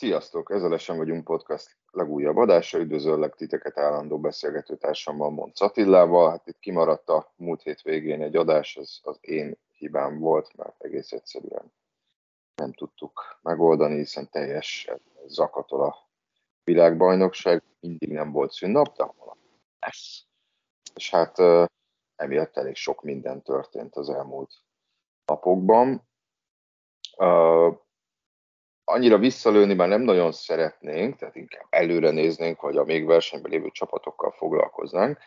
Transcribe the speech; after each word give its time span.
Sziasztok! 0.00 0.50
Ez 0.50 0.62
a 0.62 0.68
Lesen 0.68 0.96
vagyunk 0.96 1.24
podcast 1.24 1.76
legújabb 1.90 2.36
adása. 2.36 2.78
Üdvözöllek 2.78 3.34
titeket 3.34 3.78
állandó 3.78 4.20
beszélgető 4.20 4.76
társammal, 4.76 5.30
Monc 5.30 5.60
Attillával. 5.60 6.30
Hát 6.30 6.46
itt 6.46 6.58
kimaradt 6.58 7.08
a 7.08 7.32
múlt 7.36 7.62
hét 7.62 7.82
végén 7.82 8.22
egy 8.22 8.36
adás, 8.36 8.76
ez 8.76 8.98
az 9.02 9.18
én 9.20 9.58
hibám 9.72 10.18
volt, 10.18 10.56
mert 10.56 10.82
egész 10.82 11.12
egyszerűen 11.12 11.72
nem 12.54 12.72
tudtuk 12.72 13.38
megoldani, 13.42 13.96
hiszen 13.96 14.30
teljes 14.30 14.90
zakatol 15.26 15.82
a 15.82 16.08
világbajnokság. 16.64 17.62
Mindig 17.80 18.12
nem 18.12 18.32
volt 18.32 18.52
szünnap, 18.52 18.96
de 18.96 19.04
holnap 19.04 19.38
lesz. 19.80 20.24
És 20.94 21.10
hát 21.10 21.38
emiatt 22.16 22.56
elég 22.56 22.74
sok 22.74 23.02
minden 23.02 23.42
történt 23.42 23.96
az 23.96 24.10
elmúlt 24.10 24.52
napokban 25.24 26.08
annyira 28.88 29.18
visszalőni 29.18 29.74
már 29.74 29.88
nem 29.88 30.00
nagyon 30.00 30.32
szeretnénk, 30.32 31.16
tehát 31.16 31.36
inkább 31.36 31.66
előre 31.70 32.10
néznénk, 32.10 32.60
vagy 32.60 32.76
a 32.76 32.84
még 32.84 33.06
versenyben 33.06 33.50
lévő 33.50 33.70
csapatokkal 33.70 34.30
foglalkoznánk, 34.30 35.18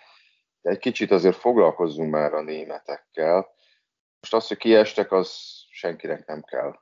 de 0.62 0.70
egy 0.70 0.78
kicsit 0.78 1.12
azért 1.12 1.36
foglalkozzunk 1.36 2.12
már 2.12 2.34
a 2.34 2.42
németekkel. 2.42 3.36
Most 4.20 4.34
azt, 4.34 4.48
hogy 4.48 4.58
kiestek, 4.58 5.12
az 5.12 5.30
senkinek 5.70 6.26
nem 6.26 6.42
kell 6.42 6.80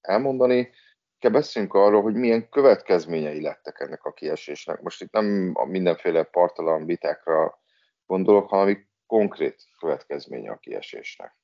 elmondani. 0.00 0.70
Kell 1.18 1.30
beszéljünk 1.30 1.74
arról, 1.74 2.02
hogy 2.02 2.14
milyen 2.14 2.48
következményei 2.48 3.42
lettek 3.42 3.80
ennek 3.80 4.04
a 4.04 4.12
kiesésnek. 4.12 4.80
Most 4.80 5.02
itt 5.02 5.12
nem 5.12 5.50
a 5.54 5.64
mindenféle 5.64 6.22
partalan 6.22 6.84
vitákra 6.84 7.62
gondolok, 8.06 8.48
hanem 8.48 8.88
konkrét 9.06 9.62
következménye 9.78 10.50
a 10.50 10.56
kiesésnek. 10.56 11.36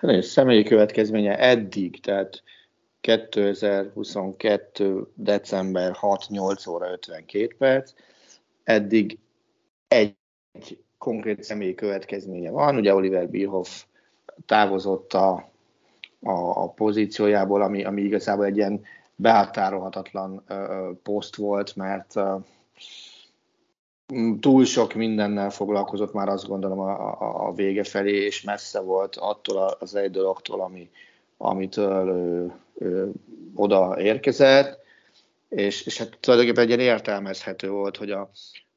Hát, 0.00 0.22
személyi 0.22 0.64
következménye 0.64 1.38
eddig, 1.38 2.00
tehát 2.00 2.42
2022. 3.02 5.10
december 5.14 5.96
6-8 6.00 6.68
óra 6.68 6.90
52 6.90 7.54
perc. 7.58 7.92
Eddig 8.64 9.18
egy 9.88 10.16
konkrét 10.98 11.42
személyi 11.42 11.74
következménye 11.74 12.50
van. 12.50 12.76
Ugye 12.76 12.94
Oliver 12.94 13.28
Bierhoff 13.28 13.84
távozott 14.46 15.12
a, 15.12 15.50
a, 16.22 16.62
a 16.62 16.68
pozíciójából, 16.68 17.62
ami, 17.62 17.84
ami 17.84 18.02
igazából 18.02 18.44
egy 18.44 18.56
ilyen 18.56 18.82
behatárolhatatlan 19.14 20.42
ö, 20.48 20.90
poszt 21.02 21.36
volt, 21.36 21.76
mert 21.76 22.16
ö, 22.16 22.36
túl 24.40 24.64
sok 24.64 24.94
mindennel 24.94 25.50
foglalkozott 25.50 26.12
már 26.12 26.28
azt 26.28 26.48
gondolom 26.48 26.78
a, 26.78 27.20
a, 27.20 27.46
a 27.46 27.52
vége 27.52 27.84
felé, 27.84 28.24
és 28.24 28.42
messze 28.42 28.80
volt 28.80 29.16
attól 29.16 29.76
az 29.78 29.94
egy 29.94 30.10
dologtól, 30.10 30.60
ami, 30.60 30.90
amitől 31.36 32.08
ő, 32.08 32.52
ő 32.78 33.12
oda 33.54 34.00
érkezett, 34.00 34.80
és, 35.48 35.86
és 35.86 35.98
hát 35.98 36.18
tulajdonképpen 36.20 36.62
egy 36.62 36.68
ilyen 36.68 36.94
értelmezhető 36.94 37.70
volt, 37.70 37.96
hogy 37.96 38.10
a, 38.10 38.30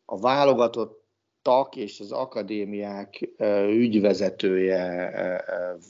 a 0.06 0.20
válogatott 0.20 1.04
tak 1.42 1.76
és 1.76 2.00
az 2.00 2.12
akadémiák 2.12 3.30
ügyvezetője 3.68 5.14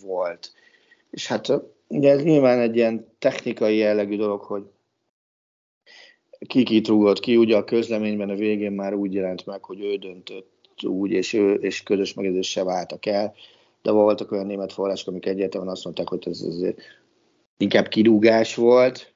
volt. 0.02 0.54
És 1.10 1.28
hát 1.28 1.52
ugye 1.88 2.12
ez 2.12 2.24
nyilván 2.24 2.60
egy 2.60 2.76
ilyen 2.76 3.08
technikai 3.20 3.78
jellegű 3.78 4.18
dolog, 4.18 4.42
hogy 4.42 4.64
ki 6.48 6.64
kit 6.64 6.88
rúgott 6.88 7.20
ki, 7.20 7.38
ugye 7.38 7.58
a 7.58 7.64
közleményben 7.64 8.30
a 8.30 8.36
végén 8.36 8.72
már 8.72 8.94
úgy 8.94 9.14
jelent 9.14 9.46
meg, 9.46 9.64
hogy 9.64 9.82
ő 9.82 9.96
döntött 9.96 10.84
úgy, 10.84 11.12
és, 11.12 11.34
ő, 11.34 11.54
és 11.54 11.84
közös 11.84 12.14
megegyezéssel 12.14 12.64
váltak 12.64 13.06
el 13.06 13.36
de 13.86 13.92
voltak 13.92 14.32
olyan 14.32 14.46
német 14.46 14.74
források, 14.74 15.08
amik 15.08 15.26
egyértelműen 15.26 15.74
azt 15.74 15.84
mondták, 15.84 16.10
hogy 16.10 16.28
ez 16.28 16.42
azért 16.42 16.82
inkább 17.58 17.88
kirúgás 17.88 18.56
volt, 18.56 19.14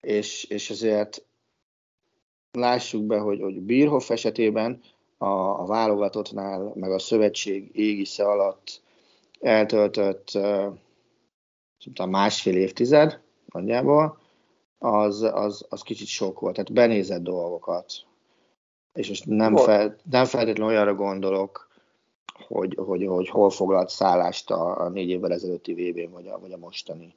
és, 0.00 0.44
és 0.44 0.70
ezért 0.70 1.24
lássuk 2.52 3.04
be, 3.04 3.18
hogy, 3.18 3.40
hogy 3.40 3.60
Bírhoff 3.60 4.10
esetében 4.10 4.80
a, 5.18 5.26
a 5.60 5.64
válogatottnál, 5.66 6.72
meg 6.74 6.90
a 6.90 6.98
szövetség 6.98 7.70
égisze 7.72 8.24
alatt 8.24 8.82
eltöltött 9.40 10.30
uh, 10.34 12.08
másfél 12.08 12.56
évtized 12.56 13.20
nagyjából, 13.52 14.18
az, 14.78 15.22
az, 15.22 15.66
az 15.68 15.82
kicsit 15.82 16.06
sok 16.06 16.40
volt. 16.40 16.54
Tehát 16.54 16.72
benézett 16.72 17.22
dolgokat. 17.22 17.92
És 18.92 19.08
most 19.08 19.26
nem, 19.26 19.56
fel, 19.56 19.96
nem 20.10 20.24
feltétlenül 20.24 20.72
olyanra 20.72 20.94
gondolok, 20.94 21.65
hogy, 22.40 22.74
hogy, 22.74 23.06
hogy 23.06 23.28
hol 23.28 23.50
foglalt 23.50 23.88
szállást 23.88 24.50
a, 24.50 24.80
a 24.80 24.88
négy 24.88 25.08
évvel 25.08 25.32
ezelőtti 25.32 25.72
vb 25.74 26.10
n 26.10 26.12
vagy 26.12 26.28
a, 26.28 26.38
vagy 26.38 26.52
a 26.52 26.56
mostani 26.56 27.14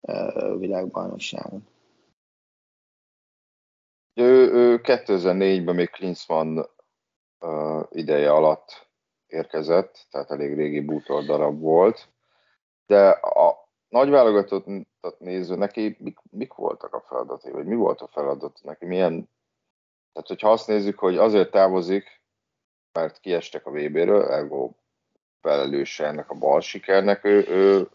uh, 0.00 0.58
világbajnokságon. 0.58 1.66
Ő, 4.14 4.52
ő 4.52 4.80
2004-ben 4.82 5.74
még 5.74 5.90
Klinsmann 5.90 6.58
uh, 7.40 7.82
ideje 7.90 8.32
alatt 8.32 8.90
érkezett, 9.26 10.06
tehát 10.10 10.30
elég 10.30 10.54
régi 10.54 10.80
bútor 10.80 11.24
darab 11.24 11.60
volt, 11.60 12.08
de 12.86 13.08
a 13.10 13.68
nagy 13.88 14.08
válogatottat 14.08 15.18
néző, 15.18 15.56
neki 15.56 15.96
mik, 15.98 16.18
mik 16.30 16.54
voltak 16.54 16.94
a 16.94 17.00
feladatai, 17.00 17.52
vagy 17.52 17.66
mi 17.66 17.74
volt 17.74 18.00
a 18.00 18.06
feladat 18.06 18.60
neki, 18.62 18.86
milyen, 18.86 19.30
tehát 20.12 20.28
hogyha 20.28 20.50
azt 20.50 20.66
nézzük, 20.66 20.98
hogy 20.98 21.16
azért 21.16 21.50
távozik, 21.50 22.21
mert 22.92 23.20
kiestek 23.20 23.66
a 23.66 23.70
VB-ről, 23.70 24.32
ergo 24.32 24.72
felelőse 25.40 26.06
ennek 26.06 26.30
a 26.30 26.34
bal 26.34 26.60
sikernek, 26.60 27.24
ő, 27.24 27.46
ő 27.48 27.88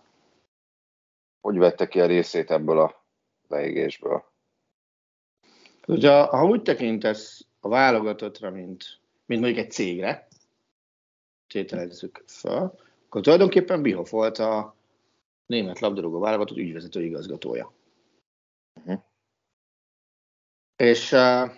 hogy 1.42 1.58
vette 1.58 1.88
ki 1.88 2.00
a 2.02 2.06
részét 2.06 2.52
ebből 2.52 2.80
a 2.80 3.04
leégésből? 3.48 4.24
Ugye, 5.88 6.22
ha 6.22 6.46
úgy 6.46 6.62
tekintesz 6.62 7.46
a 7.60 7.68
válogatottra, 7.68 8.52
mint, 8.52 9.00
mint 9.26 9.42
mondjuk 9.42 9.66
egy 9.66 9.72
cégre, 9.72 10.28
tételezzük 11.48 12.24
fel, 12.26 12.80
akkor 13.06 13.22
tulajdonképpen 13.22 13.82
Bihoff 13.82 14.10
volt 14.10 14.38
a 14.38 14.76
német 15.46 15.80
labdarúgó 15.80 16.20
válogatott 16.20 16.58
ügyvezető 16.58 17.04
igazgatója. 17.04 17.74
Uh-huh. 18.74 19.02
És 20.76 21.12
uh, 21.12 21.52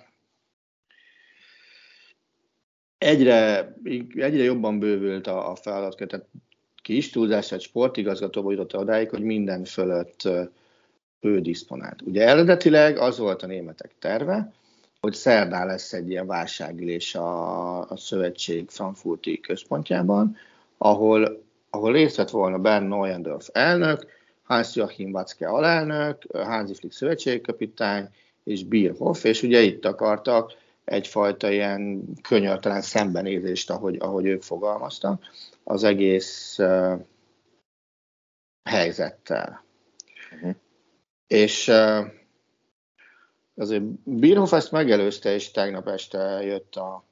egyre, 3.00 3.74
egyre 4.16 4.44
jobban 4.44 4.80
bővült 4.80 5.28
a, 5.28 5.52
a 5.52 5.56
feladatkör, 5.56 6.08
tehát 6.08 6.26
kis 6.82 7.10
túlzás, 7.10 7.52
egy 7.52 7.62
sportigazgatóba 7.62 8.52
jutott 8.52 8.76
odáig, 8.76 9.10
hogy 9.10 9.22
minden 9.22 9.64
fölött 9.64 10.30
ő 11.22 11.40
diszponált. 11.42 12.02
Ugye 12.02 12.28
eredetileg 12.28 12.98
az 12.98 13.18
volt 13.18 13.44
a 13.44 13.48
németek 13.48 13.92
terve, 14.00 14.54
hogy 15.02 15.14
szerdán 15.14 15.68
lesz 15.68 15.94
egy 15.94 16.10
ilyen 16.10 16.28
válságülés 16.28 17.16
a, 17.16 17.80
a 17.90 17.98
szövetség 17.98 18.70
frankfurti 18.70 19.40
központjában, 19.40 20.38
ahol, 20.78 21.44
ahol 21.70 21.92
részt 21.92 22.16
vett 22.16 22.30
volna 22.30 22.58
Bern 22.58 22.86
Neuendorf 22.86 23.48
elnök, 23.52 24.06
Hans-Joachim 24.44 25.14
Watzke 25.14 25.48
alelnök, 25.48 26.24
Hansi 26.34 26.74
Flick 26.74 26.94
szövetségkapitány 26.94 28.08
és 28.44 28.64
Bierhoff, 28.64 29.24
és 29.24 29.44
ugye 29.44 29.62
itt 29.62 29.86
akartak 29.86 30.54
egyfajta 30.90 31.52
ilyen 31.52 32.04
könyörtelen 32.22 32.82
szembenézést, 32.82 33.70
ahogy, 33.70 33.98
ahogy 34.00 34.26
ők 34.26 34.42
fogalmaztak, 34.42 35.26
az 35.64 35.84
egész 35.84 36.58
uh, 36.60 37.00
helyzettel. 38.64 39.64
Uh-huh. 40.36 40.56
És 41.28 41.68
uh, 41.68 42.06
azért 43.56 43.84
Birhoff 44.04 44.54
ezt 44.54 44.72
megelőzte, 44.72 45.34
és 45.34 45.52
tegnap 45.52 45.88
este 45.88 46.44
jött 46.44 46.76
a, 46.76 47.04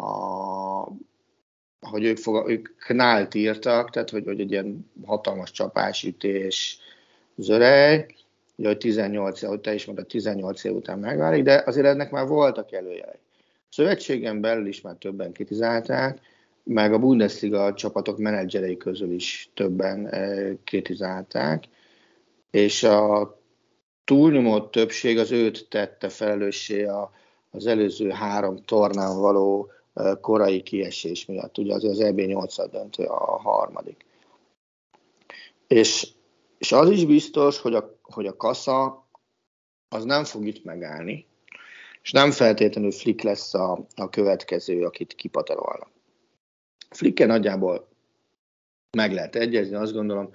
a 0.00 0.88
hogy 1.80 2.04
ők, 2.04 2.16
fog, 2.16 2.50
ők 2.50 2.76
knált 2.76 3.34
írtak, 3.34 3.90
tehát 3.90 4.10
hogy, 4.10 4.24
hogy 4.24 4.40
egy 4.40 4.50
ilyen 4.50 4.90
hatalmas 5.04 5.50
csapásütés, 5.50 6.78
zörej, 7.36 8.14
ugye, 8.56 8.68
hogy 8.68 8.78
18, 8.78 9.42
ahogy 9.42 9.60
te 9.60 9.74
is 9.74 9.84
mondtad, 9.84 10.06
18 10.06 10.64
év 10.64 10.74
után 10.74 10.98
megválik, 10.98 11.42
de 11.42 11.62
azért 11.66 11.86
ennek 11.86 12.10
már 12.10 12.26
voltak 12.26 12.72
előjelek. 12.72 13.18
Szövetségen 13.68 14.40
belül 14.40 14.66
is 14.66 14.80
már 14.80 14.94
többen 14.94 15.32
kritizálták, 15.32 16.20
meg 16.62 16.92
a 16.92 16.98
Bundesliga 16.98 17.74
csapatok 17.74 18.18
menedzserei 18.18 18.76
közül 18.76 19.10
is 19.10 19.50
többen 19.54 20.06
eh, 20.06 20.52
kritizálták, 20.64 21.64
és 22.50 22.82
a 22.82 23.38
túlnyomó 24.04 24.60
többség 24.60 25.18
az 25.18 25.30
őt 25.30 25.66
tette 25.68 26.08
felelőssé 26.08 26.84
a, 26.84 27.12
az 27.50 27.66
előző 27.66 28.10
három 28.10 28.62
tornán 28.64 29.20
való 29.20 29.70
eh, 29.94 30.12
korai 30.20 30.62
kiesés 30.62 31.26
miatt. 31.26 31.58
Ugye 31.58 31.74
azért 31.74 31.92
az 31.92 32.00
EB 32.00 32.18
8 32.20 32.70
döntő 32.70 33.04
a 33.04 33.38
harmadik. 33.38 34.04
És, 35.66 36.08
és 36.58 36.72
az 36.72 36.90
is 36.90 37.04
biztos, 37.04 37.60
hogy 37.60 37.74
a, 37.74 37.95
hogy 38.12 38.26
a 38.26 38.36
kassa 38.36 39.06
az 39.88 40.04
nem 40.04 40.24
fog 40.24 40.46
itt 40.46 40.64
megállni, 40.64 41.26
és 42.02 42.12
nem 42.12 42.30
feltétlenül 42.30 42.90
Flick 42.90 43.22
lesz 43.22 43.54
a, 43.54 43.86
a 43.94 44.08
következő, 44.08 44.84
akit 44.84 45.14
kipatarolnak. 45.14 45.90
Flicken 46.90 47.26
nagyjából 47.26 47.88
meg 48.96 49.12
lehet 49.12 49.36
egyezni, 49.36 49.74
azt 49.74 49.92
gondolom, 49.92 50.30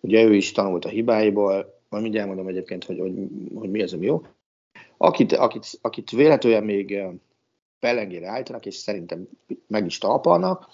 ugye 0.00 0.24
ő 0.24 0.34
is 0.34 0.52
tanult 0.52 0.84
a 0.84 0.88
hibáiból, 0.88 1.80
majd 1.88 2.02
mindjárt 2.02 2.26
mondom 2.26 2.48
egyébként, 2.48 2.84
hogy, 2.84 2.98
hogy, 2.98 3.14
hogy 3.54 3.70
mi 3.70 3.82
az, 3.82 3.92
ami 3.92 4.06
jó. 4.06 4.26
Akit, 4.96 5.32
akit, 5.32 5.66
akit 5.80 6.10
véletlenül 6.10 6.60
még 6.60 7.02
pelengére 7.78 8.28
állítanak, 8.28 8.66
és 8.66 8.74
szerintem 8.74 9.28
meg 9.66 9.86
is 9.86 9.98
talpalnak, 9.98 10.68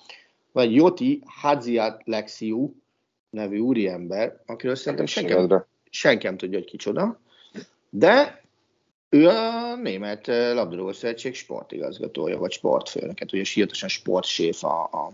vagy 0.52 0.74
Joti 0.74 1.22
Hadziat 1.26 2.02
Lexiu 2.04 2.72
nevű 3.30 3.58
úriember, 3.58 4.42
akiről 4.46 4.74
szerintem 4.74 5.06
senki, 5.06 5.32
senki 5.90 6.26
nem 6.26 6.36
tudja, 6.36 6.58
hogy 6.58 6.68
kicsoda, 6.68 7.20
de 7.90 8.42
ő 9.08 9.28
a 9.28 9.74
német 9.76 10.26
labdarúgó 10.26 10.92
szövetség 10.92 11.34
sportigazgatója, 11.34 12.38
vagy 12.38 12.52
sportfőnöket, 12.52 13.32
ugye 13.32 13.44
sírtosan 13.44 13.88
sportséf 13.88 14.64
a, 14.64 14.82
a 14.82 15.12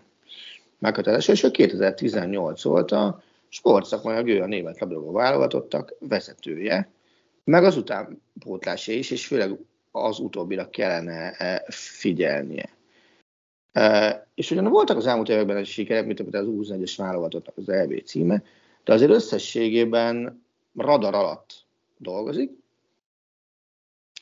meghatározás, 0.79 1.29
és 1.29 1.43
ő 1.43 1.51
2018 1.51 2.65
óta 2.65 3.23
sportszakmai 3.49 4.35
ő 4.35 4.43
a 4.43 4.47
német 4.47 4.81
labdarúgó 4.81 5.13
válogatottak 5.13 5.95
vezetője, 5.99 6.89
meg 7.45 7.65
az 7.65 7.77
utánpótlása 7.77 8.93
is, 8.93 9.11
és 9.11 9.27
főleg 9.27 9.59
az 9.91 10.19
utóbbira 10.19 10.71
kellene 10.71 11.31
e, 11.31 11.65
figyelnie. 11.69 12.69
E, 13.73 14.27
és 14.35 14.51
ugyan 14.51 14.65
voltak 14.65 14.97
az 14.97 15.07
elmúlt 15.07 15.29
években 15.29 15.57
egy 15.57 15.67
sikerek, 15.67 16.07
mint 16.07 16.21
az 16.21 16.47
U21-es 16.47 16.95
válogatottnak 16.97 17.57
az 17.57 17.69
EB 17.69 18.03
címe, 18.05 18.43
de 18.85 18.93
azért 18.93 19.11
összességében 19.11 20.44
radar 20.77 21.15
alatt 21.15 21.67
dolgozik, 21.97 22.51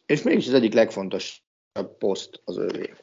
és 0.07 0.23
mégis 0.23 0.47
az 0.47 0.55
egyik 0.55 0.73
legfontosabb 0.73 1.97
poszt 1.99 2.41
az 2.45 2.57
övé. 2.57 2.95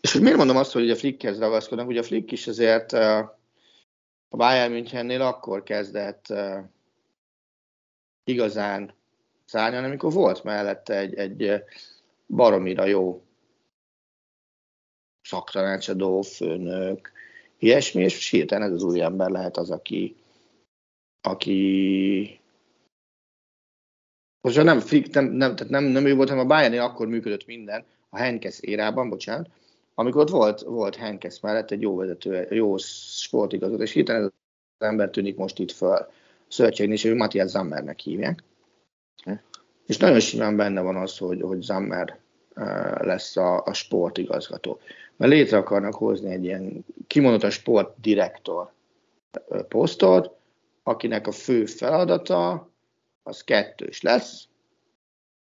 És 0.00 0.12
hogy 0.12 0.22
miért 0.22 0.36
mondom 0.36 0.56
azt, 0.56 0.72
hogy 0.72 0.90
a 0.90 0.96
Flickhez 0.96 1.38
ragaszkodnak? 1.38 1.88
Ugye 1.88 2.00
a 2.00 2.02
Flick 2.02 2.32
is 2.32 2.46
azért 2.46 2.92
a 2.92 3.38
Bayern 4.28 4.72
Münchennél 4.72 5.22
akkor 5.22 5.62
kezdett 5.62 6.32
igazán 8.24 8.94
szárnyalni, 9.44 9.86
amikor 9.86 10.12
volt 10.12 10.44
mellette 10.44 10.96
egy, 10.96 11.14
egy 11.14 11.62
baromira 12.26 12.84
jó 12.84 13.22
szaktanácsadó, 15.22 16.22
főnök, 16.22 17.12
ilyesmi, 17.58 18.02
és 18.02 18.30
hirtelen 18.30 18.68
ez 18.68 18.74
az 18.74 18.82
új 18.82 19.00
ember 19.00 19.30
lehet 19.30 19.56
az, 19.56 19.70
aki, 19.70 20.16
aki 21.26 22.40
most 24.40 24.62
nem, 24.62 24.82
nem, 25.12 25.24
nem, 25.24 25.56
tehát 25.56 25.68
nem, 25.68 25.84
nem 25.84 26.06
ő 26.06 26.14
volt, 26.14 26.28
hanem 26.28 26.44
a 26.44 26.48
bayern 26.48 26.78
akkor 26.78 27.06
működött 27.06 27.46
minden, 27.46 27.84
a 28.08 28.18
Henkes 28.18 28.60
érában, 28.60 29.08
bocsánat, 29.08 29.48
amikor 29.94 30.20
ott 30.20 30.30
volt, 30.30 30.60
volt 30.60 30.96
Henkes 30.96 31.40
mellett 31.40 31.70
egy 31.70 31.80
jó 31.80 31.96
vezető, 31.96 32.46
jó 32.50 32.76
sportigazgató, 32.76 33.82
és 33.82 33.92
hirtelen 33.92 34.22
ez 34.22 34.28
az 34.78 34.86
ember 34.86 35.10
tűnik 35.10 35.36
most 35.36 35.58
itt 35.58 35.72
föl. 35.72 35.90
A 35.90 36.08
szövetségnél 36.48 36.94
is, 36.94 37.04
ő 37.04 37.14
Matthias 37.14 37.50
Zammernek 37.50 37.98
hívják. 37.98 38.42
És 39.86 39.96
nagyon 39.96 40.20
simán 40.20 40.56
benne 40.56 40.80
van 40.80 40.96
az, 40.96 41.18
hogy, 41.18 41.40
hogy 41.40 41.62
Zammer 41.62 42.18
lesz 43.00 43.36
a, 43.36 43.64
a 43.64 43.72
sportigazgató. 43.72 44.80
Mert 45.16 45.32
létre 45.32 45.56
akarnak 45.56 45.94
hozni 45.94 46.32
egy 46.32 46.44
ilyen 46.44 46.84
kimondott 47.06 47.50
sportdirektor 47.50 48.72
posztot, 49.68 50.35
akinek 50.88 51.26
a 51.26 51.32
fő 51.32 51.64
feladata 51.64 52.70
az 53.22 53.44
kettős 53.44 54.02
lesz, 54.02 54.48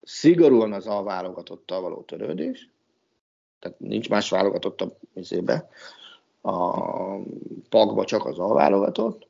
szigorúan 0.02 0.72
az 0.72 0.86
a 0.86 1.02
válogatottal 1.02 1.80
való 1.80 2.02
törődés, 2.02 2.68
tehát 3.58 3.78
nincs 3.78 4.08
más 4.08 4.30
válogatott 4.30 4.80
a 4.80 4.96
mizébe, 5.12 5.68
a 6.40 6.80
pakba 7.68 8.04
csak 8.04 8.24
az 8.26 8.38
alválogatott, 8.38 9.28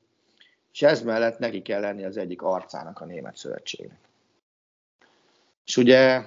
és 0.72 0.82
ez 0.82 1.02
mellett 1.02 1.38
neki 1.38 1.62
kell 1.62 1.81
lenni 1.81 2.04
az 2.04 2.16
egyik 2.16 2.42
arcának 2.42 3.00
a 3.00 3.04
német 3.04 3.37
szövetségnek. 3.37 4.00
És 5.64 5.76
ugye 5.76 6.22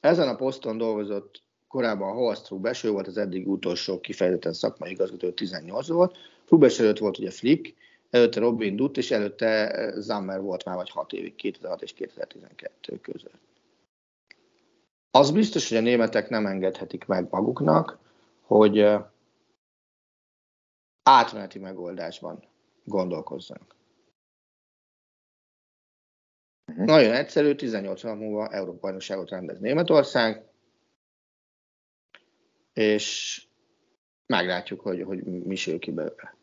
ezen 0.00 0.28
a 0.28 0.36
poszton 0.36 0.78
dolgozott 0.78 1.42
korábban 1.68 2.14
Horst 2.14 2.48
Rubes, 2.48 2.84
ő 2.84 2.90
volt 2.90 3.06
az 3.06 3.16
eddig 3.16 3.48
utolsó 3.48 4.00
kifejezetten 4.00 4.52
szakmai 4.52 4.90
igazgató, 4.90 5.30
18 5.30 5.88
volt. 5.88 6.16
Rubes 6.48 6.78
előtt 6.78 6.98
volt 6.98 7.18
ugye 7.18 7.30
Flick, 7.30 7.80
előtte 8.12 8.40
Robin 8.40 8.76
Dutt, 8.76 8.96
és 8.96 9.10
előtte 9.10 9.90
Zammer 10.00 10.40
volt 10.40 10.64
már 10.64 10.76
vagy 10.76 10.90
6 10.90 11.12
évig, 11.12 11.34
2006 11.34 11.82
és 11.82 11.92
2012 11.92 13.00
között. 13.00 13.40
Az 15.10 15.30
biztos, 15.30 15.68
hogy 15.68 15.78
a 15.78 15.80
németek 15.80 16.28
nem 16.28 16.46
engedhetik 16.46 17.06
meg 17.06 17.26
maguknak, 17.30 17.98
hogy 18.40 18.86
átmeneti 21.02 21.58
megoldásban 21.58 22.44
gondolkozzanak. 22.84 23.76
Uh-huh. 26.66 26.86
Nagyon 26.86 27.12
egyszerű, 27.12 27.54
18 27.54 28.02
nap 28.02 28.18
múlva 28.18 28.48
Európa 28.48 28.78
bajnokságot 28.80 29.30
rendez 29.30 29.58
Németország, 29.58 30.44
és 32.72 33.46
meglátjuk, 34.26 34.80
hogy, 34.80 35.02
hogy 35.02 35.24
mi 35.24 35.54
sül 35.54 35.78
ki 35.78 35.90
belőle. 35.90 36.40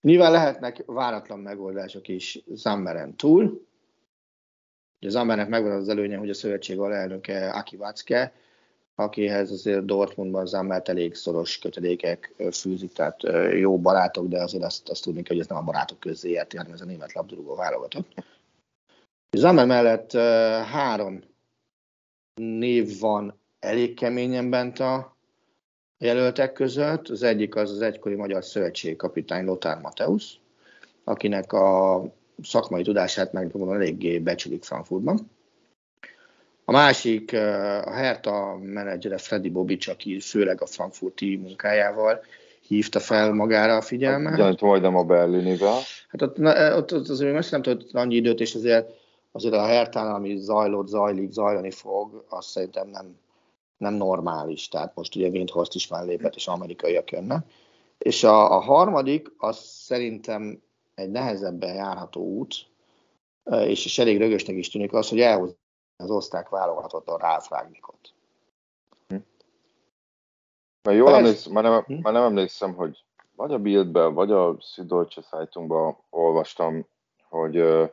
Nyilván 0.00 0.32
lehetnek 0.32 0.82
váratlan 0.86 1.38
megoldások 1.38 2.08
is 2.08 2.42
Zammeren 2.46 3.16
túl, 3.16 3.66
Ugye 5.00 5.08
az 5.08 5.14
Ambernek 5.14 5.48
megvan 5.48 5.72
az 5.72 5.88
előnye, 5.88 6.16
hogy 6.16 6.30
a 6.30 6.34
szövetség 6.34 6.78
alelnöke 6.78 7.50
Aki 7.50 7.76
Vácke, 7.76 8.32
akihez 8.94 9.50
azért 9.50 9.84
Dortmundban 9.84 10.42
az 10.42 10.48
Zambert 10.48 10.88
elég 10.88 11.14
szoros 11.14 11.58
kötedékek 11.58 12.34
fűzik, 12.52 12.92
tehát 12.92 13.22
jó 13.52 13.78
barátok, 13.80 14.28
de 14.28 14.42
azért 14.42 14.64
azt, 14.64 14.88
azt 14.88 15.02
tudni 15.02 15.22
kell, 15.22 15.36
hogy 15.36 15.44
ez 15.44 15.50
nem 15.50 15.58
a 15.58 15.64
barátok 15.64 16.00
közé 16.00 16.30
érti, 16.30 16.56
hanem 16.56 16.72
ez 16.72 16.80
a 16.80 16.84
német 16.84 17.12
labdarúgó 17.12 17.54
válogatott. 17.54 18.14
Zammer 19.36 19.66
mellett 19.66 20.12
három 20.62 21.20
név 22.34 22.98
van 22.98 23.38
elég 23.58 23.94
keményen 23.94 24.50
bent 24.50 24.78
a 24.78 25.16
jelöltek 25.98 26.52
között. 26.52 27.08
Az 27.08 27.22
egyik 27.22 27.54
az 27.54 27.70
az 27.70 27.82
egykori 27.82 28.14
magyar 28.14 28.44
szövetségkapitány 28.44 29.44
Lothar 29.44 29.80
Mateusz, 29.80 30.34
akinek 31.04 31.52
a 31.52 32.02
szakmai 32.42 32.82
tudását 32.82 33.32
megmondom, 33.32 33.74
eléggé 33.74 34.18
becsülik 34.18 34.62
Frankfurtban. 34.62 35.30
A 36.64 36.72
másik 36.72 37.32
a 37.84 37.92
Hertha 37.92 38.58
menedzsere 38.58 39.18
Freddy 39.18 39.50
Bobic, 39.50 39.88
aki 39.88 40.20
főleg 40.20 40.62
a 40.62 40.66
frankfurti 40.66 41.36
munkájával 41.36 42.24
hívta 42.66 43.00
fel 43.00 43.32
magára 43.32 43.76
a 43.76 43.80
figyelmet. 43.80 44.32
Ugyanúgy 44.32 44.60
majdnem 44.60 44.96
a 44.96 45.04
berlinivel. 45.04 45.78
Hát 46.08 46.22
ott, 46.22 46.38
ott, 46.76 46.94
ott 46.94 47.08
azért 47.08 47.34
most 47.34 47.50
nem 47.50 47.62
tudott 47.62 47.92
annyi 47.92 48.14
időt, 48.14 48.40
és 48.40 48.54
azért, 48.54 48.90
azért 49.32 49.54
a 49.54 49.66
Hertha, 49.66 50.00
ami 50.00 50.36
zajlott, 50.36 50.86
zajlik, 50.86 51.30
zajlani 51.30 51.70
fog, 51.70 52.24
azt 52.28 52.48
szerintem 52.48 52.88
nem, 52.88 53.16
nem 53.78 53.94
normális. 53.94 54.68
Tehát 54.68 54.94
most 54.94 55.16
ugye 55.16 55.28
Windhorst 55.28 55.74
is 55.74 55.88
már 55.88 56.04
lépett, 56.04 56.34
és 56.34 56.46
amerikaiak 56.46 57.10
jönnek. 57.10 57.46
És 57.98 58.24
a, 58.24 58.56
a 58.56 58.60
harmadik, 58.60 59.32
az 59.36 59.56
szerintem 59.58 60.62
egy 60.94 61.10
nehezebben 61.10 61.74
járható 61.74 62.20
út, 62.20 62.54
és, 63.44 63.84
és 63.84 63.98
elég 63.98 64.18
rögösnek 64.18 64.56
is 64.56 64.68
tűnik 64.68 64.92
az, 64.92 65.08
hogy 65.08 65.20
elhoz 65.20 65.56
az 65.96 66.10
osztrák 66.10 66.48
válogatott 66.48 67.08
a 67.08 67.18
Ralf 67.18 67.50
Ragnikot. 67.50 68.12
Már 70.82 70.96
jól 70.96 71.14
emlékszem, 71.14 71.52
már 71.52 71.62
nem, 71.62 71.82
hm? 71.82 71.94
már 72.02 72.12
nem 72.12 72.22
emlékszem, 72.22 72.74
hogy 72.74 73.04
vagy 73.36 73.52
a 73.52 73.58
Bildben, 73.58 74.14
vagy 74.14 74.30
a 74.30 74.56
Süddeutsche 74.60 75.20
Zeitungban 75.30 75.96
olvastam, 76.10 76.86
hogy 77.28 77.58
uh, 77.58 77.90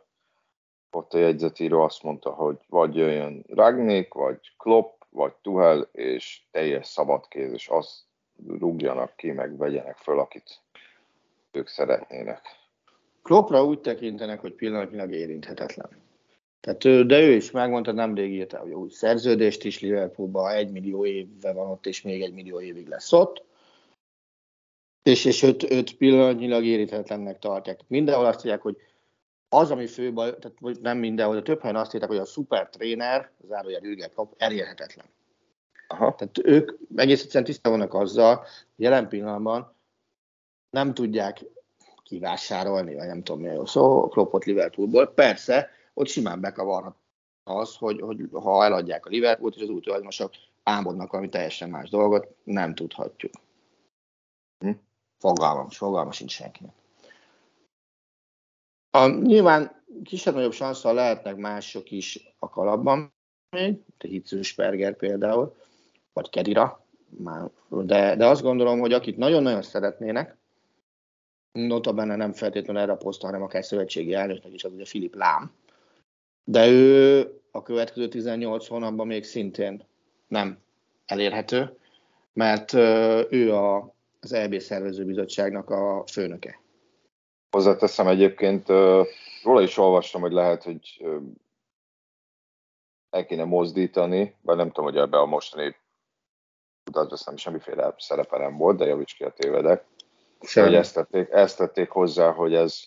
ott 0.91 1.13
a 1.13 1.17
jegyzetíró 1.17 1.81
azt 1.81 2.03
mondta, 2.03 2.29
hogy 2.29 2.57
vagy 2.69 2.95
jöjjön 2.95 3.45
Ragnik, 3.47 4.13
vagy 4.13 4.39
Klopp, 4.57 5.01
vagy 5.15 5.33
Tuhel, 5.41 5.89
és 5.91 6.41
teljes 6.51 6.87
szabadkéz, 6.87 7.51
és 7.51 7.67
azt 7.67 7.93
rúgjanak 8.47 9.15
ki, 9.15 9.31
meg 9.31 9.57
vegyenek 9.57 9.97
föl, 9.97 10.19
akit 10.19 10.61
ők 11.51 11.67
szeretnének. 11.67 12.41
Kloppra 13.21 13.65
úgy 13.65 13.79
tekintenek, 13.79 14.39
hogy 14.39 14.53
pillanatnyilag 14.53 15.11
érinthetetlen. 15.11 15.89
Tehát 16.59 16.85
ő, 16.85 17.05
de 17.05 17.21
ő 17.21 17.31
is 17.31 17.51
megmondta, 17.51 17.91
nemrég 17.91 18.33
írta, 18.33 18.59
hogy 18.59 18.71
új 18.71 18.89
szerződést 18.89 19.63
is 19.63 19.79
Liverpoolba, 19.79 20.53
egy 20.53 20.71
millió 20.71 21.05
évve 21.05 21.53
van 21.53 21.69
ott, 21.69 21.85
és 21.85 22.01
még 22.01 22.21
egy 22.21 22.33
millió 22.33 22.61
évig 22.61 22.87
lesz 22.87 23.13
ott. 23.13 23.43
És, 25.03 25.25
és 25.25 25.43
őt, 25.43 25.71
őt 25.71 25.97
pillanatnyilag 25.97 26.65
érinthetetlennek 26.65 27.39
tartják. 27.39 27.79
Mindenhol 27.87 28.25
azt 28.25 28.35
mondják, 28.35 28.61
hogy 28.61 28.77
az, 29.49 29.71
ami 29.71 29.87
fő 29.87 30.13
baj, 30.13 30.37
tehát 30.37 30.79
nem 30.81 30.97
mindenhol, 30.97 31.35
de 31.35 31.41
több 31.41 31.61
helyen 31.61 31.75
azt 31.75 31.93
írták, 31.93 32.09
hogy 32.09 32.17
a 32.17 32.25
szuper 32.25 32.69
tréner, 32.69 33.31
zárójel 33.47 33.81
Jürgen 33.83 34.11
Klopp, 34.13 34.33
elérhetetlen. 34.37 35.05
Aha. 35.87 36.15
Tehát 36.15 36.37
ők 36.37 36.71
egész 36.95 37.21
egyszerűen 37.21 37.43
tisztában 37.43 37.79
vannak 37.79 37.93
azzal, 37.93 38.35
hogy 38.35 38.47
jelen 38.75 39.07
pillanatban 39.07 39.73
nem 40.69 40.93
tudják 40.93 41.45
kivásárolni, 42.03 42.95
vagy 42.95 43.07
nem 43.07 43.23
tudom 43.23 43.41
mi 43.41 43.47
a 43.47 43.65
szó, 43.65 44.07
Kloppot 44.07 44.45
Liverpoolból. 44.45 45.07
Persze, 45.07 45.69
ott 45.93 46.07
simán 46.07 46.39
bekavarhat 46.41 46.95
az, 47.43 47.75
hogy, 47.75 48.01
hogy 48.01 48.29
ha 48.31 48.63
eladják 48.63 49.05
a 49.05 49.09
Liverpoolt, 49.09 49.55
és 49.55 49.61
az 49.61 49.69
új 49.69 49.79
tulajdonosok 49.79 50.31
álmodnak 50.63 51.11
valami 51.11 51.29
teljesen 51.29 51.69
más 51.69 51.89
dolgot, 51.89 52.35
nem 52.43 52.75
tudhatjuk. 52.75 53.33
Hm? 54.59 54.71
Fogalmam, 55.19 55.69
fogalma 55.69 56.11
sincs 56.11 56.31
senkinek. 56.31 56.73
A, 58.95 59.07
nyilván 59.07 59.83
kisebb-nagyobb 60.03 60.51
sanszal 60.51 60.93
lehetnek 60.93 61.35
mások 61.35 61.91
is 61.91 62.35
a 62.39 62.49
kalapban, 62.49 63.13
még, 63.49 63.79
a 63.97 64.07
Hitzelsperger 64.07 64.95
például, 64.95 65.55
vagy 66.13 66.29
Kedira, 66.29 66.85
de, 67.69 68.15
de 68.15 68.25
azt 68.25 68.41
gondolom, 68.41 68.79
hogy 68.79 68.93
akit 68.93 69.17
nagyon-nagyon 69.17 69.61
szeretnének, 69.61 70.37
notabene 71.51 72.15
nem 72.15 72.33
feltétlenül 72.33 72.81
erre 72.81 72.91
a 72.91 72.97
posztra, 72.97 73.27
hanem 73.27 73.43
akár 73.43 73.63
szövetségi 73.63 74.13
elnöknek 74.13 74.53
is, 74.53 74.63
az 74.63 74.73
ugye 74.73 74.85
Filip 74.85 75.15
Lám. 75.15 75.51
De 76.43 76.67
ő 76.67 77.21
a 77.51 77.63
következő 77.63 78.07
18 78.07 78.67
hónapban 78.67 79.07
még 79.07 79.23
szintén 79.23 79.83
nem 80.27 80.57
elérhető, 81.05 81.77
mert 82.33 82.73
ő 83.29 83.53
a, 83.53 83.93
az 84.19 84.33
EB 84.33 84.59
szervezőbizottságnak 84.59 85.69
a 85.69 86.03
főnöke. 86.11 86.63
Hozzáteszem 87.55 88.07
egyébként, 88.07 88.67
róla 89.43 89.61
is 89.61 89.77
olvastam, 89.77 90.21
hogy 90.21 90.31
lehet, 90.31 90.63
hogy 90.63 91.05
el 93.09 93.25
kéne 93.25 93.43
mozdítani, 93.43 94.35
vagy 94.41 94.55
nem 94.55 94.67
tudom, 94.67 94.85
hogy 94.85 94.97
ebbe 94.97 95.17
a 95.17 95.25
mostani 95.25 95.75
kutatásban 96.83 97.37
semmiféle 97.37 97.95
szerepe 97.97 98.37
nem 98.37 98.57
volt, 98.57 98.77
de 98.77 98.85
javíts 98.85 99.15
ki 99.15 99.23
a 99.23 99.29
tévedek. 99.29 99.85
Semmi. 100.41 100.67
Hogy 100.67 100.75
ezt 100.75 100.93
tették, 100.93 101.29
ezt 101.31 101.57
tették 101.57 101.89
hozzá, 101.89 102.31
hogy 102.31 102.53
ez 102.53 102.83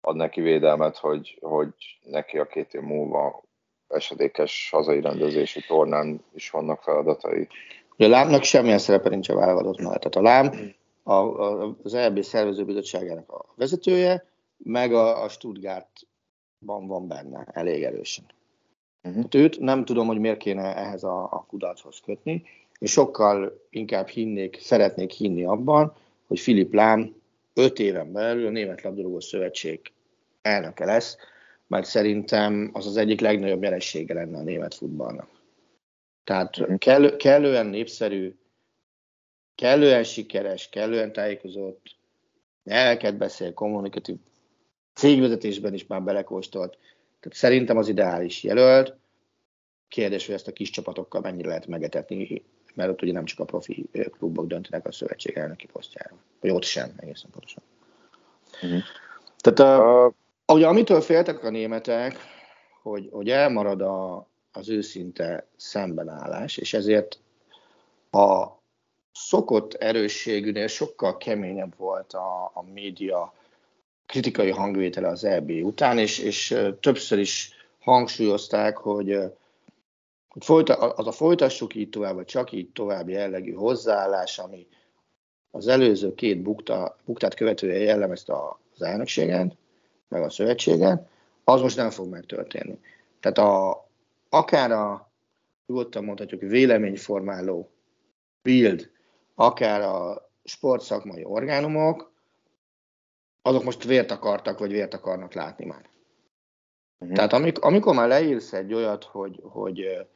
ad 0.00 0.16
neki 0.16 0.40
védelmet, 0.40 0.96
hogy, 0.96 1.38
hogy 1.40 1.74
neki 2.02 2.38
a 2.38 2.46
két 2.46 2.74
év 2.74 2.82
múlva 2.82 3.42
esedékes 3.88 4.68
hazai 4.72 5.00
rendezési 5.00 5.64
tornán 5.66 6.24
is 6.34 6.50
vannak 6.50 6.82
feladatai. 6.82 7.48
A 7.96 8.06
lámnak 8.06 8.42
semmilyen 8.42 8.78
szerepe 8.78 9.08
nincs 9.08 9.28
a 9.28 9.34
válogatott 9.34 9.78
mellett. 9.78 10.00
Tehát 10.00 10.16
a 10.16 10.30
lám 10.30 10.76
a, 11.08 11.12
a, 11.12 11.76
az 11.82 11.94
EB 11.94 12.22
szervezőbizottságának 12.22 13.30
a 13.32 13.44
vezetője, 13.54 14.24
meg 14.56 14.92
a, 14.92 15.22
a 15.22 15.28
Stuttgartban 15.28 16.86
van 16.86 17.08
benne 17.08 17.46
elég 17.52 17.82
erősen. 17.82 18.24
Uh-huh. 19.02 19.22
Hát 19.22 19.34
őt 19.34 19.58
nem 19.58 19.84
tudom, 19.84 20.06
hogy 20.06 20.18
miért 20.18 20.38
kéne 20.38 20.76
ehhez 20.76 21.04
a, 21.04 21.22
a 21.22 21.44
kudarchoz 21.48 22.00
kötni, 22.04 22.44
és 22.78 22.90
sokkal 22.90 23.66
inkább 23.70 24.08
hinnék, 24.08 24.58
szeretnék 24.60 25.10
hinni 25.10 25.44
abban, 25.44 25.94
hogy 26.26 26.40
Filip 26.40 26.74
Lám 26.74 27.14
öt 27.54 27.78
éven 27.78 28.12
belül 28.12 28.46
a 28.46 28.50
Német 28.50 28.82
Labdarúgó 28.82 29.20
Szövetség 29.20 29.80
elnöke 30.42 30.84
lesz, 30.84 31.16
mert 31.66 31.86
szerintem 31.86 32.70
az 32.72 32.86
az 32.86 32.96
egyik 32.96 33.20
legnagyobb 33.20 33.60
nyeressége 33.60 34.14
lenne 34.14 34.38
a 34.38 34.42
német 34.42 34.74
futballnak. 34.74 35.28
Tehát 36.24 36.58
mhm. 36.58 36.74
kellő, 36.74 37.16
kellően 37.16 37.66
népszerű, 37.66 38.34
kellően 39.58 40.04
sikeres, 40.04 40.68
kellően 40.68 41.12
tájékozott, 41.12 41.96
elket 42.64 43.16
beszél, 43.16 43.54
kommunikatív, 43.54 44.16
cégvezetésben 44.94 45.74
is 45.74 45.86
már 45.86 46.02
belekóstolt. 46.02 46.78
Tehát 47.20 47.38
szerintem 47.38 47.76
az 47.76 47.88
ideális 47.88 48.42
jelölt. 48.42 48.96
Kérdés, 49.88 50.26
hogy 50.26 50.34
ezt 50.34 50.48
a 50.48 50.52
kis 50.52 50.70
csapatokkal 50.70 51.20
mennyire 51.20 51.48
lehet 51.48 51.66
megetetni, 51.66 52.44
mert 52.74 52.90
ott 52.90 53.02
ugye 53.02 53.12
nem 53.12 53.24
csak 53.24 53.38
a 53.38 53.44
profi 53.44 53.88
klubok 54.10 54.46
döntenek 54.46 54.86
a 54.86 54.92
szövetség 54.92 55.36
elnöki 55.36 55.66
posztjára. 55.66 56.14
Vagy 56.40 56.50
ott 56.50 56.64
sem, 56.64 56.92
egészen 56.96 57.30
pontosan. 57.30 57.62
Uh-huh. 58.62 58.80
Tehát 59.38 59.80
uh, 60.06 60.12
ugye 60.56 60.66
amitől 60.66 61.00
féltek 61.00 61.44
a 61.44 61.50
németek, 61.50 62.16
hogy, 62.82 63.08
hogy 63.12 63.30
elmarad 63.30 63.80
a, 63.80 64.28
az 64.52 64.68
őszinte 64.68 65.46
szembenállás, 65.56 66.56
és 66.56 66.74
ezért 66.74 67.18
a 68.10 68.57
szokott 69.18 69.74
erősségűnél 69.74 70.66
sokkal 70.66 71.16
keményebb 71.16 71.74
volt 71.76 72.12
a, 72.12 72.50
a 72.54 72.62
média 72.72 73.34
kritikai 74.06 74.50
hangvétele 74.50 75.08
az 75.08 75.24
EB 75.24 75.50
után, 75.50 75.98
és, 75.98 76.18
és 76.18 76.58
többször 76.80 77.18
is 77.18 77.52
hangsúlyozták, 77.80 78.76
hogy, 78.76 79.18
hogy 80.28 80.44
folyta, 80.44 80.74
az 80.74 81.06
a 81.06 81.12
folytassuk 81.12 81.74
így 81.74 81.90
tovább, 81.90 82.14
vagy 82.14 82.24
csak 82.24 82.52
így 82.52 82.70
tovább 82.70 83.08
jellegű 83.08 83.52
hozzáállás, 83.52 84.38
ami 84.38 84.66
az 85.50 85.66
előző 85.66 86.14
két 86.14 86.42
bukta, 86.42 86.96
buktát 87.04 87.34
követője 87.34 87.78
jellemezte 87.78 88.34
az 88.74 88.82
elnökségen, 88.82 89.58
meg 90.08 90.22
a 90.22 90.30
szövetségen, 90.30 91.08
az 91.44 91.60
most 91.60 91.76
nem 91.76 91.90
fog 91.90 92.08
megtörténni. 92.08 92.78
Tehát 93.20 93.38
a, 93.38 93.86
akár 94.28 94.70
a, 94.70 95.10
nyugodtan 95.66 96.04
mondhatjuk, 96.04 96.40
véleményformáló 96.40 97.70
build, 98.42 98.90
akár 99.40 99.80
a 99.80 100.30
sportszakmai 100.44 101.24
orgánumok, 101.24 102.12
azok 103.42 103.64
most 103.64 103.84
vért 103.84 104.10
akartak, 104.10 104.58
vagy 104.58 104.70
vért 104.70 104.94
akarnak 104.94 105.32
látni 105.32 105.64
már. 105.64 105.88
Uh-huh. 106.98 107.16
Tehát 107.16 107.32
amik, 107.32 107.58
amikor 107.58 107.94
már 107.94 108.08
leírsz 108.08 108.52
egy 108.52 108.74
olyat, 108.74 109.04
hogy, 109.04 109.40
hogy 109.42 110.06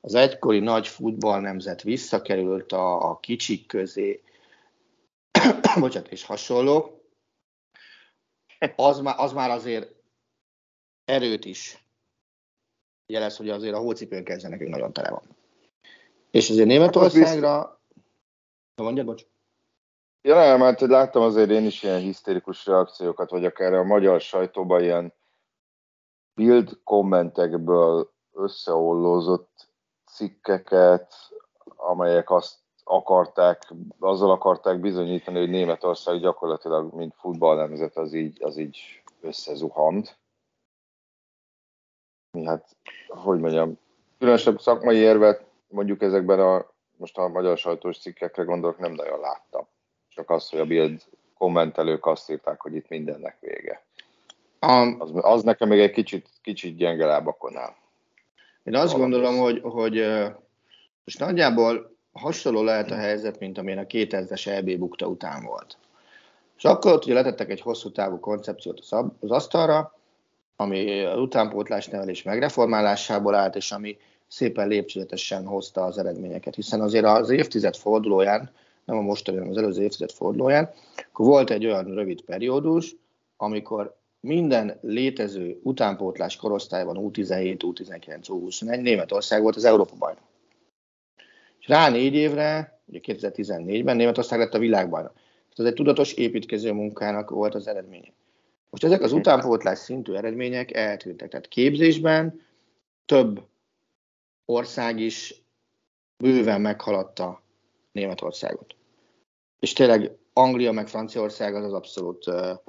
az 0.00 0.14
egykori 0.14 0.58
nagy 0.58 0.88
futball 0.88 1.40
nemzet 1.40 1.82
visszakerült 1.82 2.72
a, 2.72 3.10
a 3.10 3.18
kicsik 3.18 3.66
közé, 3.66 4.22
bocsánat, 5.80 6.10
és 6.10 6.24
hasonlók, 6.24 7.00
az 8.76 9.00
már, 9.00 9.14
az 9.18 9.32
már 9.32 9.50
azért 9.50 9.94
erőt 11.04 11.44
is 11.44 11.84
jelez, 13.06 13.36
hogy 13.36 13.48
azért 13.48 13.74
a 13.74 13.78
hócipőn 13.78 14.24
kezdve 14.24 14.48
nekünk 14.48 14.70
nagyon 14.70 14.92
tele 14.92 15.10
van. 15.10 15.22
És 16.30 16.50
azért 16.50 16.66
Németországra... 16.66 17.80
Hát 18.76 18.86
mondjad, 18.86 19.06
bocs. 19.06 19.26
Ja, 20.22 20.34
nem, 20.34 20.58
mert 20.58 20.80
láttam 20.80 21.22
azért 21.22 21.50
én 21.50 21.64
is 21.64 21.82
ilyen 21.82 22.00
hisztérikus 22.00 22.66
reakciókat, 22.66 23.30
vagy 23.30 23.44
akár 23.44 23.72
a 23.72 23.84
magyar 23.84 24.20
sajtóban 24.20 24.82
ilyen 24.82 25.12
build 26.34 26.78
kommentekből 26.84 28.12
összeollózott 28.32 29.68
cikkeket, 30.04 31.14
amelyek 31.76 32.30
azt 32.30 32.58
akarták, 32.84 33.72
azzal 33.98 34.30
akarták 34.30 34.80
bizonyítani, 34.80 35.38
hogy 35.38 35.50
Németország 35.50 36.20
gyakorlatilag, 36.20 36.94
mint 36.94 37.14
futballnemzet, 37.14 37.96
az 37.96 38.12
így, 38.12 38.42
az 38.42 38.56
így 38.56 39.02
összezuhant. 39.20 40.18
Mi 42.30 42.44
hát, 42.44 42.76
hogy 43.08 43.40
mondjam, 43.40 43.78
különösebb 44.18 44.60
szakmai 44.60 44.96
érvet 44.96 45.44
mondjuk 45.68 46.02
ezekben 46.02 46.40
a, 46.40 46.71
most 47.02 47.18
a 47.18 47.28
magyar 47.28 47.58
sajtós 47.58 47.98
cikkekre 47.98 48.42
gondolok, 48.42 48.78
nem 48.78 48.92
nagyon 48.92 49.20
láttam. 49.20 49.66
Csak 50.08 50.30
az, 50.30 50.48
hogy 50.48 50.58
a 50.58 50.64
Bild 50.64 51.02
kommentelők 51.34 52.06
azt 52.06 52.30
írták, 52.30 52.60
hogy 52.60 52.74
itt 52.74 52.88
mindennek 52.88 53.36
vége. 53.40 53.84
Um, 54.66 54.96
az, 54.98 55.10
az 55.14 55.42
nekem 55.42 55.68
még 55.68 55.80
egy 55.80 55.90
kicsit, 55.90 56.28
kicsit 56.42 56.76
gyenge 56.76 57.06
lábakon 57.06 57.56
áll. 57.56 57.74
Én 58.64 58.74
azt 58.74 58.96
gondolom, 58.96 59.38
hogy, 59.38 59.60
hogy 59.62 59.94
most 61.04 61.18
nagyjából 61.18 61.96
hasonló 62.12 62.62
lehet 62.62 62.90
a 62.90 62.96
helyzet, 62.96 63.38
mint 63.38 63.58
amilyen 63.58 63.78
a 63.78 63.86
2000-es 63.86 64.46
EB 64.46 64.78
bukta 64.78 65.06
után 65.06 65.44
volt. 65.44 65.76
És 66.56 66.64
akkor 66.64 66.92
ott 66.92 67.04
ugye 67.04 67.14
letettek 67.14 67.50
egy 67.50 67.60
hosszú 67.60 67.90
távú 67.90 68.20
koncepciót 68.20 68.80
az 69.20 69.30
asztalra, 69.30 69.98
ami 70.56 71.02
az 71.02 71.18
utánpótlás 71.18 71.88
nevelés 71.88 72.22
megreformálásából 72.22 73.34
állt, 73.34 73.56
és 73.56 73.72
ami 73.72 73.96
szépen 74.32 74.68
lépcsőzetesen 74.68 75.46
hozta 75.46 75.84
az 75.84 75.98
eredményeket. 75.98 76.54
Hiszen 76.54 76.80
azért 76.80 77.04
az 77.04 77.30
évtized 77.30 77.76
fordulóján, 77.76 78.50
nem 78.84 78.96
a 78.96 79.00
mostani, 79.00 79.36
hanem 79.36 79.52
az 79.52 79.56
előző 79.56 79.82
évtized 79.82 80.10
fordulóján, 80.10 80.70
akkor 81.10 81.26
volt 81.26 81.50
egy 81.50 81.66
olyan 81.66 81.84
rövid 81.84 82.20
periódus, 82.20 82.96
amikor 83.36 83.96
minden 84.20 84.78
létező 84.80 85.60
utánpótlás 85.62 86.36
korosztályban 86.36 86.96
U17, 86.98 87.56
U19, 87.60 88.26
U21 88.28 88.82
Németország 88.82 89.42
volt 89.42 89.56
az 89.56 89.64
Európa 89.64 89.94
bajnok. 89.98 90.24
És 91.60 91.68
rá 91.68 91.90
négy 91.90 92.14
évre, 92.14 92.80
ugye 92.84 93.00
2014-ben 93.02 93.96
Németország 93.96 94.38
lett 94.38 94.54
a 94.54 94.58
világbajnok. 94.58 95.12
Ez 95.56 95.64
egy 95.64 95.74
tudatos 95.74 96.12
építkező 96.12 96.72
munkának 96.72 97.30
volt 97.30 97.54
az 97.54 97.66
eredménye. 97.66 98.12
Most 98.70 98.84
ezek 98.84 99.02
az 99.02 99.12
utánpótlás 99.12 99.78
szintű 99.78 100.12
eredmények 100.12 100.72
eltűntek. 100.72 101.28
Tehát 101.28 101.48
képzésben 101.48 102.40
több 103.04 103.50
ország 104.44 104.98
is 104.98 105.42
bőven 106.16 106.60
meghaladta 106.60 107.42
Németországot. 107.92 108.74
És 109.58 109.72
tényleg 109.72 110.16
Anglia 110.32 110.72
meg 110.72 110.88
Franciaország 110.88 111.54
az 111.54 111.64
az 111.64 111.72
abszolút, 111.72 112.24
a 112.24 112.62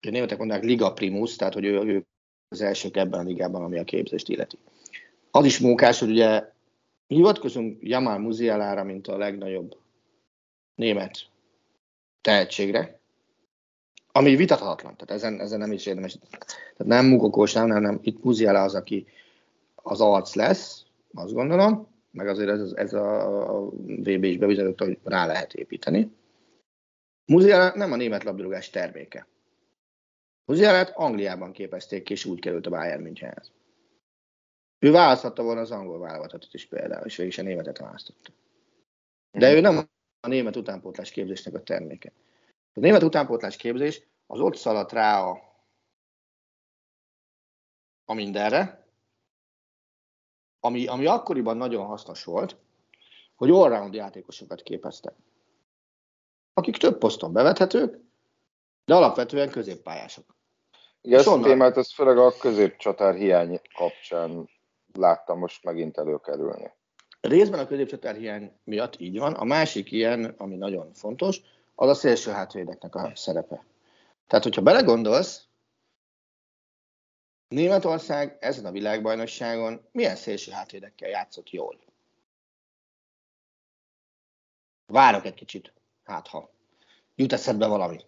németek 0.00 0.38
mondják 0.38 0.62
Liga 0.62 0.92
Primus, 0.92 1.36
tehát 1.36 1.54
hogy 1.54 1.64
ő, 1.64 1.80
ő 1.80 2.06
az 2.48 2.60
elsők 2.60 2.96
ebben 2.96 3.20
a 3.20 3.22
ligában, 3.22 3.62
ami 3.62 3.78
a 3.78 3.84
képzést 3.84 4.28
illeti. 4.28 4.58
Az 5.30 5.44
is 5.44 5.58
munkás, 5.58 5.98
hogy 5.98 6.10
ugye 6.10 6.52
hivatkozunk 7.06 7.78
Jamal 7.80 8.18
Muzialára, 8.18 8.84
mint 8.84 9.06
a 9.06 9.16
legnagyobb 9.16 9.76
német 10.74 11.30
tehetségre, 12.20 13.00
ami 14.12 14.36
vitathatatlan, 14.36 14.96
tehát 14.96 15.10
ezen, 15.10 15.40
ezen 15.40 15.58
nem 15.58 15.72
is 15.72 15.86
érdemes. 15.86 16.18
Tehát 16.30 16.84
nem 16.84 17.06
Mukokós, 17.06 17.52
nem, 17.52 17.66
nem, 17.66 17.82
nem, 17.82 17.98
itt 18.02 18.24
Muziala 18.24 18.62
az, 18.62 18.74
aki 18.74 19.06
az 19.82 20.00
arc 20.00 20.34
lesz, 20.34 20.84
azt 21.14 21.32
gondolom, 21.32 21.88
meg 22.10 22.28
azért 22.28 22.48
ez, 22.48 22.72
ez 22.72 22.92
a, 22.92 23.68
VB 23.80 24.24
is 24.24 24.38
bebizonyította, 24.38 24.84
hogy 24.84 24.98
rá 25.04 25.26
lehet 25.26 25.54
építeni. 25.54 26.16
Muziala 27.26 27.76
nem 27.76 27.92
a 27.92 27.96
német 27.96 28.24
labdarúgás 28.24 28.70
terméke. 28.70 29.26
Muzialát 30.44 30.90
Angliában 30.94 31.52
képezték 31.52 32.02
ki, 32.02 32.12
és 32.12 32.24
úgy 32.24 32.40
került 32.40 32.66
a 32.66 32.70
Bayern 32.70 33.02
Münchenhez. 33.02 33.52
Ő 34.78 34.90
választhatta 34.90 35.42
volna 35.42 35.60
az 35.60 35.70
angol 35.70 35.98
válogatottat 35.98 36.54
is 36.54 36.66
például, 36.66 37.06
és 37.06 37.16
végig 37.16 37.32
is 37.32 37.38
a 37.38 37.42
németet 37.42 37.78
választotta. 37.78 38.30
De 39.30 39.52
ő 39.52 39.60
nem 39.60 39.88
a 40.20 40.28
német 40.28 40.56
utánpótlás 40.56 41.10
képzésnek 41.10 41.54
a 41.54 41.62
terméke. 41.62 42.12
A 42.72 42.80
német 42.80 43.02
utánpótlás 43.02 43.56
képzés 43.56 44.02
az 44.26 44.40
ott 44.40 44.56
szaladt 44.56 44.92
rá 44.92 45.22
a, 45.22 45.40
a 48.04 48.14
mindenre, 48.14 48.79
ami, 50.60 50.86
ami 50.86 51.06
akkoriban 51.06 51.56
nagyon 51.56 51.86
hasznos 51.86 52.24
volt, 52.24 52.56
hogy 53.36 53.50
allround 53.50 53.94
játékosokat 53.94 54.62
képeztek, 54.62 55.14
akik 56.54 56.76
több 56.76 56.98
poszton 56.98 57.32
bevethetők, 57.32 57.98
de 58.84 58.94
alapvetően 58.94 59.50
középpályások. 59.50 60.24
Igen, 61.00 61.18
ezt 61.18 61.28
a 61.28 61.40
témát 61.40 61.76
ezt 61.76 61.92
főleg 61.92 62.18
a 62.18 62.36
középcsatár 62.40 63.14
hiány 63.14 63.60
kapcsán 63.74 64.48
láttam 64.92 65.38
most 65.38 65.64
megint 65.64 65.98
előkerülni. 65.98 66.72
Részben 67.20 67.60
a 67.60 67.66
középcsatár 67.66 68.16
hiány 68.16 68.52
miatt 68.64 69.00
így 69.00 69.18
van. 69.18 69.32
A 69.32 69.44
másik 69.44 69.90
ilyen, 69.90 70.34
ami 70.38 70.56
nagyon 70.56 70.92
fontos, 70.92 71.40
az 71.74 71.88
a 71.88 71.94
szélső 71.94 72.30
hátvédeknek 72.30 72.94
a 72.94 73.12
szerepe. 73.14 73.64
Tehát, 74.26 74.44
hogyha 74.44 74.62
belegondolsz, 74.62 75.49
Németország 77.50 78.36
ezen 78.40 78.64
a 78.64 78.70
világbajnokságon 78.70 79.88
milyen 79.92 80.16
szélső 80.16 80.52
hátvédekkel 80.52 81.08
játszott 81.08 81.50
jól? 81.50 81.78
Várok 84.86 85.24
egy 85.24 85.34
kicsit, 85.34 85.72
hát 86.04 86.26
ha 86.26 86.50
jut 87.14 87.32
eszedbe 87.32 87.66
valami. 87.66 87.98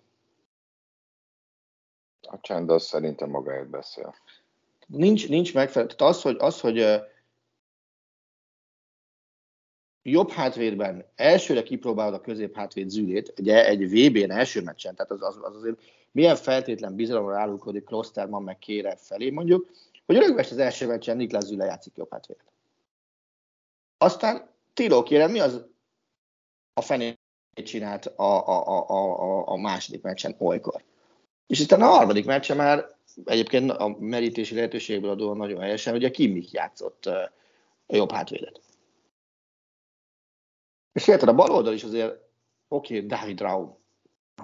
A 2.21 2.41
csend 2.41 2.71
az 2.71 2.85
szerintem 2.85 3.31
magáért 3.31 3.69
beszél. 3.69 4.15
Nincs, 4.87 5.29
nincs 5.29 5.55
megfelelő. 5.55 5.95
Tehát 5.95 6.15
az, 6.15 6.23
hogy, 6.23 6.37
az, 6.39 6.61
hogy 6.61 7.03
jobb 10.03 10.31
hátvédben 10.31 11.07
elsőre 11.15 11.63
kipróbálod 11.63 12.15
a 12.15 12.21
közép 12.21 12.55
hátvéd 12.55 12.89
zűlét, 12.89 13.35
ugye 13.39 13.67
egy 13.67 13.89
VB-n 13.89 14.31
első 14.31 14.63
meccsen, 14.63 14.95
tehát 14.95 15.11
az, 15.11 15.23
az, 15.23 15.39
az 15.43 15.57
azért 15.57 15.81
milyen 16.12 16.37
feltétlen 16.37 16.95
bizalomra 16.95 17.38
állulkodik 17.38 17.85
Klosterman 17.85 18.42
meg 18.42 18.59
Kére 18.59 18.96
felé 18.96 19.31
mondjuk, 19.31 19.70
hogy 20.07 20.16
örökvest 20.16 20.51
az 20.51 20.59
első 20.59 20.87
meccsen 20.87 21.16
Niklas 21.16 21.44
Züle 21.44 21.64
játszik 21.64 21.96
jobb 21.96 22.11
hátvéd. 22.11 22.37
Aztán 23.98 24.51
Tilo 24.75 25.03
kérem, 25.03 25.31
mi 25.31 25.40
az 25.40 25.64
a 26.75 26.81
fenét 26.81 27.18
csinált 27.55 28.07
a, 28.07 28.48
a, 28.48 28.66
a, 28.66 28.88
a, 28.88 29.48
a 29.48 29.57
második 29.57 30.03
meccsen 30.03 30.35
olykor. 30.38 30.85
És 31.46 31.61
aztán 31.61 31.83
a 31.83 31.87
harmadik 31.87 32.25
meccsen 32.25 32.57
már 32.57 32.96
egyébként 33.25 33.70
a 33.70 33.96
merítési 33.98 34.55
lehetőségből 34.55 35.11
adóan 35.11 35.37
nagyon 35.37 35.61
helyesen, 35.61 35.94
ugye 35.94 36.11
Kimmich 36.11 36.55
játszott 36.55 37.07
a 37.87 37.96
jobb 37.96 38.11
hátvédet. 38.11 38.61
És 40.92 41.09
érted, 41.09 41.29
a 41.29 41.35
bal 41.35 41.51
oldal 41.51 41.72
is 41.72 41.85
azért, 41.85 42.20
oké, 42.68 42.96
okay, 42.96 43.07
David 43.07 43.40
Raum, 43.40 43.77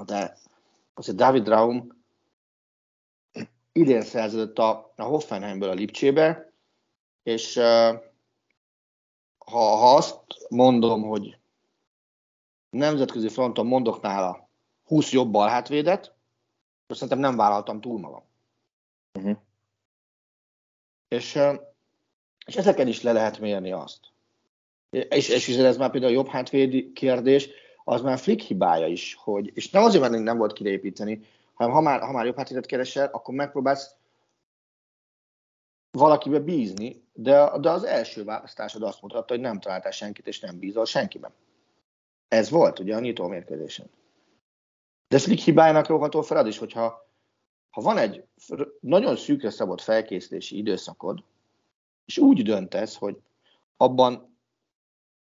de 0.06 0.38
azért 0.98 1.16
David 1.16 1.48
Raum 1.48 1.96
idén 3.72 4.02
szerződött 4.02 4.58
a, 4.58 4.92
a 4.96 5.02
Hoffenheimből 5.02 5.68
a 5.68 5.74
Lipcsébe, 5.74 6.52
és 7.22 7.54
ha, 9.38 9.60
ha 9.60 9.94
azt 9.94 10.20
mondom, 10.48 11.02
hogy 11.02 11.38
nemzetközi 12.70 13.28
fronton 13.28 13.66
mondok 13.66 14.00
nála 14.00 14.48
20 14.84 15.12
jobb 15.12 15.30
balhátvédet, 15.30 16.14
akkor 16.82 16.96
szerintem 16.96 17.18
nem 17.18 17.36
vállaltam 17.36 17.80
túl 17.80 17.98
magam. 17.98 18.22
Uh-huh. 19.18 19.36
És, 21.08 21.38
és 22.46 22.56
ezeken 22.56 22.88
is 22.88 23.02
le 23.02 23.12
lehet 23.12 23.38
mérni 23.38 23.72
azt. 23.72 24.00
És, 24.90 25.28
és 25.28 25.48
ez 25.48 25.76
már 25.76 25.90
például 25.90 26.12
a 26.12 26.16
jobb 26.16 26.28
hátvéd 26.28 26.92
kérdés, 26.92 27.48
az 27.88 28.00
már 28.00 28.18
Flick 28.18 28.40
hibája 28.40 28.86
is, 28.86 29.14
hogy, 29.14 29.50
és 29.54 29.70
nem 29.70 29.82
azért, 29.82 30.10
mert 30.10 30.22
nem 30.22 30.38
volt 30.38 30.52
kiépíteni, 30.52 31.26
hanem 31.54 31.72
ha 31.72 31.80
már, 31.80 32.00
ha 32.00 32.12
már 32.12 32.26
jobb 32.26 32.36
hátvédet 32.36 32.66
keresel, 32.66 33.06
akkor 33.06 33.34
megpróbálsz 33.34 33.94
valakibe 35.90 36.38
bízni, 36.38 37.04
de, 37.12 37.58
de 37.58 37.70
az 37.70 37.84
első 37.84 38.24
választásod 38.24 38.82
azt 38.82 39.02
mutatta, 39.02 39.34
hogy 39.34 39.42
nem 39.42 39.60
találtál 39.60 39.90
senkit, 39.90 40.26
és 40.26 40.40
nem 40.40 40.58
bízol 40.58 40.84
senkiben. 40.84 41.32
Ez 42.28 42.50
volt 42.50 42.78
ugye 42.78 42.96
a 42.96 43.00
nyitó 43.00 43.26
mérkőzésen. 43.28 43.90
De 45.08 45.18
Flick 45.18 45.42
hibájának 45.42 45.86
róható 45.86 46.22
fel 46.22 46.36
az 46.36 46.46
is, 46.46 46.58
hogyha 46.58 47.06
ha 47.70 47.80
van 47.80 47.98
egy 47.98 48.24
nagyon 48.80 49.16
szűkre 49.16 49.50
szabott 49.50 49.80
felkészülési 49.80 50.56
időszakod, 50.56 51.24
és 52.04 52.18
úgy 52.18 52.42
döntesz, 52.42 52.96
hogy 52.96 53.20
abban 53.76 54.38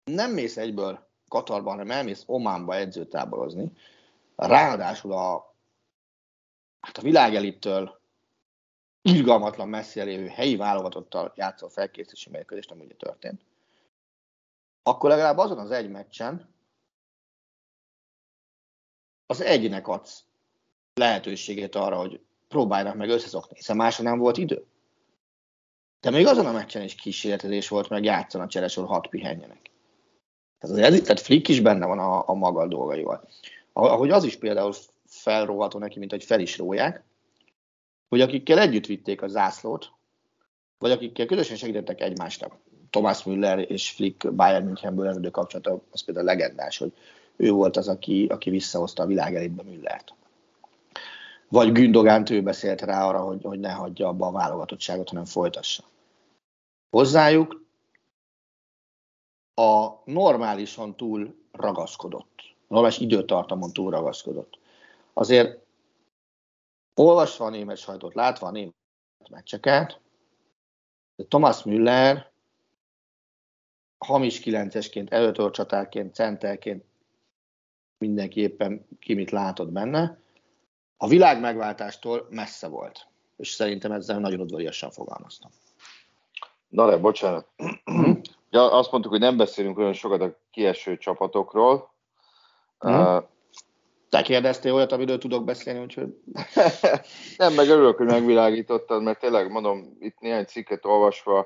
nem 0.03 0.31
mész 0.31 0.57
egyből 0.57 1.04
Katarba, 1.27 1.69
hanem 1.69 1.91
elmész 1.91 2.23
Ománba 2.25 2.75
edzőtáborozni, 2.75 3.71
ráadásul 4.35 5.11
a, 5.11 5.55
hát 6.79 6.97
a 6.97 7.01
világelittől 7.01 7.99
irgalmatlan 9.01 9.67
messzi 9.67 10.01
lévő 10.01 10.27
helyi 10.27 10.55
válogatottal 10.55 11.33
játszol 11.35 11.69
felkészítési 11.69 12.29
mérkőzést, 12.29 12.71
ami 12.71 12.83
ugye 12.83 12.95
történt, 12.95 13.41
akkor 14.83 15.09
legalább 15.09 15.37
azon 15.37 15.57
az 15.57 15.71
egy 15.71 15.89
meccsen 15.89 16.53
az 19.25 19.41
egynek 19.41 19.87
adsz 19.87 20.23
lehetőséget 20.93 21.75
arra, 21.75 21.97
hogy 21.97 22.21
próbálnak 22.47 22.95
meg 22.95 23.09
összeszokni, 23.09 23.55
hiszen 23.55 23.75
másra 23.75 24.03
nem 24.03 24.17
volt 24.17 24.37
idő. 24.37 24.65
De 25.99 26.09
még 26.09 26.25
azon 26.27 26.45
a 26.45 26.51
meccsen 26.51 26.81
is 26.81 26.95
kísérletezés 26.95 27.67
volt, 27.67 27.89
meg 27.89 28.03
játszon 28.03 28.41
a 28.41 28.47
cseresor 28.47 28.85
hat 28.85 29.07
pihenjenek. 29.07 29.71
Tehát, 30.69 30.91
az, 30.91 31.01
tehát 31.01 31.19
Flick 31.19 31.47
is 31.47 31.61
benne 31.61 31.85
van 31.85 31.99
a, 31.99 32.29
a 32.29 32.33
maga 32.33 32.67
dolgaival. 32.67 33.27
Ahogy 33.73 34.09
az 34.09 34.23
is 34.23 34.35
például 34.35 34.73
felróható 35.05 35.79
neki, 35.79 35.99
mint 35.99 36.11
hogy 36.11 36.23
fel 36.23 36.39
is 36.39 36.57
róják, 36.57 37.03
hogy 38.09 38.21
akikkel 38.21 38.59
együtt 38.59 38.85
vitték 38.85 39.21
a 39.21 39.27
zászlót, 39.27 39.91
vagy 40.77 40.91
akikkel 40.91 41.25
közösen 41.25 41.57
segítettek 41.57 42.01
egymásnak. 42.01 42.55
Thomas 42.89 43.23
Müller 43.23 43.71
és 43.71 43.89
Flick 43.89 44.33
Bayern 44.33 44.65
Münchenből 44.65 45.07
eredő 45.07 45.29
kapcsolata, 45.29 45.81
az 45.91 46.03
például 46.03 46.25
legendás, 46.25 46.77
hogy 46.77 46.93
ő 47.35 47.51
volt 47.51 47.77
az, 47.77 47.87
aki, 47.87 48.25
aki 48.29 48.49
visszahozta 48.49 49.03
a 49.03 49.05
világ 49.05 49.35
elitbe 49.35 49.63
Müllert. 49.63 50.13
Vagy 51.49 51.71
Gündogánt 51.71 52.29
ő 52.29 52.41
beszélt 52.41 52.81
rá 52.81 53.07
arra, 53.07 53.19
hogy, 53.19 53.39
hogy 53.43 53.59
ne 53.59 53.71
hagyja 53.71 54.07
abba 54.07 54.27
a 54.27 54.31
válogatottságot, 54.31 55.09
hanem 55.09 55.25
folytassa. 55.25 55.83
Hozzájuk 56.89 57.64
a 59.55 60.01
normálisan 60.05 60.95
túl 60.95 61.35
ragaszkodott, 61.51 62.55
normális 62.67 62.97
időtartamon 62.97 63.73
túl 63.73 63.91
ragaszkodott. 63.91 64.59
Azért 65.13 65.59
olvasva 66.95 67.45
a 67.45 67.49
német 67.49 67.77
sajtót, 67.77 68.13
látva 68.13 68.47
a 68.47 68.51
német 68.51 68.73
meccseket, 69.29 69.99
Thomas 71.27 71.63
Müller 71.63 72.31
hamis 73.97 74.39
kilencesként, 74.39 75.09
előtörcsatárként, 75.09 76.13
centerként 76.13 76.83
mindenki 77.97 78.39
éppen 78.39 78.87
ki 78.99 79.13
mit 79.13 79.31
látott 79.31 79.71
benne, 79.71 80.19
a 80.97 81.07
világ 81.07 81.39
megváltástól 81.39 82.27
messze 82.29 82.67
volt. 82.67 83.07
És 83.37 83.49
szerintem 83.49 83.91
ezzel 83.91 84.19
nagyon 84.19 84.39
udvariasan 84.39 84.91
fogalmaztam. 84.91 85.51
Na 86.67 86.89
de, 86.89 86.97
bocsánat. 86.97 87.47
Ja, 88.55 88.71
azt 88.71 88.91
mondtuk, 88.91 89.11
hogy 89.11 89.21
nem 89.21 89.37
beszélünk 89.37 89.77
olyan 89.77 89.93
sokat 89.93 90.21
a 90.21 90.39
kieső 90.51 90.97
csapatokról. 90.97 91.93
Hmm. 92.79 92.93
Uh, 92.93 93.23
Te 94.09 94.21
kérdeztél 94.21 94.73
olyat, 94.73 94.91
amiről 94.91 95.17
tudok 95.17 95.43
beszélni, 95.43 95.79
úgyhogy... 95.79 96.21
nem, 97.37 97.53
meg 97.53 97.69
örülök, 97.69 97.97
hogy 97.97 98.05
megvilágítottad, 98.05 99.03
mert 99.03 99.19
tényleg 99.19 99.51
mondom, 99.51 99.95
itt 99.99 100.19
néhány 100.19 100.45
cikket 100.45 100.85
olvasva 100.85 101.39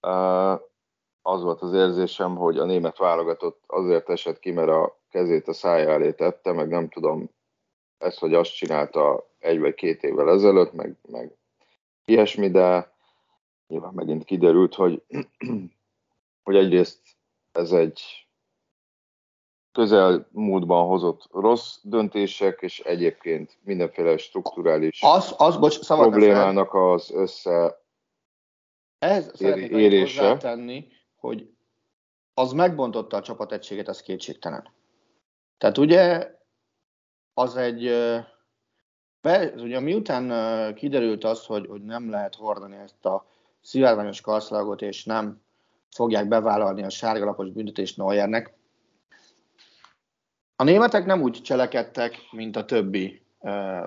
uh, 0.00 0.52
az 1.22 1.42
volt 1.42 1.62
az 1.62 1.72
érzésem, 1.72 2.36
hogy 2.36 2.58
a 2.58 2.64
német 2.64 2.98
válogatott 2.98 3.62
azért 3.66 4.10
esett 4.10 4.38
ki, 4.38 4.50
mert 4.50 4.70
a 4.70 5.00
kezét 5.10 5.48
a 5.48 5.52
szája 5.52 5.90
elé 5.90 6.12
tette, 6.12 6.52
meg 6.52 6.68
nem 6.68 6.88
tudom, 6.88 7.30
ezt 7.98 8.18
vagy 8.18 8.34
azt 8.34 8.54
csinálta 8.54 9.30
egy 9.38 9.60
vagy 9.60 9.74
két 9.74 10.02
évvel 10.02 10.30
ezelőtt, 10.30 10.72
meg, 10.72 10.96
meg 11.08 11.36
ilyesmi, 12.04 12.50
de 12.50 12.92
nyilván 13.66 13.92
megint 13.94 14.24
kiderült, 14.24 14.74
hogy, 14.74 15.02
hogy 16.44 16.56
egyrészt 16.56 17.00
ez 17.52 17.72
egy 17.72 18.24
közel 19.72 20.28
múltban 20.30 20.86
hozott 20.86 21.28
rossz 21.32 21.78
döntések, 21.82 22.60
és 22.62 22.80
egyébként 22.80 23.58
mindenféle 23.62 24.16
strukturális 24.16 25.02
az, 25.02 25.34
az, 25.36 25.56
bocs, 25.56 25.86
problémának 25.86 26.74
az 26.74 27.10
össze 27.10 27.82
Ez 28.98 29.40
érése. 29.40 30.36
tenni, 30.36 30.88
hogy 31.16 31.50
az 32.34 32.52
megbontotta 32.52 33.16
a 33.16 33.22
csapategységet, 33.22 33.88
az 33.88 34.00
kétségtelen. 34.00 34.72
Tehát 35.58 35.78
ugye 35.78 36.34
az 37.34 37.56
egy, 37.56 37.84
be, 39.20 39.52
ugye 39.56 39.80
miután 39.80 40.74
kiderült 40.74 41.24
az, 41.24 41.46
hogy, 41.46 41.66
hogy 41.66 41.82
nem 41.82 42.10
lehet 42.10 42.34
hordani 42.34 42.76
ezt 42.76 43.04
a 43.04 43.26
szivárványos 43.60 44.20
karszalagot, 44.20 44.82
és 44.82 45.04
nem 45.04 45.43
fogják 45.94 46.28
bevállalni 46.28 46.82
a 46.82 46.90
sárgalapos 46.90 47.50
büntetést 47.50 47.96
Neuernek, 47.96 48.54
a 50.56 50.64
németek 50.64 51.06
nem 51.06 51.22
úgy 51.22 51.42
cselekedtek, 51.42 52.18
mint 52.30 52.56
a 52.56 52.64
többi 52.64 53.22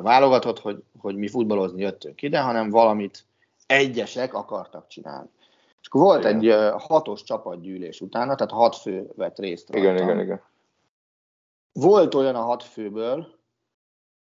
válogatott, 0.01 0.59
hogy, 0.59 0.83
hogy 0.99 1.15
mi 1.15 1.27
futballozni 1.27 1.81
jöttünk 1.81 2.21
ide, 2.21 2.39
hanem 2.39 2.69
valamit 2.69 3.25
egyesek 3.65 4.33
akartak 4.33 4.87
csinálni. 4.87 5.29
És 5.81 5.87
akkor 5.87 6.01
volt 6.01 6.25
igen. 6.25 6.35
egy 6.35 6.81
hatos 6.81 7.23
csapatgyűlés 7.23 8.01
utána, 8.01 8.35
tehát 8.35 8.51
hat 8.51 8.75
fő 8.75 9.11
vett 9.15 9.39
részt 9.39 9.69
rajta. 9.69 9.89
Igen, 9.89 10.03
igen, 10.03 10.19
igen. 10.19 10.41
Volt 11.73 12.15
olyan 12.15 12.35
a 12.35 12.41
hat 12.41 12.63
főből, 12.63 13.27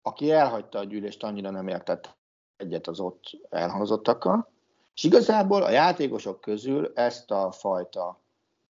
aki 0.01 0.31
elhagyta 0.31 0.79
a 0.79 0.83
gyűlést, 0.83 1.23
annyira 1.23 1.49
nem 1.49 1.67
értett 1.67 2.17
egyet 2.57 2.87
az 2.87 2.99
ott 2.99 3.23
elhangzottakkal, 3.49 4.53
és 4.95 5.03
igazából 5.03 5.63
a 5.63 5.69
játékosok 5.69 6.41
közül 6.41 6.91
ezt 6.95 7.31
a 7.31 7.51
fajta 7.51 8.19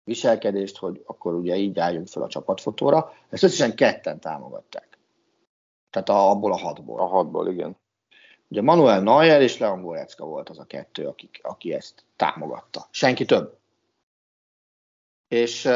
viselkedést, 0.04 0.76
hogy 0.76 1.02
akkor 1.06 1.34
ugye 1.34 1.56
így 1.56 1.78
álljunk 1.78 2.06
fel 2.06 2.22
a 2.22 2.28
csapatfotóra, 2.28 3.12
ezt 3.28 3.42
összesen 3.42 3.74
ketten 3.74 4.20
támogatták. 4.20 4.98
Tehát 5.90 6.08
a, 6.08 6.30
abból 6.30 6.52
a 6.52 6.58
hatból. 6.58 7.00
A 7.00 7.06
hatból, 7.06 7.48
igen. 7.48 7.76
Ugye 8.48 8.62
Manuel 8.62 9.00
Neuer 9.00 9.42
és 9.42 9.58
Leon 9.58 9.82
Goretzka 9.82 10.24
volt 10.24 10.48
az 10.48 10.58
a 10.58 10.64
kettő, 10.64 11.06
aki, 11.06 11.30
aki 11.42 11.72
ezt 11.72 12.04
támogatta. 12.16 12.86
Senki 12.90 13.24
több. 13.24 13.58
És 15.28 15.64
uh, 15.64 15.72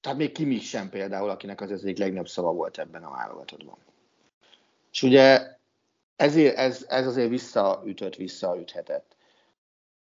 tehát 0.00 0.18
még 0.18 0.32
Kimi 0.32 0.58
sem 0.58 0.90
például, 0.90 1.30
akinek 1.30 1.60
az 1.60 1.70
egyik 1.70 1.98
legnagyobb 1.98 2.28
szava 2.28 2.52
volt 2.52 2.78
ebben 2.78 3.04
a 3.04 3.10
válogatottban. 3.10 3.78
És 4.92 5.02
ugye 5.02 5.57
ezért, 6.18 6.56
ez, 6.56 6.84
ez 6.88 7.06
azért 7.06 7.28
visszaütött, 7.28 8.14
visszaüthetett. 8.14 9.16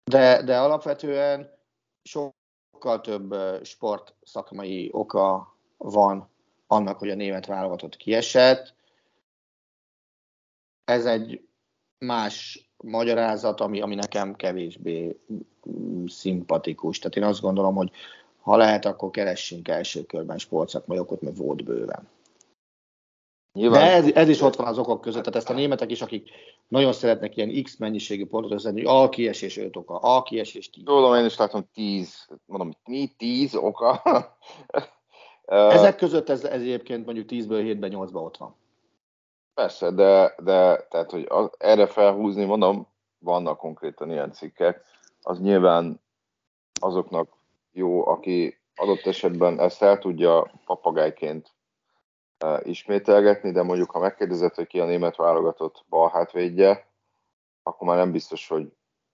De, 0.05 0.42
de 0.42 0.59
alapvetően 0.59 1.59
sokkal 2.03 3.01
több 3.01 3.35
sport 3.64 4.14
szakmai 4.23 4.88
oka 4.92 5.57
van 5.77 6.29
annak, 6.66 6.99
hogy 6.99 7.11
a 7.11 7.14
német 7.14 7.46
válogatott 7.46 7.96
kiesett. 7.96 8.75
Ez 10.85 11.07
egy 11.07 11.49
más 11.99 12.68
magyarázat, 12.77 13.61
ami, 13.61 13.81
ami 13.81 13.94
nekem 13.94 14.35
kevésbé 14.35 15.20
szimpatikus. 16.07 16.99
Tehát 16.99 17.16
én 17.16 17.25
azt 17.25 17.40
gondolom, 17.40 17.75
hogy 17.75 17.90
ha 18.40 18.57
lehet, 18.57 18.85
akkor 18.85 19.11
keressünk 19.11 19.68
első 19.68 20.05
körben 20.05 20.38
sportszakmai 20.38 20.99
okot, 20.99 21.20
mert 21.20 21.37
volt 21.37 21.64
bőven. 21.64 22.09
Nyilván. 23.53 23.81
De 23.81 23.93
ez, 23.93 24.13
ez 24.15 24.29
is 24.29 24.41
ott 24.41 24.57
van 24.57 24.67
az 24.67 24.79
okok 24.79 25.01
között, 25.01 25.23
tehát 25.23 25.39
ezt 25.39 25.51
a 25.51 25.53
németek 25.53 25.91
is, 25.91 26.03
akik 26.03 26.31
nagyon 26.69 26.93
szeretnek 26.93 27.37
ilyen 27.37 27.63
X 27.63 27.77
mennyiségű 27.77 28.27
pontot 28.27 28.53
összedni, 28.53 28.85
hogy 28.85 29.05
a 29.05 29.09
kiesés 29.09 29.57
5 29.57 29.77
oka, 29.77 29.97
a 29.99 30.23
kiesés 30.23 30.71
10. 30.71 30.85
Tudom, 30.85 31.15
én 31.15 31.25
is 31.25 31.37
látom 31.37 31.69
10, 31.75 32.29
mondom, 32.47 32.71
mi 32.85 33.07
10 33.17 33.55
oka? 33.55 34.03
Ezek 35.45 35.97
között 35.97 36.29
ez, 36.29 36.45
ez 36.45 36.61
egyébként 36.61 37.05
mondjuk 37.05 37.27
10-ből 37.31 37.77
7-ben, 37.77 37.93
8-ban 37.95 38.25
ott 38.25 38.37
van. 38.37 38.57
Persze, 39.55 39.91
de, 39.91 40.35
de 40.43 40.87
tehát, 40.91 41.11
hogy 41.11 41.27
az, 41.29 41.51
erre 41.59 41.87
felhúzni, 41.87 42.45
mondom, 42.45 42.89
vannak 43.19 43.59
konkrétan 43.59 44.11
ilyen 44.11 44.33
cikkek, 44.33 44.83
az 45.23 45.41
nyilván 45.41 46.01
azoknak 46.81 47.37
jó, 47.73 48.07
aki 48.07 48.61
adott 48.75 49.07
esetben 49.07 49.61
ezt 49.61 49.83
el 49.83 49.99
tudja 49.99 50.51
papagájként 50.65 51.53
ismételgetni, 52.62 53.50
de 53.50 53.62
mondjuk 53.62 53.90
ha 53.90 53.98
megkérdezed, 53.98 54.55
hogy 54.55 54.66
ki 54.66 54.81
a 54.81 54.85
német 54.85 55.16
válogatott 55.16 55.85
balhátvédje, 55.88 56.88
akkor 57.62 57.88
már 57.88 57.96
nem 57.96 58.12
biztos, 58.12 58.48
hogy 58.48 58.72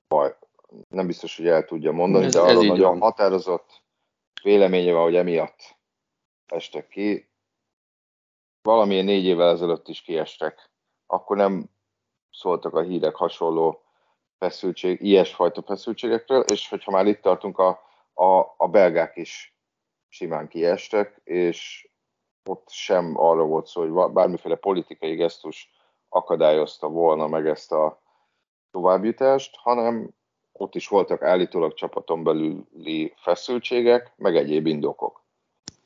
baj, 0.09 0.37
nem 0.89 1.07
biztos, 1.07 1.37
hogy 1.37 1.47
el 1.47 1.65
tudja 1.65 1.93
mondani, 1.93 2.25
ez, 2.25 2.33
de 2.33 2.41
arról 2.41 2.67
nagyon 2.67 2.99
van. 2.99 3.01
határozott 3.01 3.83
véleménye 4.43 4.93
van, 4.93 5.03
hogy 5.03 5.17
emiatt 5.17 5.77
estek 6.47 6.89
ki. 6.89 7.29
Valamilyen 8.63 9.05
négy 9.05 9.25
évvel 9.25 9.51
ezelőtt 9.51 9.89
is 9.89 10.03
kiestek. 10.03 10.71
Akkor 11.07 11.37
nem 11.37 11.71
szóltak 12.31 12.75
a 12.75 12.83
hírek 12.83 13.15
hasonló 13.15 13.83
feszültség, 14.39 15.01
ilyesfajta 15.01 15.63
feszültségekről, 15.63 16.41
és 16.43 16.69
hogyha 16.69 16.91
már 16.91 17.07
itt 17.07 17.21
tartunk 17.21 17.59
a 17.59 17.87
a, 18.17 18.55
a 18.57 18.69
belgák 18.69 19.17
is 19.17 19.57
simán 20.09 20.49
kiestek, 20.49 21.21
és 21.25 21.89
ott 22.49 22.69
sem 22.71 23.13
arra 23.17 23.45
volt 23.45 23.67
szó, 23.67 23.81
hogy 23.81 24.13
bármiféle 24.13 24.55
politikai 24.55 25.15
gesztus 25.15 25.71
akadályozta 26.09 26.89
volna 26.89 27.27
meg 27.27 27.47
ezt 27.47 27.73
a 27.73 28.01
továbbjutást, 28.71 29.57
hanem 29.57 30.11
ott 30.53 30.75
is 30.75 30.89
voltak 30.89 31.23
állítólag 31.23 31.75
csapaton 31.75 32.25
belüli 32.25 33.15
feszültségek, 33.17 34.13
meg 34.17 34.37
egyéb 34.37 34.67
indokok. 34.67 35.25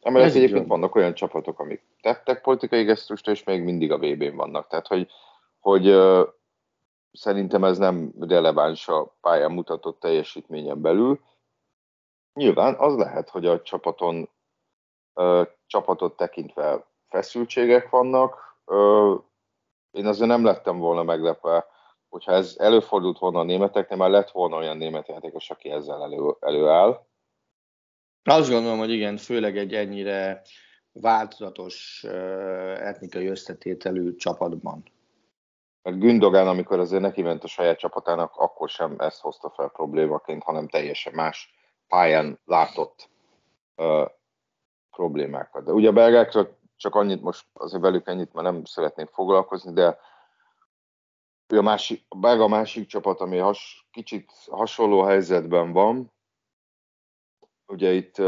Emellett 0.01 0.35
egyébként 0.35 0.67
vannak 0.67 0.95
olyan 0.95 1.15
csapatok, 1.15 1.59
amik 1.59 1.83
tettek 2.01 2.41
politikai 2.41 2.85
gesztust, 2.85 3.29
és 3.29 3.45
még 3.45 3.63
mindig 3.63 3.93
a 3.93 3.99
VB-n 3.99 4.37
vannak. 4.37 4.67
Tehát, 4.67 4.87
hogy, 4.87 5.09
hogy 5.61 5.97
szerintem 7.13 7.65
ez 7.65 7.79
nem 7.79 8.13
releváns 8.21 8.89
a 8.89 9.17
pályán 9.21 9.53
mutatott 9.53 10.01
teljesítményen 10.01 10.81
belül, 10.81 11.21
Nyilván 12.35 12.75
az 12.79 12.97
lehet, 12.97 13.29
hogy 13.29 13.47
a 13.47 13.63
csapaton 13.63 14.29
csapatot 15.67 16.17
tekintve 16.17 16.87
feszültségek 17.09 17.91
vannak. 17.91 18.59
Én 19.91 20.07
azért 20.07 20.29
nem 20.29 20.45
lettem 20.45 20.79
volna 20.79 21.03
meglepve, 21.03 21.67
hogyha 22.09 22.33
ez 22.33 22.57
előfordult 22.59 23.19
volna 23.19 23.39
a 23.39 23.45
németeknél, 23.45 23.99
már 23.99 24.11
lett 24.11 24.31
volna 24.31 24.57
olyan 24.57 24.77
német 24.77 25.09
játékos, 25.09 25.51
aki 25.51 25.71
ezzel 25.71 26.03
elő, 26.03 26.35
előáll. 26.41 27.07
Azt 28.25 28.51
gondolom, 28.51 28.79
hogy 28.79 28.91
igen, 28.91 29.17
főleg 29.17 29.57
egy 29.57 29.75
ennyire 29.75 30.43
változatos 30.93 32.05
etnikai 32.75 33.27
összetételű 33.27 34.15
csapatban. 34.15 34.83
Mert 35.83 35.99
Gündogán, 35.99 36.49
amikor 36.49 36.79
azért 36.79 37.03
neki 37.03 37.23
ment 37.23 37.45
a 37.45 37.47
saját 37.47 37.79
csapatának, 37.79 38.37
akkor 38.37 38.69
sem 38.69 38.95
ezt 38.99 39.21
hozta 39.21 39.51
fel 39.51 39.69
problémaként, 39.69 40.43
hanem 40.43 40.69
teljesen 40.69 41.13
más 41.15 41.55
pályán 41.89 42.41
látott 42.45 43.09
problémákat. 45.01 45.65
De 45.65 45.73
ugye 45.73 45.89
a 45.89 45.93
belgákra 45.93 46.49
csak 46.77 46.95
annyit 46.95 47.23
most, 47.23 47.47
azért 47.53 47.83
velük 47.83 48.09
ennyit 48.09 48.33
már 48.33 48.45
nem 48.45 48.65
szeretnék 48.65 49.09
foglalkozni, 49.09 49.73
de 49.73 49.99
a, 51.47 51.63
másik, 51.63 52.05
a 52.09 52.17
belga 52.17 52.49
másik 52.49 52.87
csapat, 52.87 53.21
ami 53.21 53.39
has, 53.39 53.89
kicsit 53.91 54.33
hasonló 54.51 55.03
helyzetben 55.03 55.73
van, 55.73 56.13
ugye 57.67 57.93
itt 57.93 58.19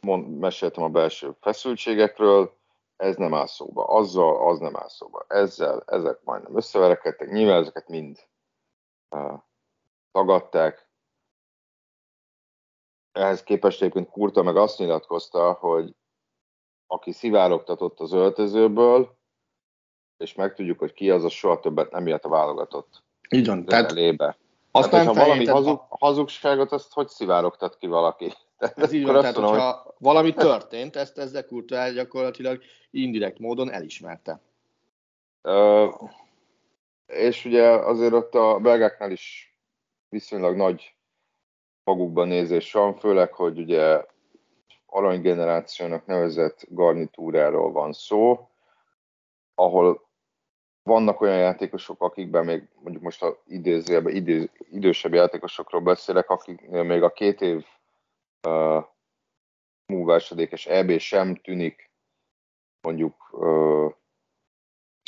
mond, 0.00 0.38
meséltem 0.38 0.82
a 0.82 0.88
belső 0.88 1.36
feszültségekről, 1.40 2.56
ez 2.96 3.16
nem 3.16 3.34
áll 3.34 3.46
szóba, 3.46 3.84
azzal 3.84 4.48
az 4.48 4.58
nem 4.58 4.76
áll 4.76 4.88
szóba, 4.88 5.24
ezzel, 5.28 5.82
ezek 5.86 6.18
majdnem 6.24 6.56
összeverekedtek, 6.56 7.30
nyilván 7.30 7.60
ezeket 7.60 7.88
mind 7.88 8.18
uh, 9.10 9.40
tagadták, 10.12 10.87
ehhez 13.18 13.42
képest 13.42 13.80
egyébként 13.80 14.10
Kurta 14.10 14.42
meg 14.42 14.56
azt 14.56 14.78
nyilatkozta, 14.78 15.52
hogy 15.52 15.94
aki 16.86 17.12
szivárogtatott 17.12 18.00
az 18.00 18.12
öltözőből, 18.12 19.16
és 20.16 20.34
megtudjuk, 20.34 20.78
hogy 20.78 20.92
ki 20.92 21.10
az, 21.10 21.24
az 21.24 21.32
soha 21.32 21.60
többet 21.60 21.90
nem 21.90 22.06
jött 22.06 22.24
a 22.24 22.28
válogatott. 22.28 23.02
Így 23.28 23.46
van. 23.46 23.64
Tehát... 23.64 23.92
Azt 24.70 24.90
hát, 24.90 25.04
nem 25.04 25.14
ha 25.14 25.24
valami 25.24 25.46
hazug, 25.46 25.80
hazugságot, 25.88 26.72
azt 26.72 26.92
hogy 26.92 27.08
szivárogtat 27.08 27.76
ki 27.76 27.86
valaki? 27.86 28.32
Tehát 28.58 28.78
Ez 28.78 28.92
így 28.92 29.04
van, 29.04 29.20
tehát 29.20 29.36
mondom, 29.36 29.52
hogyha 29.52 29.94
valami 29.98 30.34
történt, 30.34 30.96
ezt 30.96 31.18
ezzel 31.18 31.44
kultúrál 31.44 31.92
gyakorlatilag 31.92 32.62
indirekt 32.90 33.38
módon 33.38 33.70
elismerte. 33.70 34.40
Ö, 35.42 35.88
és 37.06 37.44
ugye 37.44 37.68
azért 37.68 38.12
ott 38.12 38.34
a 38.34 38.58
belgáknál 38.58 39.10
is 39.10 39.56
viszonylag 40.08 40.56
nagy 40.56 40.97
magukban 41.88 42.28
nézés 42.28 42.72
van, 42.72 42.94
főleg, 42.94 43.32
hogy 43.32 43.58
ugye 43.58 44.04
aranygenerációnak 44.86 46.06
nevezett 46.06 46.66
garnitúráról 46.68 47.72
van 47.72 47.92
szó, 47.92 48.48
ahol 49.54 50.06
vannak 50.82 51.20
olyan 51.20 51.38
játékosok, 51.38 52.02
akikben 52.02 52.44
még 52.44 52.68
mondjuk 52.80 53.02
most 53.02 53.22
a 53.22 53.42
idézőjelben 53.46 54.14
idéz, 54.14 54.50
idősebb 54.70 55.14
játékosokról 55.14 55.80
beszélek, 55.80 56.30
akiknél 56.30 56.82
még 56.82 57.02
a 57.02 57.12
két 57.12 57.40
év 57.40 57.64
uh, 58.48 58.84
múlvásadékes 59.86 60.66
EB 60.66 60.98
sem 60.98 61.34
tűnik 61.34 61.90
mondjuk 62.80 63.32
uh, 63.32 63.92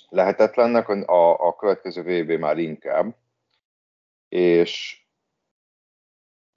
lehetetlennek, 0.09 0.89
a, 0.89 1.47
a 1.47 1.57
következő 1.57 2.03
VB 2.03 2.39
már 2.39 2.59
inkább. 2.59 3.17
És, 4.29 5.00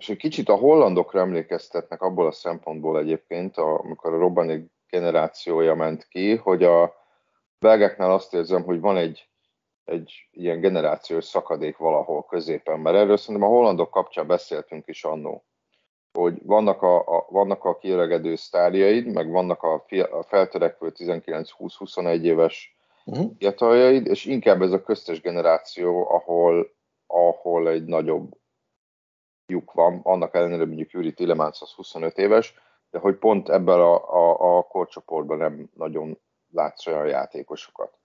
és 0.04 0.10
egy 0.10 0.18
kicsit 0.18 0.50
a 0.50 0.56
hollandokra 0.56 1.20
emlékeztetnek 1.20 2.02
abból 2.02 2.28
a 2.28 2.32
szempontból 2.32 3.00
egyébként, 3.00 3.58
amikor 3.58 4.13
a 4.13 4.18
Robbanék 4.18 4.72
generációja 4.89 5.76
ment 5.76 6.08
ki, 6.08 6.36
hogy 6.36 6.63
a 6.63 6.94
belgáknál 7.60 8.12
azt 8.12 8.34
érzem, 8.34 8.63
hogy 8.63 8.80
van 8.80 8.98
egy, 8.98 9.30
egy 9.84 10.28
ilyen 10.32 10.60
generációs 10.60 11.26
szakadék 11.26 11.78
valahol 11.78 12.24
középen, 12.24 12.80
mert 12.80 12.96
erről 12.96 13.18
szerintem 13.18 13.50
a 13.50 13.52
hollandok 13.52 13.89
kapcsán 13.89 14.28
beszéltünk 14.28 14.88
is 14.88 15.04
annó, 15.04 15.46
hogy 16.12 16.46
vannak 16.46 16.82
a, 16.82 17.00
a, 17.00 17.26
vannak 17.30 17.63
a 17.63 17.78
kiöregedő 17.78 18.36
sztárjaid, 18.36 19.13
meg 19.13 19.30
vannak 19.30 19.63
a, 19.63 19.84
fia, 19.88 20.06
a 20.06 20.24
feltörekvő 20.24 20.92
19-20-21 20.96 22.22
éves 22.22 22.76
uh-huh. 23.06 23.32
fiataljaid, 23.38 24.08
és 24.08 24.26
inkább 24.26 24.62
ez 24.62 24.72
a 24.72 24.84
köztes 24.84 25.22
generáció, 25.22 26.10
ahol, 26.10 26.68
ahol 27.08 27.70
egy 27.70 27.86
nagyobb 27.86 28.42
lyuk 29.54 29.74
van, 29.74 30.00
annak 30.04 30.36
ellenére 30.36 30.66
mondjuk 30.66 30.92
Júri 30.92 31.13
Tillemans 31.13 31.62
az 31.62 31.72
25 31.72 32.18
éves, 32.18 32.54
de 32.92 33.00
hogy 33.00 33.16
pont 33.16 33.50
ebben 33.50 33.80
a, 33.80 34.13
a, 34.13 34.58
a 34.58 34.63
korcsoportban 34.63 35.38
nem 35.38 35.70
nagyon 35.74 36.20
látsz 36.52 36.88
olyan 36.88 37.08
játékosokat. 37.08 37.98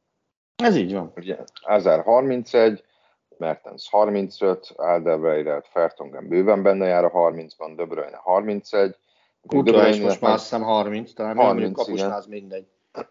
Ez 0.57 0.77
így 0.77 0.93
van. 0.93 1.13
Ugye, 1.17 1.37
Azár 1.61 2.03
31, 2.03 2.85
Mertens 3.39 3.91
35, 3.91 4.73
Alderweireld, 4.77 5.65
Fertongen 5.65 6.29
bőven 6.29 6.63
benne 6.63 6.87
jár 6.87 7.05
a 7.05 7.11
30-ban, 7.11 7.73
De 7.77 7.85
Bruyne 7.85 8.17
31. 8.17 8.97
Kurtola 9.47 9.89
is 9.89 10.01
most 10.01 10.21
már 10.21 10.33
azt 10.33 10.43
hiszem 10.43 10.63
30, 10.63 11.13
talán 11.13 11.37
30, 11.37 11.77
kapusnál 11.77 12.13
az 12.13 12.27
mindegy. 12.27 12.67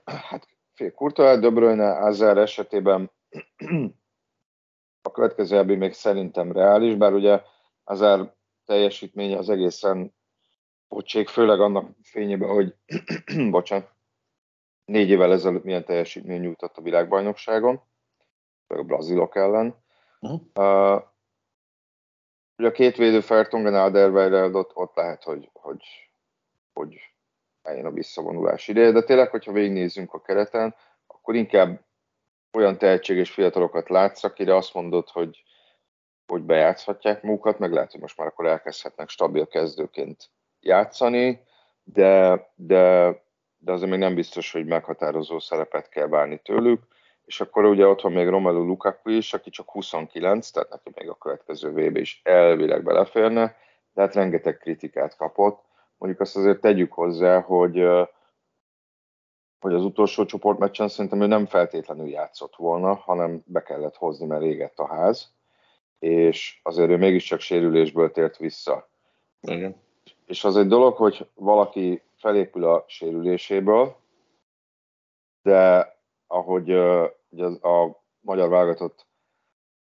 Hát 0.05 0.47
fél 0.73 0.93
Kurtola, 0.93 1.37
De 1.37 1.49
Bruyne, 1.49 1.97
Azár 1.97 2.37
esetében 2.37 3.11
a 5.01 5.11
következő 5.11 5.63
még 5.63 5.93
szerintem 5.93 6.51
reális, 6.51 6.95
bár 6.95 7.13
ugye 7.13 7.41
Azár 7.89 8.33
teljesítménye 8.65 9.37
az 9.37 9.49
egészen 9.49 10.13
pocsék, 10.87 11.27
főleg 11.27 11.59
annak 11.59 11.89
fényében, 12.01 12.49
hogy 12.49 12.75
bocsánat, 13.49 13.91
négy 14.85 15.09
évvel 15.09 15.31
ezelőtt 15.31 15.63
milyen 15.63 15.85
teljesítmény 15.85 16.41
nyújtott 16.41 16.77
a 16.77 16.81
világbajnokságon, 16.81 17.81
a 18.67 18.83
brazilok 18.83 19.35
ellen. 19.35 19.75
Uh-huh. 20.19 20.41
Uh, 20.55 21.03
ugye 22.57 22.67
a 22.67 22.71
két 22.71 22.95
védő 22.95 23.19
Fertongen 23.19 23.75
Alderweireld 23.75 24.55
ott, 24.55 24.75
ott 24.75 24.95
lehet, 24.95 25.23
hogy, 25.23 25.49
hogy, 25.53 25.83
hogy 26.73 26.99
eljön 27.61 27.85
a 27.85 27.91
visszavonulás 27.91 28.67
ideje, 28.67 28.91
de 28.91 29.03
tényleg, 29.03 29.29
hogyha 29.29 29.51
végignézzünk 29.51 30.13
a 30.13 30.21
kereten, 30.21 30.75
akkor 31.07 31.35
inkább 31.35 31.85
olyan 32.53 32.77
tehetséges 32.77 33.31
fiatalokat 33.31 33.89
látsz, 33.89 34.23
akire 34.23 34.55
azt 34.55 34.73
mondod, 34.73 35.09
hogy, 35.09 35.43
hogy 36.27 36.41
bejátszhatják 36.41 37.23
magukat, 37.23 37.59
meg 37.59 37.71
lehet, 37.71 37.91
hogy 37.91 38.01
most 38.01 38.17
már 38.17 38.27
akkor 38.27 38.47
elkezdhetnek 38.47 39.09
stabil 39.09 39.47
kezdőként 39.47 40.29
játszani, 40.59 41.41
de, 41.83 42.41
de 42.55 43.15
de 43.57 43.71
azért 43.71 43.89
még 43.89 43.99
nem 43.99 44.15
biztos, 44.15 44.51
hogy 44.51 44.65
meghatározó 44.65 45.39
szerepet 45.39 45.89
kell 45.89 46.07
várni 46.07 46.39
tőlük. 46.39 46.81
És 47.25 47.41
akkor 47.41 47.65
ugye 47.65 47.87
ott 47.87 48.01
van 48.01 48.11
még 48.11 48.27
Romelu 48.27 48.63
Lukaku 48.63 49.09
is, 49.09 49.33
aki 49.33 49.49
csak 49.49 49.69
29, 49.69 50.49
tehát 50.49 50.69
neki 50.69 50.91
még 50.95 51.09
a 51.09 51.15
következő 51.15 51.71
VB 51.71 51.95
is 51.95 52.21
elvileg 52.23 52.83
beleférne, 52.83 53.55
de 53.93 54.01
hát 54.01 54.13
rengeteg 54.13 54.57
kritikát 54.57 55.15
kapott. 55.15 55.63
Mondjuk 55.97 56.21
azt 56.21 56.37
azért 56.37 56.61
tegyük 56.61 56.93
hozzá, 56.93 57.39
hogy, 57.41 57.87
hogy 59.59 59.73
az 59.73 59.83
utolsó 59.83 60.25
csoportmeccsen 60.25 60.87
szerintem 60.87 61.21
ő 61.21 61.25
nem 61.25 61.45
feltétlenül 61.45 62.07
játszott 62.07 62.55
volna, 62.55 62.93
hanem 62.93 63.43
be 63.45 63.63
kellett 63.63 63.95
hozni, 63.95 64.25
mert 64.25 64.41
régett 64.41 64.77
a 64.79 64.87
ház, 64.87 65.31
és 65.99 66.59
azért 66.63 66.89
ő 66.89 66.97
mégiscsak 66.97 67.39
sérülésből 67.39 68.11
tért 68.11 68.37
vissza. 68.37 68.89
Igen. 69.41 69.75
És 70.25 70.43
az 70.43 70.57
egy 70.57 70.67
dolog, 70.67 70.95
hogy 70.95 71.27
valaki 71.33 72.01
felépül 72.15 72.65
a 72.65 72.83
sérüléséből, 72.87 73.95
de 75.41 75.95
ahogy 76.27 76.71
uh, 76.71 77.65
a 77.65 78.01
magyar 78.19 78.49
válogatott 78.49 79.05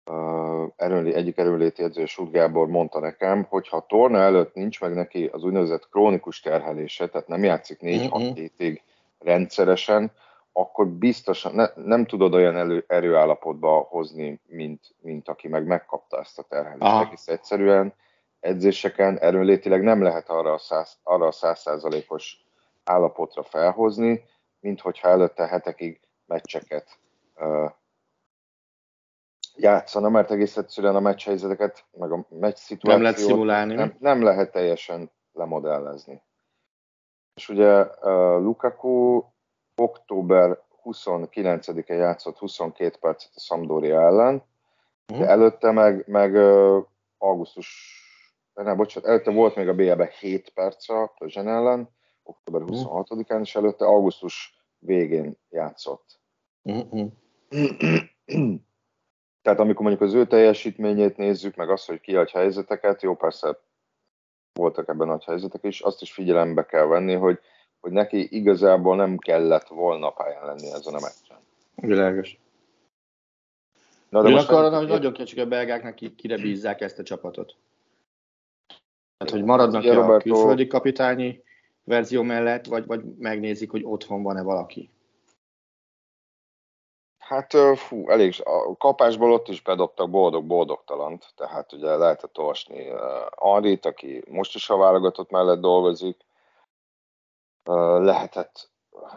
uh, 0.05 0.67
erőnlé, 0.75 1.13
egyik 1.13 1.37
erőnléti 1.37 1.83
edző 1.83 2.05
Sud 2.05 2.31
Gábor 2.31 2.67
mondta 2.67 2.99
nekem, 2.99 3.43
hogy 3.43 3.67
ha 3.67 3.77
a 3.77 3.85
torna 3.85 4.17
előtt 4.17 4.53
nincs 4.53 4.81
meg 4.81 4.93
neki 4.93 5.25
az 5.25 5.43
úgynevezett 5.43 5.89
krónikus 5.89 6.39
terhelése, 6.39 7.07
tehát 7.07 7.27
nem 7.27 7.43
játszik 7.43 7.79
4-6 7.81 8.17
mm-hmm. 8.17 8.33
hétig 8.33 8.81
rendszeresen, 9.19 10.11
akkor 10.51 10.87
biztosan 10.87 11.55
ne, 11.55 11.67
nem 11.75 12.05
tudod 12.05 12.33
olyan 12.33 12.55
elő, 12.55 12.83
erőállapotba 12.87 13.79
hozni, 13.89 14.41
mint, 14.47 14.95
mint 15.01 15.29
aki 15.29 15.47
meg 15.47 15.65
megkapta 15.65 16.19
ezt 16.19 16.39
a 16.39 16.43
terhelést. 16.43 17.05
Egész 17.05 17.27
egyszerűen 17.27 17.93
edzéseken 18.39 19.17
erőnlétileg 19.17 19.83
nem 19.83 20.01
lehet 20.01 20.29
arra 20.29 20.53
a, 20.53 20.57
száz, 20.57 20.97
arra 21.03 21.27
a 21.27 21.31
százszázalékos 21.31 22.45
állapotra 22.83 23.43
felhozni, 23.43 24.23
mint 24.59 24.81
hogyha 24.81 25.07
előtte 25.07 25.47
hetekig 25.47 25.99
meccseket 26.25 26.99
uh, 27.35 27.71
játszana, 29.55 30.09
mert 30.09 30.31
egész 30.31 30.57
egyszerűen 30.57 30.95
a 30.95 30.99
meccshelyzeteket, 30.99 31.85
meg 31.91 32.11
a 32.11 32.25
meccs 32.29 32.55
szituációt 32.55 32.91
nem 32.93 33.01
lehet 33.01 33.17
szimulálni. 33.17 33.73
Nem, 33.73 33.95
nem 33.99 34.23
lehet 34.23 34.51
teljesen 34.51 35.11
lemodellezni. 35.33 36.21
És 37.33 37.49
ugye 37.49 37.81
uh, 37.81 38.41
Lukaku 38.41 39.23
október 39.79 40.59
29-e 40.83 41.93
játszott 41.93 42.37
22 42.37 42.97
percet 42.99 43.31
a 43.35 43.39
Sampdoria 43.39 44.01
ellen, 44.01 44.43
de 45.05 45.15
mhm. 45.15 45.23
előtte 45.23 45.71
meg, 45.71 46.03
meg 46.07 46.35
augusztus 47.17 47.97
nem, 48.53 48.77
bocsánat, 48.77 49.09
előtte 49.09 49.31
volt 49.31 49.55
még 49.55 49.67
a 49.67 49.73
BL-ben 49.73 50.09
7 50.19 50.49
perc 50.49 50.89
a 50.89 51.13
Plözsen 51.17 51.47
ellen, 51.47 51.89
október 52.23 52.61
26-án, 52.65 53.39
és 53.39 53.55
előtte 53.55 53.85
augusztus 53.85 54.63
végén 54.79 55.37
játszott. 55.49 56.19
Uh-huh. 56.61 57.11
Tehát 59.41 59.59
amikor 59.59 59.85
mondjuk 59.85 60.01
az 60.01 60.13
ő 60.13 60.27
teljesítményét 60.27 61.17
nézzük, 61.17 61.55
meg 61.55 61.69
azt, 61.69 61.87
hogy 61.87 61.99
kiadj 61.99 62.31
helyzeteket, 62.31 63.01
jó, 63.01 63.15
persze 63.15 63.59
voltak 64.53 64.87
ebben 64.87 65.07
nagy 65.07 65.23
helyzetek 65.23 65.63
is, 65.63 65.81
azt 65.81 66.01
is 66.01 66.13
figyelembe 66.13 66.65
kell 66.65 66.85
venni, 66.85 67.13
hogy, 67.13 67.39
hogy 67.79 67.91
neki 67.91 68.27
igazából 68.35 68.95
nem 68.95 69.17
kellett 69.17 69.67
volna 69.67 70.09
pályán 70.09 70.45
lenni 70.45 70.71
ezen 70.71 70.93
a 70.93 70.99
meccsen. 70.99 71.37
Világos. 71.75 72.39
Na, 74.09 74.21
de 74.21 74.29
most 74.29 74.49
arra, 74.49 74.77
hogy 74.77 74.87
nagyon 74.87 75.13
kicsik 75.13 75.39
a 75.39 75.45
belgáknak, 75.45 76.15
kire 76.15 76.37
bízzák 76.37 76.81
ezt 76.81 76.99
a 76.99 77.03
csapatot. 77.03 77.55
Tehát, 79.17 79.33
hogy 79.33 79.43
maradnak 79.43 79.85
-e 79.85 79.93
Roberto... 79.93 80.15
a 80.15 80.33
külföldi 80.33 80.67
kapitányi 80.67 81.43
verzió 81.83 82.21
mellett, 82.21 82.65
vagy, 82.65 82.85
vagy 82.85 83.03
megnézik, 83.17 83.71
hogy 83.71 83.83
otthon 83.83 84.23
van-e 84.23 84.41
valaki? 84.41 84.89
Hát 87.17 87.53
fú, 87.75 88.09
elég, 88.09 88.33
a 88.43 88.77
kapásból 88.77 89.31
ott 89.31 89.47
is 89.47 89.61
bedobtak 89.61 90.09
boldog-boldogtalant, 90.09 91.25
tehát 91.35 91.73
ugye 91.73 91.95
lehetett 91.95 92.37
olvasni 92.37 92.87
Arit, 93.29 93.85
aki 93.85 94.23
most 94.27 94.55
is 94.55 94.69
a 94.69 94.77
válogatott 94.77 95.29
mellett 95.29 95.59
dolgozik, 95.59 96.17
lehetett, 97.99 98.71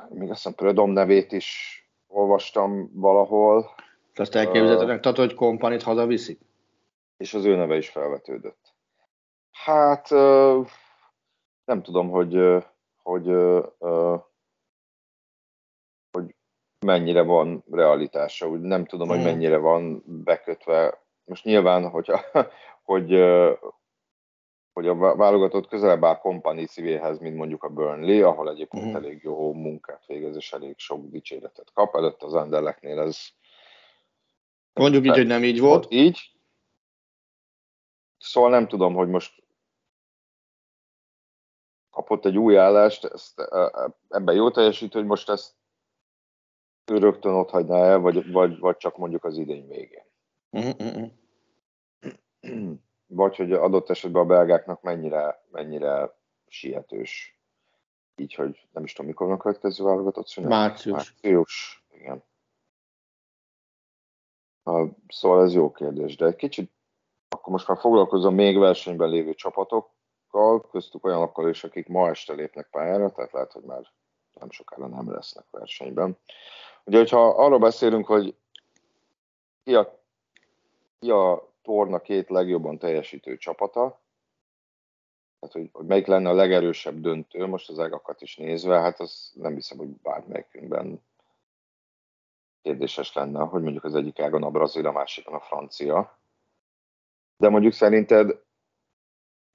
még 0.09 0.31
azt 0.31 0.43
hiszem 0.43 0.55
Prödom 0.55 0.91
nevét 0.91 1.33
is 1.33 1.79
olvastam 2.07 2.91
valahol. 2.95 3.75
Azt 4.15 4.35
elképzelheted, 4.35 4.95
uh, 4.95 5.01
tehát, 5.01 5.19
hogy 5.19 5.35
kompanit 5.35 5.83
hazaviszik? 5.83 6.41
És 7.17 7.35
az 7.35 7.45
ő 7.45 7.57
neve 7.57 7.77
is 7.77 7.89
felvetődött. 7.89 8.75
Hát 9.51 10.11
nem 11.65 11.83
tudom, 11.83 12.11
hogy, 12.11 12.65
hogy, 13.03 13.27
hogy 16.11 16.35
mennyire 16.87 17.23
van 17.23 17.65
realitása, 17.71 18.49
úgy 18.49 18.61
nem 18.61 18.85
tudom, 18.85 19.09
hogy 19.09 19.23
mennyire 19.23 19.57
van 19.57 20.03
bekötve 20.07 21.03
most 21.25 21.45
nyilván, 21.45 21.89
hogyha, 21.91 22.21
hogy, 22.91 23.13
hogy 24.73 24.87
a 24.87 24.95
válogatott 24.95 25.69
közelebb 25.69 26.05
áll 26.05 26.19
kompani 26.19 26.67
szívéhez, 26.67 27.19
mint 27.19 27.37
mondjuk 27.37 27.65
a 27.65 27.69
Burnley, 27.69 28.27
ahol 28.27 28.51
egyébként 28.51 28.85
uh-huh. 28.85 29.03
elég 29.05 29.23
jó 29.23 29.53
munkát 29.53 30.07
végez, 30.07 30.37
és 30.37 30.53
elég 30.53 30.79
sok 30.79 31.07
dicséretet 31.07 31.73
kap. 31.73 31.95
Előtt 31.95 32.23
az 32.23 32.35
Anderlechtnél 32.35 33.01
ez... 33.01 33.19
Mondjuk 34.73 35.05
így, 35.05 35.17
hogy 35.17 35.27
nem 35.27 35.45
így 35.45 35.61
volt. 35.61 35.87
Így. 35.91 36.19
Szóval 38.19 38.51
nem 38.51 38.69
tudom, 38.69 38.95
hogy 38.95 39.09
most 39.09 39.43
kapott 41.91 42.25
egy 42.25 42.39
új 42.39 42.59
állást, 42.59 43.05
ezt, 43.05 43.41
ebben 44.09 44.35
jó 44.35 44.51
teljesít, 44.51 44.93
hogy 44.93 45.05
most 45.05 45.29
ezt 45.29 45.55
ő 46.93 46.99
rögtön 46.99 47.33
ott 47.33 47.51
hagyná 47.51 47.77
el, 47.77 47.99
vagy, 47.99 48.33
vagy, 48.33 48.59
vagy 48.59 48.77
csak 48.77 48.97
mondjuk 48.97 49.25
az 49.25 49.39
idény 49.39 49.69
végén. 49.69 50.05
Uh-huh. 50.51 51.11
Vagy 53.15 53.37
hogy 53.37 53.53
adott 53.53 53.91
esetben 53.91 54.23
a 54.23 54.27
belgáknak 54.27 54.83
mennyire, 54.83 55.45
mennyire 55.51 56.17
sietős. 56.49 57.41
Így, 58.17 58.35
hogy 58.35 58.69
nem 58.73 58.85
is 58.85 58.93
tudom, 58.93 59.07
mikor 59.07 59.27
van 59.27 59.37
a 59.37 59.41
következő 59.41 59.85
válogatott 59.85 60.27
szünet. 60.27 60.51
Március. 60.51 60.95
Március, 60.95 61.85
igen. 61.91 62.25
Szóval 65.09 65.43
ez 65.43 65.55
jó 65.55 65.73
kérdés, 65.73 66.17
de 66.17 66.27
egy 66.27 66.37
kicsit 66.37 66.71
akkor 67.29 67.53
most 67.53 67.69
már 67.69 67.79
foglalkozom 67.79 68.35
még 68.35 68.59
versenyben 68.59 69.09
lévő 69.09 69.35
csapatokkal, 69.35 70.69
köztük 70.71 71.05
olyanokkal 71.05 71.49
is, 71.49 71.65
akik 71.65 71.89
ma 71.89 72.09
este 72.09 72.33
lépnek 72.33 72.69
pályára, 72.71 73.11
tehát 73.11 73.33
lehet, 73.33 73.53
hogy 73.53 73.63
már 73.63 73.91
nem 74.41 74.51
sokára 74.51 74.87
nem 74.87 75.13
lesznek 75.13 75.45
versenyben. 75.51 76.19
Ugye, 76.85 76.99
hogyha 76.99 77.29
arról 77.29 77.59
beszélünk, 77.59 78.07
hogy 78.07 78.37
ki 79.65 79.75
a, 79.75 80.01
ki 80.99 81.11
a 81.11 81.52
torna 81.63 82.01
két 82.01 82.29
legjobban 82.29 82.79
teljesítő 82.79 83.37
csapata, 83.37 84.03
tehát 85.39 85.57
hogy, 85.57 85.69
hogy 85.73 85.87
melyik 85.87 86.07
lenne 86.07 86.29
a 86.29 86.35
legerősebb 86.35 87.01
döntő, 87.01 87.47
most 87.47 87.69
az 87.69 87.79
ágakat 87.79 88.23
is 88.23 88.37
nézve, 88.37 88.81
hát 88.81 89.01
az 89.01 89.33
nem 89.35 89.55
hiszem, 89.55 89.79
hogy 89.79 89.89
bármelyikünkben 89.89 91.03
kérdéses 92.63 93.13
lenne, 93.13 93.45
hogy 93.45 93.63
mondjuk 93.63 93.85
az 93.85 93.95
egyik 93.95 94.21
ágon 94.21 94.43
a 94.43 94.51
brazil, 94.51 94.87
a 94.87 94.93
másikon 94.93 95.35
a 95.35 95.41
francia. 95.41 96.19
De 97.37 97.49
mondjuk 97.49 97.73
szerinted 97.73 98.43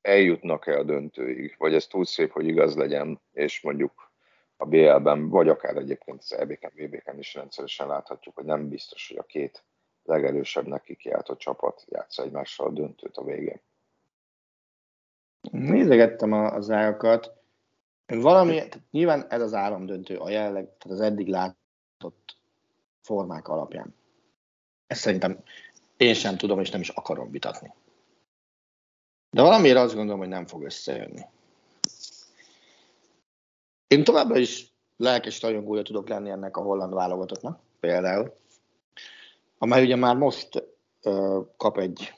eljutnak-e 0.01 0.77
a 0.77 0.83
döntőig, 0.83 1.55
vagy 1.57 1.73
ez 1.73 1.87
túl 1.87 2.05
szép, 2.05 2.31
hogy 2.31 2.47
igaz 2.47 2.75
legyen, 2.75 3.21
és 3.31 3.61
mondjuk 3.61 4.11
a 4.57 4.65
BL-ben, 4.65 5.29
vagy 5.29 5.49
akár 5.49 5.77
egyébként 5.77 6.19
az 6.19 6.33
EBK-n, 6.33 6.83
VB-ken 6.83 7.17
is 7.17 7.33
rendszeresen 7.33 7.87
láthatjuk, 7.87 8.35
hogy 8.35 8.45
nem 8.45 8.69
biztos, 8.69 9.07
hogy 9.07 9.17
a 9.17 9.23
két 9.23 9.63
legerősebbnek 10.07 10.81
kikiáltott 10.83 11.37
csapat 11.37 11.85
játsza 11.89 12.23
egymással 12.23 12.67
a 12.67 12.71
döntőt 12.71 13.17
a 13.17 13.23
végén. 13.23 13.61
Nézegettem 15.51 16.33
az 16.33 16.69
ágakat. 16.69 17.33
Valami, 18.05 18.55
tehát 18.55 18.81
nyilván 18.91 19.25
ez 19.29 19.41
az 19.41 19.51
döntő 19.85 20.17
a 20.17 20.29
jelleg, 20.29 20.63
tehát 20.63 20.97
az 20.97 21.01
eddig 21.01 21.27
látott 21.27 22.37
formák 23.01 23.47
alapján. 23.47 23.95
Ezt 24.87 25.01
szerintem 25.01 25.43
én 25.97 26.13
sem 26.13 26.37
tudom, 26.37 26.59
és 26.59 26.69
nem 26.69 26.81
is 26.81 26.89
akarom 26.89 27.31
vitatni. 27.31 27.73
De 29.29 29.41
valamiért 29.41 29.77
azt 29.77 29.95
gondolom, 29.95 30.19
hogy 30.19 30.27
nem 30.27 30.47
fog 30.47 30.63
összejönni. 30.63 31.25
Én 33.87 34.03
továbbra 34.03 34.37
is 34.37 34.73
lelkes 34.97 35.41
rajongója 35.41 35.81
tudok 35.81 36.07
lenni 36.07 36.29
ennek 36.29 36.57
a 36.57 36.61
holland 36.61 36.93
válogatottnak, 36.93 37.59
például, 37.79 38.33
amely 39.57 39.83
ugye 39.83 39.95
már 39.95 40.15
most 40.15 40.63
ö, 41.01 41.39
kap 41.57 41.77
egy 41.77 42.13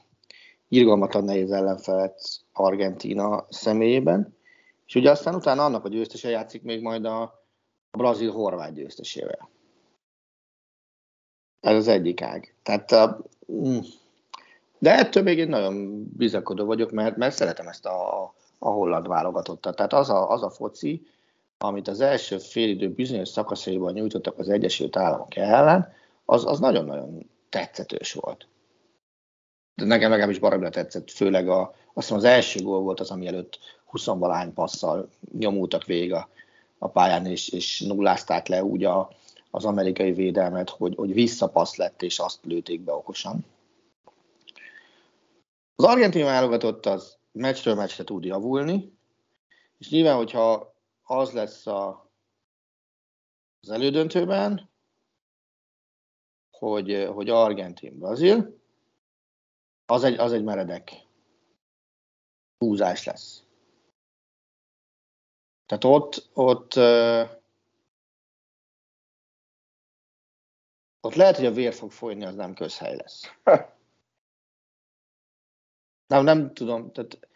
irgalmatlan 0.67 1.23
nehéz 1.23 1.51
ellenfelet 1.51 2.21
Argentína 2.53 3.45
személyében, 3.49 4.37
és 4.85 4.95
ugye 4.95 5.11
aztán 5.11 5.35
utána 5.35 5.65
annak 5.65 5.85
a 5.85 5.89
győztese 5.89 6.29
játszik 6.29 6.63
még 6.63 6.81
majd 6.81 7.05
a 7.05 7.43
brazil-horvát 7.91 8.73
győztesével. 8.73 9.49
Ez 11.59 11.75
az 11.75 11.87
egyik 11.87 12.21
ág. 12.21 12.55
Tehát, 12.63 12.91
uh, 13.45 13.85
de 14.79 14.97
ettől 14.97 15.23
még 15.23 15.37
én 15.37 15.47
nagyon 15.47 16.03
bizakodó 16.17 16.65
vagyok, 16.65 16.91
mert, 16.91 17.15
mert 17.17 17.35
szeretem 17.35 17.67
ezt 17.67 17.85
a, 17.85 18.23
a 18.59 18.69
holland 18.69 19.07
válogatottat. 19.07 19.75
Tehát 19.75 19.93
az 19.93 20.09
a, 20.09 20.29
az 20.29 20.43
a 20.43 20.49
foci, 20.49 21.07
amit 21.57 21.87
az 21.87 22.01
első 22.01 22.37
félidő 22.37 22.89
bizonyos 22.89 23.29
szakaszaiban 23.29 23.93
nyújtottak 23.93 24.37
az 24.37 24.49
Egyesült 24.49 24.95
Államok 24.95 25.35
ellen, 25.35 25.93
az, 26.29 26.45
az 26.45 26.59
nagyon-nagyon 26.59 27.29
tetszetős 27.49 28.13
volt. 28.13 28.47
De 29.75 29.85
nekem 29.85 30.09
legalábbis 30.09 30.39
baromra 30.39 30.69
tetszett, 30.69 31.11
főleg 31.11 31.49
a, 31.49 31.61
azt 31.69 31.75
hiszem 31.93 32.17
az 32.17 32.23
első 32.23 32.61
gól 32.61 32.81
volt 32.81 32.99
az, 32.99 33.11
ami 33.11 33.27
előtt 33.27 33.59
20 33.85 34.05
valány 34.05 34.53
passzal 34.53 35.09
nyomultak 35.37 35.85
végig 35.85 36.13
a, 36.13 36.29
a 36.77 36.87
pályán, 36.87 37.25
és, 37.25 37.49
és 37.49 37.79
nullázták 37.79 38.47
le 38.47 38.63
úgy 38.63 38.83
a, 38.83 39.11
az 39.51 39.65
amerikai 39.65 40.11
védelmet, 40.11 40.69
hogy, 40.69 40.95
hogy 40.95 41.13
visszapassz 41.13 41.75
lett, 41.75 42.01
és 42.01 42.19
azt 42.19 42.45
lőték 42.45 42.81
be 42.81 42.93
okosan. 42.93 43.45
Az 45.75 45.85
argentin 45.85 46.23
válogatott 46.23 46.85
az 46.85 47.17
meccsről 47.31 47.75
meccsre 47.75 48.03
tud 48.03 48.23
javulni, 48.23 48.97
és 49.77 49.89
nyilván, 49.89 50.15
hogyha 50.15 50.75
az 51.03 51.31
lesz 51.31 51.67
a, 51.67 52.11
az 53.61 53.69
elődöntőben, 53.69 54.69
hogy, 56.59 57.09
hogy 57.13 57.29
Argentin-Brazil, 57.29 58.59
az 59.85 60.03
egy, 60.03 60.19
az 60.19 60.33
egy 60.33 60.43
meredek 60.43 60.91
húzás 62.57 63.03
lesz. 63.03 63.43
Tehát 65.65 65.83
ott, 65.83 66.29
ott, 66.33 66.73
ott 71.01 71.15
lehet, 71.15 71.35
hogy 71.35 71.45
a 71.45 71.51
vér 71.51 71.73
fog 71.73 71.91
folyni, 71.91 72.25
az 72.25 72.35
nem 72.35 72.53
közhely 72.53 72.95
lesz. 72.95 73.23
Nem, 76.07 76.23
nem 76.23 76.53
tudom, 76.53 76.91
tehát 76.91 77.27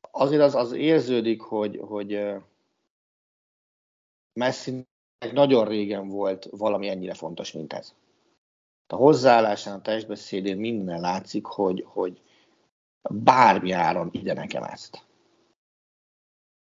azért 0.00 0.42
az, 0.42 0.54
az 0.54 0.72
érződik, 0.72 1.40
hogy, 1.40 1.80
hogy 1.82 2.20
Messi 4.32 4.86
nagyon 5.32 5.64
régen 5.64 6.08
volt 6.08 6.44
valami 6.50 6.88
ennyire 6.88 7.14
fontos, 7.14 7.52
mint 7.52 7.72
ez. 7.72 7.94
A 8.92 8.96
hozzáállásán, 8.96 9.78
a 9.78 9.82
testbeszédén 9.82 10.56
minden 10.56 11.00
látszik, 11.00 11.44
hogy, 11.44 11.84
hogy 11.86 12.22
bármi 13.10 13.70
áron 13.70 14.08
ide 14.12 14.32
nekem 14.32 14.62
ezt. 14.62 15.06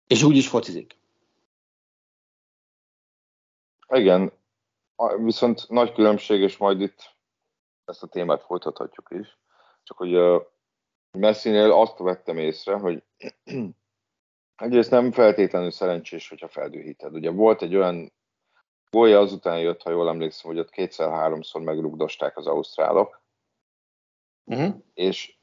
És 0.06 0.22
úgy 0.22 0.36
is 0.36 0.48
focizik. 0.48 0.96
Igen, 3.88 4.32
viszont 5.16 5.68
nagy 5.68 5.92
különbség, 5.92 6.40
és 6.40 6.56
majd 6.56 6.80
itt 6.80 7.16
ezt 7.84 8.02
a 8.02 8.06
témát 8.06 8.42
folytathatjuk 8.42 9.08
is, 9.10 9.38
csak 9.82 9.96
hogy 9.96 10.14
a 10.14 10.52
Messinél 11.10 11.72
azt 11.72 11.98
vettem 11.98 12.38
észre, 12.38 12.74
hogy 12.74 13.02
egyrészt 14.56 14.90
nem 14.90 15.12
feltétlenül 15.12 15.70
szerencsés, 15.70 16.28
hogyha 16.28 16.48
feldühíted. 16.48 17.14
Ugye 17.14 17.30
volt 17.30 17.62
egy 17.62 17.76
olyan 17.76 18.12
gólja 18.90 19.18
azután 19.18 19.60
jött, 19.60 19.82
ha 19.82 19.90
jól 19.90 20.08
emlékszem, 20.08 20.50
hogy 20.50 20.60
ott 20.60 20.70
kétszer-háromszor 20.70 21.60
megrugdosták 21.60 22.36
az 22.36 22.46
ausztrálok, 22.46 23.22
uh-huh. 24.44 24.74
és 24.94 25.38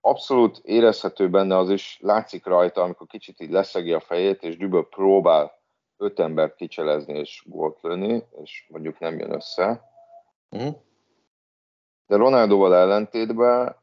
abszolút 0.00 0.58
érezhető 0.62 1.30
benne 1.30 1.56
az 1.56 1.70
is, 1.70 1.98
látszik 2.02 2.44
rajta, 2.44 2.82
amikor 2.82 3.06
kicsit 3.06 3.40
így 3.40 3.50
leszegi 3.50 3.92
a 3.92 4.00
fejét, 4.00 4.42
és 4.42 4.56
düböl 4.56 4.88
próbál 4.88 5.58
öt 5.96 6.18
embert 6.18 6.54
kicselezni 6.54 7.18
és 7.18 7.44
gólt 7.46 7.78
lőni, 7.82 8.24
és 8.42 8.66
mondjuk 8.68 8.98
nem 8.98 9.18
jön 9.18 9.32
össze. 9.32 9.90
Uh-huh. 10.50 10.74
De 12.06 12.16
Ronaldoval 12.16 12.74
ellentétben 12.74 13.76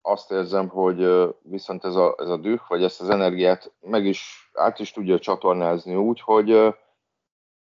azt 0.00 0.30
érzem, 0.30 0.68
hogy 0.68 1.28
viszont 1.42 1.84
ez 1.84 1.94
a, 1.94 2.14
ez 2.18 2.28
a 2.28 2.36
düh, 2.36 2.60
vagy 2.68 2.82
ezt 2.82 3.00
az 3.00 3.10
energiát 3.10 3.72
meg 3.80 4.06
is, 4.06 4.50
át 4.52 4.78
is 4.78 4.92
tudja 4.92 5.18
csatornázni 5.18 5.94
úgy, 5.94 6.20
hogy, 6.20 6.74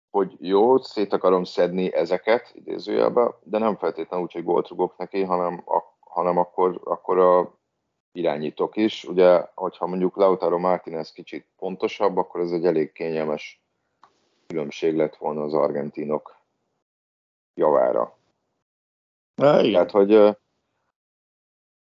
hogy 0.10 0.36
jó, 0.40 0.78
szét 0.78 1.14
akarom 1.14 1.44
szedni 1.44 1.94
ezeket, 1.94 2.52
idézőjelben, 2.54 3.34
de 3.44 3.58
nem 3.58 3.76
feltétlenül 3.76 4.26
úgy, 4.26 4.32
hogy 4.32 4.44
gólt 4.44 4.68
rugok 4.68 4.98
neki, 4.98 5.24
hanem, 5.24 5.64
a, 5.66 5.84
hanem 6.00 6.38
akkor, 6.38 6.82
akkor 6.84 7.20
a 7.20 7.58
irányítok 8.12 8.76
is. 8.76 9.04
Ugye, 9.04 9.46
hogyha 9.56 9.88
mondjuk 9.88 10.16
Lautaro 10.16 10.58
Martinez 10.58 11.12
kicsit 11.12 11.46
pontosabb, 11.58 12.18
akkor 12.18 12.42
ez 12.42 12.52
egy 12.52 12.66
elég 12.66 12.92
kényelmes 12.92 13.62
különbség 14.48 14.96
lett 14.96 15.16
volna 15.16 15.44
az 15.44 15.54
argentinok 15.54 16.38
javára. 17.54 18.18
Ja, 19.36 19.60
igen. 19.60 19.72
Tehát, 19.72 19.92
hogy 19.92 20.38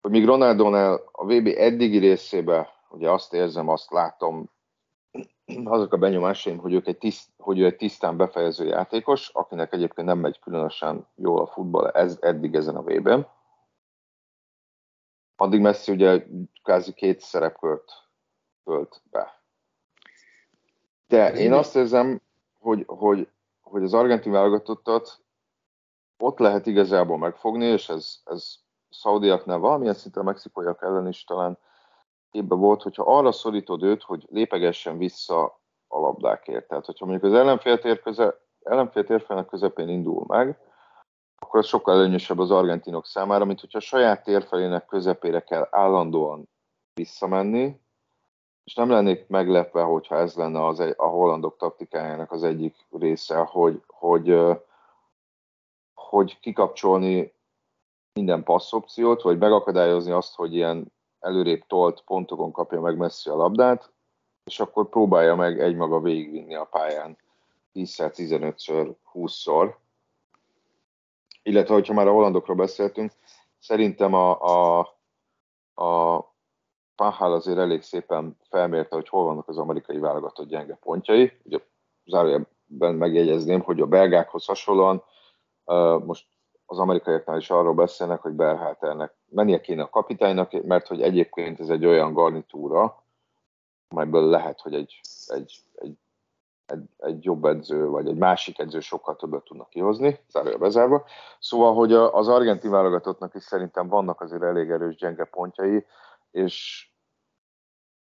hogy 0.02 0.12
míg 0.12 0.26
Ronaldonál 0.26 1.02
a 1.12 1.26
VB 1.26 1.48
eddigi 1.48 1.98
részébe, 1.98 2.74
ugye 2.90 3.10
azt 3.10 3.34
érzem, 3.34 3.68
azt 3.68 3.92
látom, 3.92 4.50
azok 5.64 5.94
a 5.94 5.98
benyomásaim, 5.98 6.58
hogy, 6.58 6.74
ők 6.74 6.88
egy 6.88 6.98
tiszt, 6.98 7.30
hogy 7.38 7.60
ő 7.60 7.66
egy 7.66 7.76
tisztán 7.76 8.18
befejező 8.18 8.66
játékos, 8.66 9.30
akinek 9.30 9.74
egyébként 9.74 10.08
nem 10.08 10.20
megy 10.20 10.40
különösen 10.40 11.08
jól 11.16 11.42
a 11.42 11.48
futball 11.48 11.88
ez, 11.88 12.18
eddig 12.22 12.56
ezen 12.56 12.76
a 12.76 12.82
VB-ben. 12.82 13.28
addig 15.36 15.62
Messi 15.62 15.92
ugye 15.92 16.26
kázi 16.64 16.94
két 16.94 17.20
szerepkört 17.20 17.92
tölt 18.64 19.02
be. 19.12 19.42
De 21.08 21.34
én 21.34 21.54
azt 21.54 21.76
érzem, 21.76 22.22
hogy, 22.60 22.84
hogy, 22.88 23.30
hogy 23.62 23.84
az 23.84 23.94
argentin 23.94 24.32
válogatottat 24.32 25.20
ott 26.18 26.40
lehet 26.40 26.66
igazából 26.66 27.18
megfogni, 27.18 27.66
és 27.66 27.90
ez, 27.90 28.20
ez 28.26 28.56
szaudiaknál 28.90 29.58
valamilyen 29.58 29.94
szinten 29.94 30.24
mexikóiak 30.24 30.82
ellen 30.82 31.08
is 31.08 31.24
talán 31.24 31.58
képbe 32.32 32.56
volt, 32.56 32.82
hogyha 32.82 33.04
arra 33.04 33.32
szorítod 33.32 33.84
őt, 33.84 34.04
hogy 34.04 34.28
lépegessen 34.30 34.98
vissza 34.98 35.44
a 35.88 36.00
labdákért. 36.00 36.68
Tehát, 36.68 36.86
hogyha 36.86 37.06
mondjuk 37.06 37.32
az 37.32 37.40
ellenfél, 37.40 37.80
tér 37.80 38.02
köze, 38.02 38.36
közepén 39.50 39.90
indul 39.90 40.24
meg, 40.28 40.60
akkor 41.40 41.60
az 41.60 41.66
sokkal 41.66 41.96
előnyösebb 41.96 42.40
az 42.40 42.52
argentinok 42.52 43.06
számára, 43.06 43.46
mint 43.46 43.60
hogyha 43.60 43.78
a 43.78 43.82
saját 43.82 44.24
térfelének 44.24 44.86
közepére 44.86 45.44
kell 45.44 45.68
állandóan 45.72 46.50
visszamenni, 46.94 47.82
és 48.64 48.74
nem 48.74 48.90
lennék 48.90 49.28
meglepve, 49.28 49.82
hogyha 49.82 50.16
ez 50.16 50.36
lenne 50.36 50.66
az 50.66 50.80
egy, 50.80 50.94
a 50.98 51.06
hollandok 51.06 51.58
taktikájának 51.58 52.32
az 52.32 52.44
egyik 52.44 52.88
része, 52.92 53.38
hogy, 53.38 53.84
hogy, 53.88 54.40
hogy 55.94 56.40
kikapcsolni 56.40 57.34
minden 58.14 58.44
passzopciót, 58.44 59.22
vagy 59.22 59.38
megakadályozni 59.38 60.12
azt, 60.12 60.36
hogy 60.36 60.56
ilyen 60.56 60.92
előrébb 61.20 61.64
tolt 61.68 62.04
pontokon 62.06 62.52
kapja 62.52 62.82
meg 62.82 62.98
messzi 62.98 63.30
a 63.30 63.36
labdát, 63.36 63.92
és 64.46 64.60
akkor 64.60 64.90
próbálja 64.90 65.36
meg 65.36 65.60
egymaga 65.60 66.00
végigvinni 66.00 66.56
a 66.56 66.64
pályán 66.64 67.18
10-szer, 67.74 68.12
15-ször, 68.16 68.94
20-szor. 69.14 69.74
Illetve, 71.44 71.74
hogyha 71.74 71.94
már 71.94 72.08
a 72.08 72.12
hollandokról 72.12 72.56
beszéltünk, 72.56 73.12
szerintem 73.60 74.14
a, 74.14 74.42
a, 74.42 74.80
a 75.84 76.26
Pahal 76.96 77.34
azért 77.34 77.58
elég 77.58 77.82
szépen 77.82 78.38
felmérte, 78.50 78.96
hogy 78.96 79.10
hol 79.10 79.24
vannak 79.24 79.48
az 79.48 79.58
amerikai 79.58 79.98
válogatott 79.98 80.48
gyenge 80.48 80.76
pontjai. 80.76 81.32
Ugye 81.44 81.60
zárójelben 82.06 82.96
megjegyezném, 82.96 83.62
hogy 83.62 83.82
a 83.82 83.86
belgákhoz 83.86 84.46
hasonlóan 84.46 85.04
most 86.06 86.28
az 86.66 86.80
amerikaiaknál 86.80 87.38
is 87.38 87.50
arról 87.50 87.74
beszélnek, 87.74 88.22
hogy 88.22 88.34
Berhalternek 88.34 89.17
mennie 89.30 89.62
kéne 89.62 89.82
a 89.82 89.90
kapitánynak, 89.90 90.64
mert 90.64 90.88
hogy 90.88 91.02
egyébként 91.02 91.60
ez 91.60 91.70
egy 91.70 91.86
olyan 91.86 92.14
garnitúra, 92.14 93.04
amelyből 93.88 94.30
lehet, 94.30 94.62
hogy 94.62 94.74
egy, 94.74 95.00
egy, 95.28 95.60
egy, 95.76 95.98
egy, 96.66 96.84
egy 96.98 97.24
jobb 97.24 97.46
edző, 97.46 97.88
vagy 97.88 98.08
egy 98.08 98.18
másik 98.18 98.60
edző 98.60 98.80
sokkal 98.80 99.16
többet 99.16 99.44
tudnak 99.44 99.70
kihozni, 99.70 100.20
zárója 100.30 100.58
bezárva. 100.58 101.06
Szóval, 101.40 101.74
hogy 101.74 101.94
az 101.94 102.28
argentin 102.28 102.72
válogatottnak 102.72 103.36
is 103.36 103.44
szerintem 103.44 103.88
vannak 103.88 104.22
azért 104.22 104.44
elég 104.44 104.70
erős 104.70 104.96
gyenge 104.96 105.24
pontjai, 105.24 105.86
és, 106.32 106.88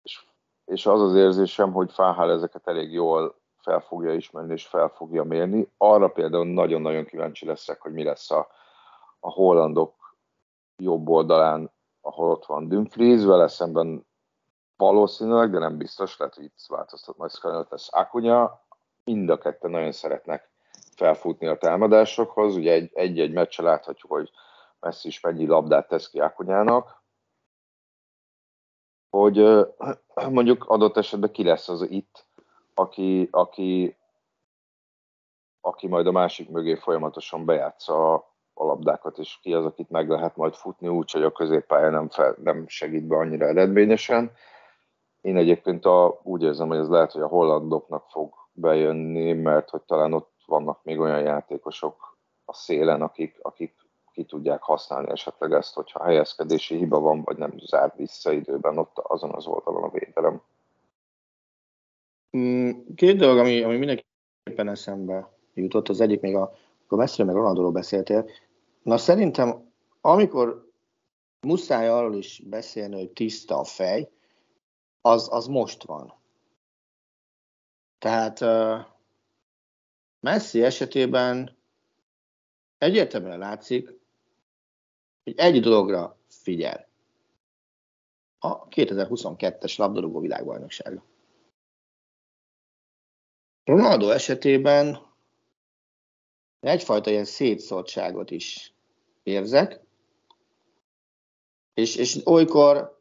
és, 0.02 0.26
és 0.66 0.86
az 0.86 1.02
az 1.02 1.16
érzésem, 1.16 1.72
hogy 1.72 1.92
Fáhál 1.92 2.32
ezeket 2.32 2.68
elég 2.68 2.92
jól 2.92 3.36
fel 3.58 3.80
fogja 3.80 4.14
ismerni 4.14 4.54
és 4.54 4.66
fel 4.66 4.90
fogja 4.90 5.24
mérni. 5.24 5.72
Arra 5.78 6.08
például 6.08 6.46
nagyon-nagyon 6.46 7.06
kíváncsi 7.06 7.46
leszek, 7.46 7.82
hogy 7.82 7.94
mi 7.94 8.04
lesz 8.04 8.32
a, 8.32 8.48
a 9.20 9.30
hollandok 9.30 10.05
jobb 10.78 11.10
oldalán, 11.10 11.72
ahol 12.02 12.30
ott 12.30 12.46
van 12.46 12.68
Dumfries, 12.68 13.24
vele 13.24 13.48
szemben 13.48 14.06
valószínűleg, 14.78 15.52
de 15.52 15.60
nem 15.60 15.78
biztos, 15.78 16.18
lehet, 16.18 16.36
hogy 16.36 16.44
itt 16.44 16.60
változtat 16.68 17.18
majd 17.18 17.32
Scarlett 17.32 17.70
lesz 17.70 17.94
Akunya. 17.94 18.66
Mind 19.04 19.30
a 19.30 19.38
ketten 19.38 19.72
nagyon 19.72 19.92
szeretnek 19.92 20.52
felfutni 20.96 21.48
a 21.48 21.58
támadásokhoz. 21.58 22.56
Ugye 22.56 22.88
egy-egy 22.94 23.34
meccse 23.34 23.64
láthatjuk, 23.64 24.12
hogy 24.12 24.32
Messi 24.80 25.08
is 25.08 25.20
mennyi 25.20 25.46
labdát 25.46 25.88
tesz 25.88 26.10
ki 26.10 26.20
Akunyának. 26.20 27.04
Hogy 29.10 29.66
mondjuk 30.30 30.66
adott 30.66 30.98
esetben 30.98 31.32
ki 31.32 31.44
lesz 31.44 31.70
az 31.70 31.82
itt, 31.82 32.28
aki, 32.74 33.28
aki, 33.32 33.98
aki 35.62 35.88
majd 35.88 36.08
a 36.08 36.12
másik 36.12 36.50
mögé 36.50 36.76
folyamatosan 36.76 37.46
bejátsza 37.46 38.30
a 38.58 38.66
labdákat, 38.66 39.18
és 39.18 39.40
ki 39.42 39.54
az, 39.54 39.66
akit 39.66 39.90
meg 39.90 40.10
lehet 40.10 40.36
majd 40.36 40.54
futni 40.54 40.88
úgy, 40.88 41.12
hogy 41.12 41.24
a 41.24 41.32
középpálya 41.32 41.90
nem, 41.90 42.10
fel, 42.10 42.36
nem 42.44 42.68
segít 42.68 43.08
be 43.08 43.16
annyira 43.16 43.46
eredményesen. 43.46 44.32
Én 45.22 45.38
egyébként 45.38 45.86
a, 45.86 46.20
úgy 46.24 46.44
érzem, 46.44 46.68
hogy 46.68 46.78
ez 46.78 46.88
lehet, 46.88 47.12
hogy 47.12 47.22
a 47.22 47.28
hollandoknak 47.28 48.06
fog 48.10 48.34
bejönni, 48.52 49.34
mert 49.34 49.70
hogy 49.70 49.82
talán 49.82 50.14
ott 50.14 50.32
vannak 50.46 50.84
még 50.84 51.00
olyan 51.00 51.22
játékosok 51.22 52.18
a 52.46 52.54
szélen, 52.54 53.02
akik, 53.02 53.38
akik 53.42 53.76
ki 54.12 54.24
tudják 54.24 54.62
használni 54.62 55.10
esetleg 55.10 55.52
ezt, 55.52 55.74
hogyha 55.74 56.04
helyezkedési 56.04 56.76
hiba 56.76 57.00
van, 57.00 57.22
vagy 57.22 57.38
nem 57.38 57.54
zár 57.58 57.94
vissza 57.98 58.32
időben 58.32 58.78
ott 58.78 58.98
azon 58.98 59.32
az 59.34 59.48
oldalon 59.48 59.84
a 59.84 59.90
védelem. 59.90 60.42
Mm, 62.38 62.72
két 62.96 63.18
dolog, 63.18 63.38
ami, 63.38 63.62
ami 63.62 63.78
mindenképpen 63.78 64.68
eszembe 64.68 65.30
jutott, 65.54 65.90
az 65.90 66.02
egyik 66.02 66.22
még 66.22 66.36
a, 66.36 66.52
akkor 66.86 66.98
messziről 66.98 67.26
meg 67.26 67.36
Ronaldról 67.36 67.72
beszéltél. 67.72 68.30
Na 68.86 68.98
szerintem, 68.98 69.74
amikor 70.02 70.72
muszáj 71.40 71.88
arról 71.88 72.16
is 72.16 72.42
beszélni, 72.46 72.96
hogy 72.96 73.12
tiszta 73.12 73.60
a 73.60 73.64
fej, 73.64 74.12
az, 75.02 75.28
az 75.32 75.48
most 75.48 75.84
van. 75.84 76.14
Tehát 77.98 78.42
uh, 78.42 78.86
Messi 80.20 80.64
esetében 80.64 81.58
egyértelműen 82.78 83.40
látszik, 83.40 83.94
hogy 85.24 85.34
egy 85.38 85.62
dologra 85.62 86.18
figyel. 86.28 86.88
A 88.40 88.68
2022-es 88.68 89.78
labdarúgó 89.78 90.20
világbajnoksága. 90.20 91.04
Ronaldo 93.64 94.10
esetében 94.10 95.14
egyfajta 96.60 97.10
ilyen 97.10 97.26
szétszórtságot 97.26 98.32
is 98.32 98.75
érzek, 99.26 99.80
és, 101.74 101.96
és 101.96 102.20
olykor 102.26 103.00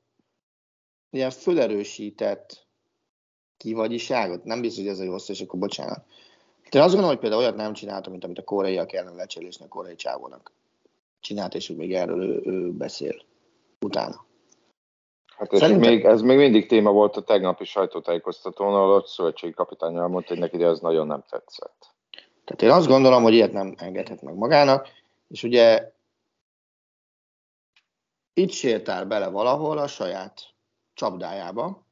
ilyen 1.10 1.30
fölerősített 1.30 2.66
kivagyiságot, 3.56 4.44
nem 4.44 4.60
biztos, 4.60 4.82
hogy 4.82 4.92
ez 4.92 4.98
a 4.98 5.04
jó 5.04 5.14
és 5.26 5.40
akkor 5.40 5.58
bocsánat. 5.58 6.04
De 6.70 6.82
azt 6.82 6.92
gondolom, 6.92 7.10
hogy 7.10 7.18
például 7.18 7.42
olyat 7.42 7.56
nem 7.56 7.72
csináltam, 7.72 8.12
mint 8.12 8.24
amit 8.24 8.38
a 8.38 8.44
koreaiak 8.44 8.92
ellen 8.92 9.14
lecserélésnek 9.14 9.68
a 9.68 9.74
koreai 9.74 9.94
csávónak 9.94 10.52
csinált, 11.20 11.54
és 11.54 11.68
még 11.68 11.94
erről 11.94 12.22
ő, 12.22 12.40
ő 12.44 12.72
beszél 12.72 13.22
utána. 13.80 14.24
Hát 15.36 15.52
ez, 15.52 15.58
Szerintem... 15.58 15.90
még, 15.90 16.04
ez 16.04 16.20
még 16.20 16.36
mindig 16.36 16.66
téma 16.68 16.92
volt 16.92 17.16
a 17.16 17.22
tegnapi 17.22 17.64
sajtótájékoztatón, 17.64 18.74
ahol 18.74 18.94
a 18.94 19.06
szövetségi 19.06 19.52
kapitány 19.52 19.96
elmondta, 19.96 20.28
hogy 20.28 20.38
neki 20.38 20.62
ez 20.62 20.80
nagyon 20.80 21.06
nem 21.06 21.24
tetszett. 21.30 21.92
Tehát 22.44 22.62
én 22.62 22.70
azt 22.70 22.86
gondolom, 22.86 23.22
hogy 23.22 23.32
ilyet 23.32 23.52
nem 23.52 23.74
engedhet 23.76 24.22
meg 24.22 24.34
magának, 24.34 24.88
és 25.28 25.42
ugye 25.42 25.93
itt 28.34 28.50
sétál 28.50 29.06
bele 29.06 29.28
valahol 29.28 29.78
a 29.78 29.86
saját 29.86 30.54
csapdájába, 30.94 31.86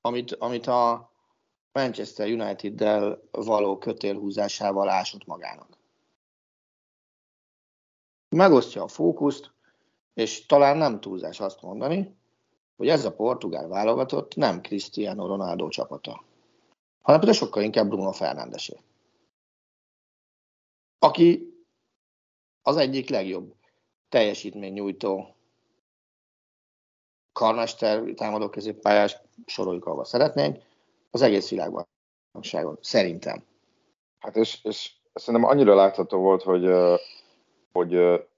amit, 0.00 0.32
amit 0.32 0.66
a 0.66 1.12
Manchester 1.72 2.28
United-del 2.28 3.28
való 3.30 3.78
kötélhúzásával 3.78 4.88
ásott 4.88 5.24
magának. 5.26 5.78
Megosztja 8.28 8.82
a 8.82 8.88
fókuszt, 8.88 9.52
és 10.14 10.46
talán 10.46 10.76
nem 10.76 11.00
túlzás 11.00 11.40
azt 11.40 11.62
mondani, 11.62 12.16
hogy 12.76 12.88
ez 12.88 13.04
a 13.04 13.14
portugál 13.14 13.68
válogatott 13.68 14.34
nem 14.34 14.60
Cristiano 14.60 15.26
Ronaldo 15.26 15.68
csapata, 15.68 16.24
hanem 17.02 17.20
például 17.20 17.32
sokkal 17.32 17.62
inkább 17.62 17.88
Bruno 17.88 18.12
Fernándesé. 18.12 18.80
Aki 20.98 21.54
az 22.62 22.76
egyik 22.76 23.08
legjobb 23.08 23.54
teljesítmény 24.08 24.72
nyújtó 24.72 25.33
karmester, 27.34 28.02
támadó 28.16 28.48
középpályás, 28.48 29.16
soroljuk, 29.46 29.86
ahova 29.86 30.04
szeretnénk, 30.04 30.62
az 31.10 31.22
egész 31.22 31.48
világban 31.50 31.86
szerintem. 32.80 33.44
Hát 34.18 34.36
és, 34.36 34.64
és 34.64 34.92
szerintem 35.14 35.50
annyira 35.50 35.74
látható 35.74 36.18
volt, 36.18 36.42
hogy, 36.42 36.70
hogy 37.72 37.90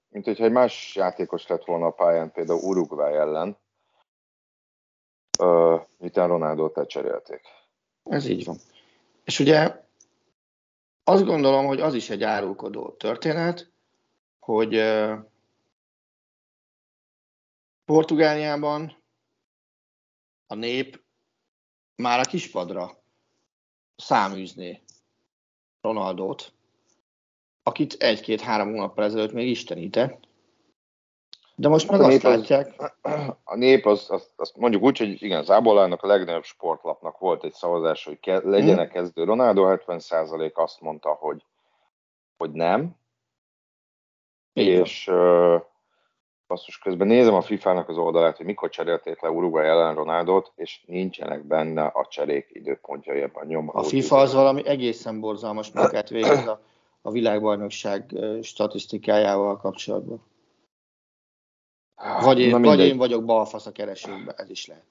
mint 0.09 0.25
hogyha 0.25 0.43
egy 0.43 0.51
más 0.51 0.95
játékos 0.95 1.47
lett 1.47 1.65
volna 1.65 1.85
a 1.85 1.91
pályán, 1.91 2.31
például 2.31 2.59
Uruguay 2.63 3.13
ellen, 3.13 3.57
miután 5.97 6.27
Ronaldo-t 6.27 6.75
lecserélték. 6.75 7.41
Ez 8.03 8.25
így 8.25 8.45
van. 8.45 8.57
És 9.23 9.39
ugye 9.39 9.85
azt 11.03 11.25
gondolom, 11.25 11.65
hogy 11.65 11.81
az 11.81 11.93
is 11.93 12.09
egy 12.09 12.23
árulkodó 12.23 12.89
történet, 12.89 13.71
hogy 14.39 14.73
Portugáliában 17.87 19.03
a 20.47 20.55
nép 20.55 21.03
már 21.95 22.19
a 22.19 22.23
kispadra 22.23 22.91
száműzné 23.95 24.81
Ronaldót, 25.81 26.53
akit 27.63 27.93
egy-két-három 27.93 28.69
hónappal 28.69 29.03
ezelőtt 29.03 29.31
még 29.31 29.47
istenített. 29.47 30.27
De 31.55 31.67
most 31.67 31.89
meg 31.91 32.01
a 32.01 32.05
azt 32.05 32.21
látják. 32.21 32.75
A 33.43 33.55
nép 33.55 33.85
az, 33.85 34.05
az, 34.09 34.31
az, 34.35 34.51
mondjuk 34.55 34.83
úgy, 34.83 34.97
hogy 34.97 35.21
igen, 35.21 35.39
az 35.39 35.49
Ábolának 35.49 36.03
a 36.03 36.07
legnagyobb 36.07 36.43
sportlapnak 36.43 37.17
volt 37.17 37.43
egy 37.43 37.53
szavazás, 37.53 38.03
hogy 38.03 38.19
ke, 38.19 38.39
legyenek 38.43 38.91
hmm. 38.91 39.01
kezdő 39.01 39.23
Ronaldo, 39.23 39.63
70% 39.67 40.53
azt 40.53 40.81
mondta, 40.81 41.09
hogy, 41.09 41.45
hogy 42.37 42.51
nem. 42.51 42.95
Igen. 44.53 44.81
És 44.81 45.11
basszus 46.47 46.77
közben 46.77 47.07
nézem 47.07 47.33
a 47.33 47.41
FIFA-nak 47.41 47.89
az 47.89 47.97
oldalát, 47.97 48.37
hogy 48.37 48.45
mikor 48.45 48.69
cserélték 48.69 49.21
le 49.21 49.29
Uruguay 49.29 49.65
ellen 49.65 49.95
Ronaldot, 49.95 50.51
és 50.55 50.83
nincsenek 50.85 51.43
benne 51.43 51.85
a 51.85 52.07
cserék 52.09 52.47
időpontjai 52.51 53.21
ebben 53.21 53.43
a 53.43 53.45
nyomban. 53.45 53.75
A 53.75 53.83
FIFA 53.83 54.17
az 54.17 54.33
valami 54.33 54.67
egészen 54.67 55.19
borzalmas 55.19 55.71
munkát 55.71 56.09
végez 56.09 56.47
a, 56.47 56.61
a 57.01 57.11
világbajnokság 57.11 58.15
statisztikájával 58.41 59.57
kapcsolatban. 59.57 60.23
Vagy 62.21 62.39
én, 62.39 62.61
vagy 62.61 62.79
én 62.79 62.97
vagyok 62.97 63.25
balfasz 63.25 63.65
a 63.65 63.71
keresőkben, 63.71 64.35
ez 64.37 64.49
is 64.49 64.67
lehet. 64.67 64.85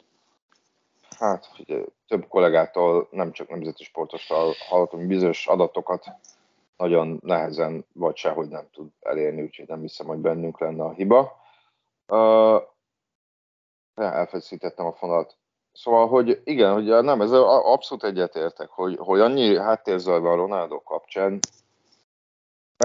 Hát 1.18 1.46
figyelj, 1.54 1.84
több 2.09 2.26
kollégától, 2.28 3.09
nem 3.11 3.32
csak 3.32 3.48
nemzeti 3.48 3.84
sportostól 3.84 4.54
hallottam 4.68 5.07
bizonyos 5.07 5.46
adatokat, 5.46 6.04
nagyon 6.76 7.20
nehezen, 7.22 7.84
vagy 7.92 8.16
sehogy 8.16 8.48
nem 8.48 8.68
tud 8.72 8.88
elérni, 9.00 9.42
úgyhogy 9.42 9.68
nem 9.68 9.80
hiszem, 9.80 10.07
hogy 10.07 10.18
bennünk 10.18 10.61
lenne 10.61 10.84
a 10.84 10.92
hiba. 10.92 11.44
Uh, 12.09 12.62
elfeszítettem 13.94 14.86
a 14.86 14.92
fonalat. 14.92 15.36
Szóval, 15.72 16.09
hogy 16.09 16.40
igen, 16.44 16.72
hogy 16.72 17.04
nem, 17.04 17.20
ez 17.20 17.32
abszolút 17.32 18.04
egyetértek, 18.04 18.68
hogy, 18.68 18.96
hogy 18.98 19.20
annyi 19.20 19.59
háttérzaj 19.59 20.20
van 20.20 20.36
Ronaldo 20.36 20.82
kapcsán, 20.82 21.38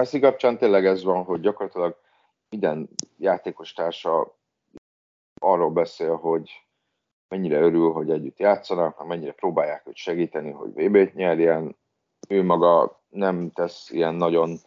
Messi 0.00 0.20
kapcsán 0.20 0.58
tényleg 0.58 0.86
ez 0.86 1.02
van, 1.04 1.24
hogy 1.24 1.40
gyakorlatilag 1.40 1.96
minden 2.48 2.88
játékos 3.16 3.72
társa 3.72 4.36
arról 5.40 5.70
beszél, 5.70 6.16
hogy 6.16 6.66
mennyire 7.28 7.60
örül, 7.60 7.92
hogy 7.92 8.10
együtt 8.10 8.38
játszanak, 8.38 9.06
mennyire 9.06 9.32
próbálják 9.32 9.86
őt 9.86 9.96
segíteni, 9.96 10.50
hogy 10.50 10.72
VB-t 10.72 11.14
nyerjen. 11.14 11.76
Ő 12.28 12.42
maga 12.42 13.00
nem 13.08 13.50
tesz 13.50 13.90
ilyen 13.90 14.14
nagyon 14.14 14.58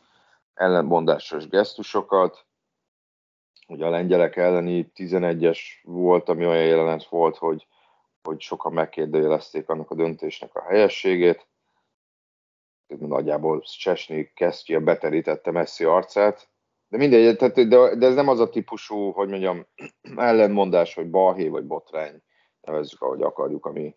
ellenmondásos 0.53 1.47
gesztusokat. 1.47 2.45
Ugye 3.67 3.85
a 3.85 3.89
lengyelek 3.89 4.35
elleni 4.35 4.91
11-es 4.95 5.59
volt, 5.83 6.29
ami 6.29 6.45
olyan 6.45 6.65
jelenet 6.65 7.05
volt, 7.07 7.37
hogy, 7.37 7.67
hogy 8.23 8.41
sokan 8.41 8.73
megkérdőjelezték 8.73 9.69
annak 9.69 9.91
a 9.91 9.95
döntésnek 9.95 10.55
a 10.55 10.63
helyességét. 10.63 11.47
Nagyjából 12.87 13.61
Csesnyi 13.61 14.31
kesztyűje 14.33 14.79
beterítette 14.79 15.51
Messi 15.51 15.83
arcát, 15.83 16.49
de 16.87 16.97
mindegy, 16.97 17.37
tehát, 17.37 17.67
de, 17.67 17.95
de 17.95 18.05
ez 18.05 18.15
nem 18.15 18.27
az 18.27 18.39
a 18.39 18.49
típusú, 18.49 19.11
hogy 19.11 19.29
mondjam, 19.29 19.65
ellenmondás, 20.15 20.95
vagy 20.95 21.09
balhé, 21.09 21.47
vagy 21.47 21.65
botrány, 21.65 22.21
nevezzük, 22.61 23.01
ahogy 23.01 23.21
akarjuk, 23.21 23.65
ami 23.65 23.95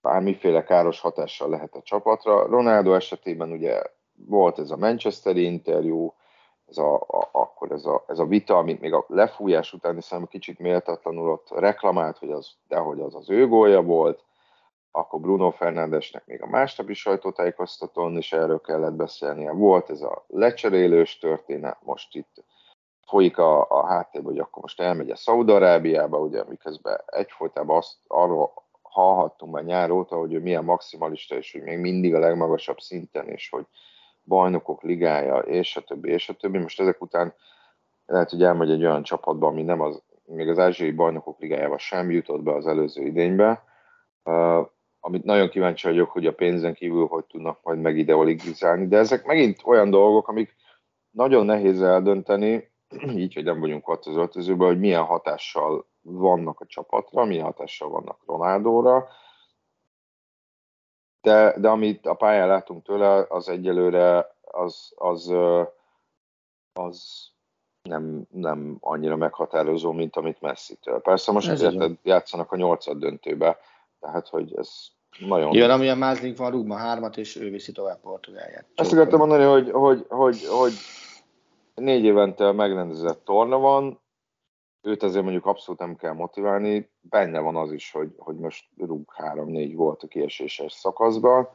bármiféle 0.00 0.62
káros 0.62 1.00
hatással 1.00 1.48
lehet 1.48 1.74
a 1.74 1.82
csapatra. 1.82 2.46
Ronaldo 2.46 2.94
esetében 2.94 3.50
ugye 3.50 3.82
volt 4.12 4.58
ez 4.58 4.70
a 4.70 4.76
Manchesteri 4.76 5.42
interjú, 5.42 6.14
ez 6.70 6.78
a, 6.78 6.94
a, 6.94 7.28
akkor 7.32 7.72
ez 7.72 7.84
a, 7.84 8.04
ez 8.06 8.18
a 8.18 8.26
vita, 8.26 8.56
amit 8.56 8.80
még 8.80 8.92
a 8.92 9.04
lefújás 9.08 9.72
után 9.72 9.94
hiszem 9.94 10.26
kicsit 10.26 10.58
méltatlanul 10.58 11.30
ott 11.30 11.50
reklamált, 11.50 12.18
hogy 12.18 12.30
az, 12.30 12.50
de 12.68 12.76
hogy 12.76 13.00
az 13.00 13.14
az 13.14 13.30
ő 13.30 13.48
gólja 13.48 13.82
volt, 13.82 14.24
akkor 14.90 15.20
Bruno 15.20 15.50
Fernándesnek 15.50 16.26
még 16.26 16.42
a 16.42 16.46
másnapi 16.46 16.94
sajtótájékoztatón 16.94 18.16
is 18.16 18.32
erről 18.32 18.60
kellett 18.60 18.92
beszélnie. 18.92 19.52
Volt 19.52 19.90
ez 19.90 20.02
a 20.02 20.24
lecserélős 20.28 21.18
történet, 21.18 21.78
most 21.82 22.14
itt 22.14 22.44
folyik 23.06 23.38
a, 23.38 23.70
a 23.70 23.86
háttérben, 23.86 24.30
hogy 24.30 24.40
akkor 24.40 24.62
most 24.62 24.80
elmegy 24.80 25.10
a 25.10 25.16
Szaudarábiába, 25.16 26.18
ugye 26.18 26.44
miközben 26.48 27.00
egyfolytában 27.06 27.76
azt 27.76 27.96
arról 28.06 28.52
hallhattunk 28.82 29.52
már 29.52 29.64
nyár 29.64 29.90
óta, 29.90 30.16
hogy 30.16 30.32
ő 30.32 30.40
milyen 30.40 30.64
maximalista, 30.64 31.36
és 31.36 31.52
hogy 31.52 31.62
még 31.62 31.78
mindig 31.78 32.14
a 32.14 32.18
legmagasabb 32.18 32.78
szinten, 32.78 33.28
és 33.28 33.50
hogy 33.50 33.66
bajnokok 34.30 34.82
ligája, 34.82 35.38
és 35.38 35.76
a 35.76 35.80
többi, 35.80 36.10
és 36.10 36.28
a 36.28 36.34
többi. 36.34 36.58
Most 36.58 36.80
ezek 36.80 37.02
után 37.02 37.34
lehet, 38.06 38.30
hogy 38.30 38.42
elmegy 38.42 38.70
egy 38.70 38.84
olyan 38.84 39.02
csapatba, 39.02 39.46
ami 39.46 39.62
nem 39.62 39.80
az, 39.80 40.02
még 40.24 40.48
az 40.48 40.58
ázsiai 40.58 40.90
bajnokok 40.90 41.40
ligájába 41.40 41.78
sem 41.78 42.10
jutott 42.10 42.42
be 42.42 42.54
az 42.54 42.66
előző 42.66 43.02
idénybe, 43.02 43.64
uh, 44.24 44.66
amit 45.00 45.24
nagyon 45.24 45.48
kíváncsi 45.48 45.86
vagyok, 45.86 46.10
hogy 46.10 46.26
a 46.26 46.32
pénzen 46.32 46.74
kívül 46.74 47.06
hogy 47.06 47.24
tudnak 47.24 47.58
majd 47.62 47.80
megideologizálni, 47.80 48.86
de 48.86 48.98
ezek 48.98 49.24
megint 49.24 49.60
olyan 49.64 49.90
dolgok, 49.90 50.28
amik 50.28 50.54
nagyon 51.10 51.46
nehéz 51.46 51.82
eldönteni, 51.82 52.70
így, 53.22 53.34
hogy 53.34 53.44
nem 53.44 53.60
vagyunk 53.60 53.88
ott 53.88 54.04
az 54.04 54.16
öltözőben, 54.16 54.66
hogy 54.66 54.78
milyen 54.78 55.04
hatással 55.04 55.86
vannak 56.02 56.60
a 56.60 56.66
csapatra, 56.66 57.24
milyen 57.24 57.44
hatással 57.44 57.88
vannak 57.88 58.18
Ronaldóra, 58.26 59.08
de, 61.22 61.54
de 61.58 61.68
amit 61.68 62.06
a 62.06 62.14
pályán 62.14 62.48
látunk 62.48 62.84
tőle, 62.84 63.26
az 63.28 63.48
egyelőre 63.48 64.36
az, 64.40 64.92
az, 64.96 65.32
az 66.72 67.28
nem, 67.82 68.26
nem 68.30 68.76
annyira 68.80 69.16
meghatározó, 69.16 69.92
mint 69.92 70.16
amit 70.16 70.40
Messi-től. 70.40 71.00
Persze 71.00 71.32
most 71.32 71.62
érted, 71.62 71.98
játszanak 72.02 72.52
a 72.52 72.56
nyolcad 72.56 72.98
döntőbe, 72.98 73.58
tehát 74.00 74.28
hogy 74.28 74.54
ez 74.56 74.70
nagyon... 75.18 75.54
Jön, 75.54 75.70
amilyen 75.70 75.98
Mázlik 75.98 76.36
van, 76.36 76.50
rúg 76.50 76.66
ma 76.66 76.76
hármat, 76.76 77.16
és 77.16 77.36
ő 77.36 77.50
viszi 77.50 77.72
tovább 77.72 78.00
Portugáliát. 78.00 78.66
Ezt 78.74 78.92
akartam 78.92 79.18
mondani, 79.18 79.44
hogy, 79.44 79.70
hogy, 79.70 80.04
hogy, 80.08 80.46
hogy 80.46 80.72
négy 81.74 82.04
évente 82.04 82.52
megrendezett 82.52 83.24
torna 83.24 83.58
van, 83.58 84.00
őt 84.82 85.02
azért 85.02 85.22
mondjuk 85.22 85.46
abszolút 85.46 85.80
nem 85.80 85.96
kell 85.96 86.12
motiválni, 86.12 86.90
benne 87.00 87.40
van 87.40 87.56
az 87.56 87.72
is, 87.72 87.90
hogy, 87.90 88.14
hogy 88.18 88.36
most 88.36 88.68
rúg 88.76 89.12
három-négy 89.14 89.74
volt 89.74 90.02
a 90.02 90.08
kieséses 90.08 90.72
szakaszban, 90.72 91.48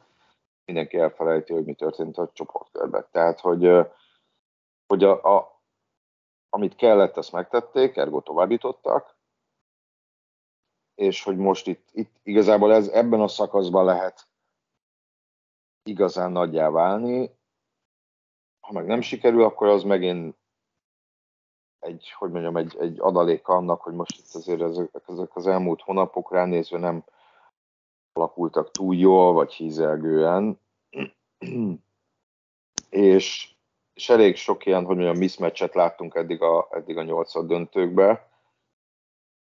mindenki 0.64 0.96
elfelejti, 0.96 1.52
hogy 1.52 1.64
mi 1.64 1.74
történt 1.74 2.18
a 2.18 2.30
csoportkörben. 2.32 3.06
Tehát, 3.10 3.40
hogy, 3.40 3.70
hogy 4.86 5.04
a, 5.04 5.36
a, 5.36 5.60
amit 6.48 6.76
kellett, 6.76 7.16
azt 7.16 7.32
megtették, 7.32 7.96
ergo 7.96 8.20
továbbítottak, 8.20 9.16
és 10.94 11.22
hogy 11.22 11.36
most 11.36 11.66
itt, 11.66 11.88
itt 11.92 12.16
igazából 12.22 12.72
ez 12.72 12.88
ebben 12.88 13.20
a 13.20 13.28
szakaszban 13.28 13.84
lehet 13.84 14.28
igazán 15.82 16.32
nagyjá 16.32 16.70
válni. 16.70 17.30
Ha 18.60 18.72
meg 18.72 18.86
nem 18.86 19.00
sikerül, 19.00 19.44
akkor 19.44 19.66
az 19.66 19.82
megint 19.82 20.36
egy, 21.86 22.12
hogy 22.18 22.30
mondjam, 22.30 22.56
egy, 22.56 22.76
egy 22.78 22.96
adalék 23.00 23.48
annak, 23.48 23.80
hogy 23.80 23.94
most 23.94 24.18
itt 24.18 24.34
azért 24.34 24.60
ezek, 24.60 24.90
ezek 25.08 25.36
az 25.36 25.46
elmúlt 25.46 25.80
hónapok 25.80 26.32
ránézve 26.32 26.78
nem 26.78 27.04
alakultak 28.12 28.70
túl 28.70 28.94
jól, 28.94 29.32
vagy 29.32 29.52
hízelgően. 29.52 30.60
és, 32.90 33.54
és 33.94 34.08
elég 34.08 34.36
sok 34.36 34.66
ilyen, 34.66 34.84
hogy 34.84 34.96
mondjam, 34.96 35.16
mismatchet 35.16 35.74
láttunk 35.74 36.14
eddig 36.14 36.42
a, 36.42 36.68
eddig 36.70 36.96
a 36.96 37.02
nyolcad 37.02 37.46
döntőkbe. 37.46 38.30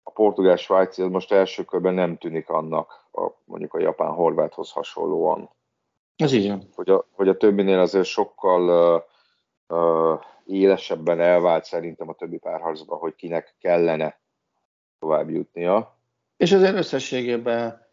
A 0.02 0.10
portugál-svájci 0.10 1.02
az 1.02 1.10
most 1.10 1.32
első 1.32 1.64
körben 1.64 1.94
nem 1.94 2.18
tűnik 2.18 2.48
annak, 2.48 3.08
a, 3.12 3.30
mondjuk 3.44 3.74
a 3.74 3.80
japán-horváthoz 3.80 4.70
hasonlóan. 4.70 5.50
Ez 6.16 6.32
így 6.32 6.52
Hogy 6.74 6.90
a, 6.90 7.04
hogy 7.10 7.28
a 7.28 7.36
többinél 7.36 7.78
azért 7.78 8.04
sokkal 8.04 8.94
uh, 8.94 9.02
uh, 9.68 10.20
élesebben 10.46 11.20
elvált 11.20 11.64
szerintem 11.64 12.08
a 12.08 12.14
többi 12.14 12.38
párharcban, 12.38 12.98
hogy 12.98 13.14
kinek 13.14 13.54
kellene 13.60 14.18
tovább 14.98 15.30
jutnia. 15.30 15.96
És 16.36 16.52
azért 16.52 16.76
összességében 16.76 17.86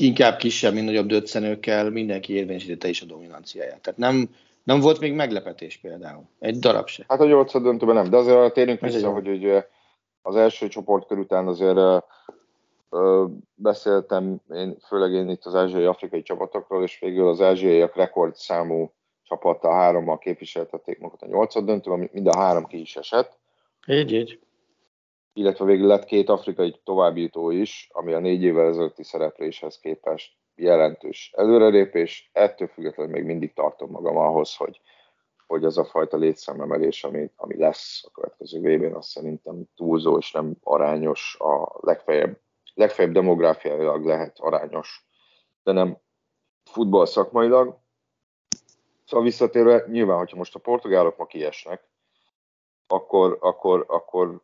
inkább 0.00 0.36
kisebb, 0.36 0.72
mint 0.72 0.86
nagyobb 0.86 1.06
döccenőkkel 1.06 1.90
mindenki 1.90 2.32
érvényesítette 2.32 2.88
is 2.88 3.02
a 3.02 3.06
dominanciáját. 3.06 3.80
Tehát 3.80 3.98
nem, 3.98 4.28
nem 4.62 4.80
volt 4.80 5.00
még 5.00 5.12
meglepetés 5.14 5.76
például. 5.76 6.22
Egy 6.38 6.58
darab 6.58 6.86
se. 6.86 7.04
Hát 7.08 7.20
a 7.20 7.26
nyolcad 7.26 7.62
döntőben 7.62 7.94
nem, 7.94 8.10
de 8.10 8.16
azért 8.16 8.52
térjünk 8.52 8.80
vissza, 8.80 9.12
hogy 9.12 9.28
ugye 9.28 9.68
az 10.22 10.36
első 10.36 10.68
csoportkör 10.68 11.18
után 11.18 11.46
azért 11.46 12.04
ö, 12.90 13.24
beszéltem, 13.54 14.40
én, 14.54 14.76
főleg 14.86 15.12
én 15.12 15.28
itt 15.28 15.44
az 15.44 15.54
ázsiai-afrikai 15.54 16.22
csapatokról, 16.22 16.82
és 16.82 16.98
végül 16.98 17.28
az 17.28 17.40
ázsiaiak 17.40 17.96
rekordszámú 17.96 18.92
csapattal 19.26 19.72
hárommal 19.72 20.18
képviseltették 20.18 20.98
magukat 20.98 21.22
a 21.22 21.26
nyolcad 21.32 21.64
döntőben, 21.64 22.08
mind 22.12 22.26
a 22.26 22.38
három 22.38 22.66
ki 22.66 22.80
is 22.80 22.96
esett. 22.96 23.38
Így, 23.86 24.12
így. 24.12 24.40
Illetve 25.32 25.64
végül 25.64 25.86
lett 25.86 26.04
két 26.04 26.28
afrikai 26.28 26.80
továbbjutó 26.84 27.50
is, 27.50 27.88
ami 27.92 28.12
a 28.12 28.18
négy 28.18 28.42
évvel 28.42 28.66
ezelőtti 28.66 29.04
szerepléshez 29.04 29.78
képest 29.78 30.32
jelentős 30.54 31.32
előrelépés. 31.36 32.30
Ettől 32.32 32.68
függetlenül 32.68 33.12
még 33.12 33.24
mindig 33.24 33.52
tartom 33.52 33.90
magam 33.90 34.16
ahhoz, 34.16 34.56
hogy, 34.56 34.80
hogy 35.46 35.64
az 35.64 35.78
a 35.78 35.84
fajta 35.84 36.16
létszámemelés, 36.16 37.04
ami, 37.04 37.30
ami 37.36 37.56
lesz 37.58 38.04
a 38.06 38.10
következő 38.10 38.60
vb 38.60 38.82
n 38.82 38.94
azt 38.94 39.08
szerintem 39.08 39.64
túlzó 39.76 40.16
és 40.16 40.32
nem 40.32 40.56
arányos. 40.62 41.36
A 41.38 41.78
legfeljebb, 41.80 42.38
legfeljebb 42.74 43.14
demográfiailag 43.14 44.04
lehet 44.04 44.38
arányos, 44.38 45.06
de 45.62 45.72
nem 45.72 45.98
futball 46.64 47.06
szakmailag. 47.06 47.84
Szóval 49.06 49.24
visszatérve, 49.24 49.84
nyilván, 49.88 50.18
hogyha 50.18 50.36
most 50.36 50.54
a 50.54 50.58
portugálok 50.58 51.16
ma 51.16 51.26
kiesnek, 51.26 51.88
akkor, 52.86 53.38
akkor, 53.40 53.84
akkor 53.88 54.42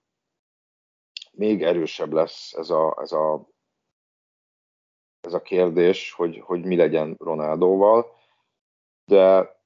még 1.32 1.62
erősebb 1.62 2.12
lesz 2.12 2.52
ez 2.52 2.70
a, 2.70 2.98
ez 3.00 3.12
a, 3.12 3.48
ez 5.20 5.34
a 5.34 5.42
kérdés, 5.42 6.12
hogy, 6.12 6.40
hogy 6.40 6.64
mi 6.64 6.76
legyen 6.76 7.16
Ronaldóval. 7.18 8.16
De 9.04 9.56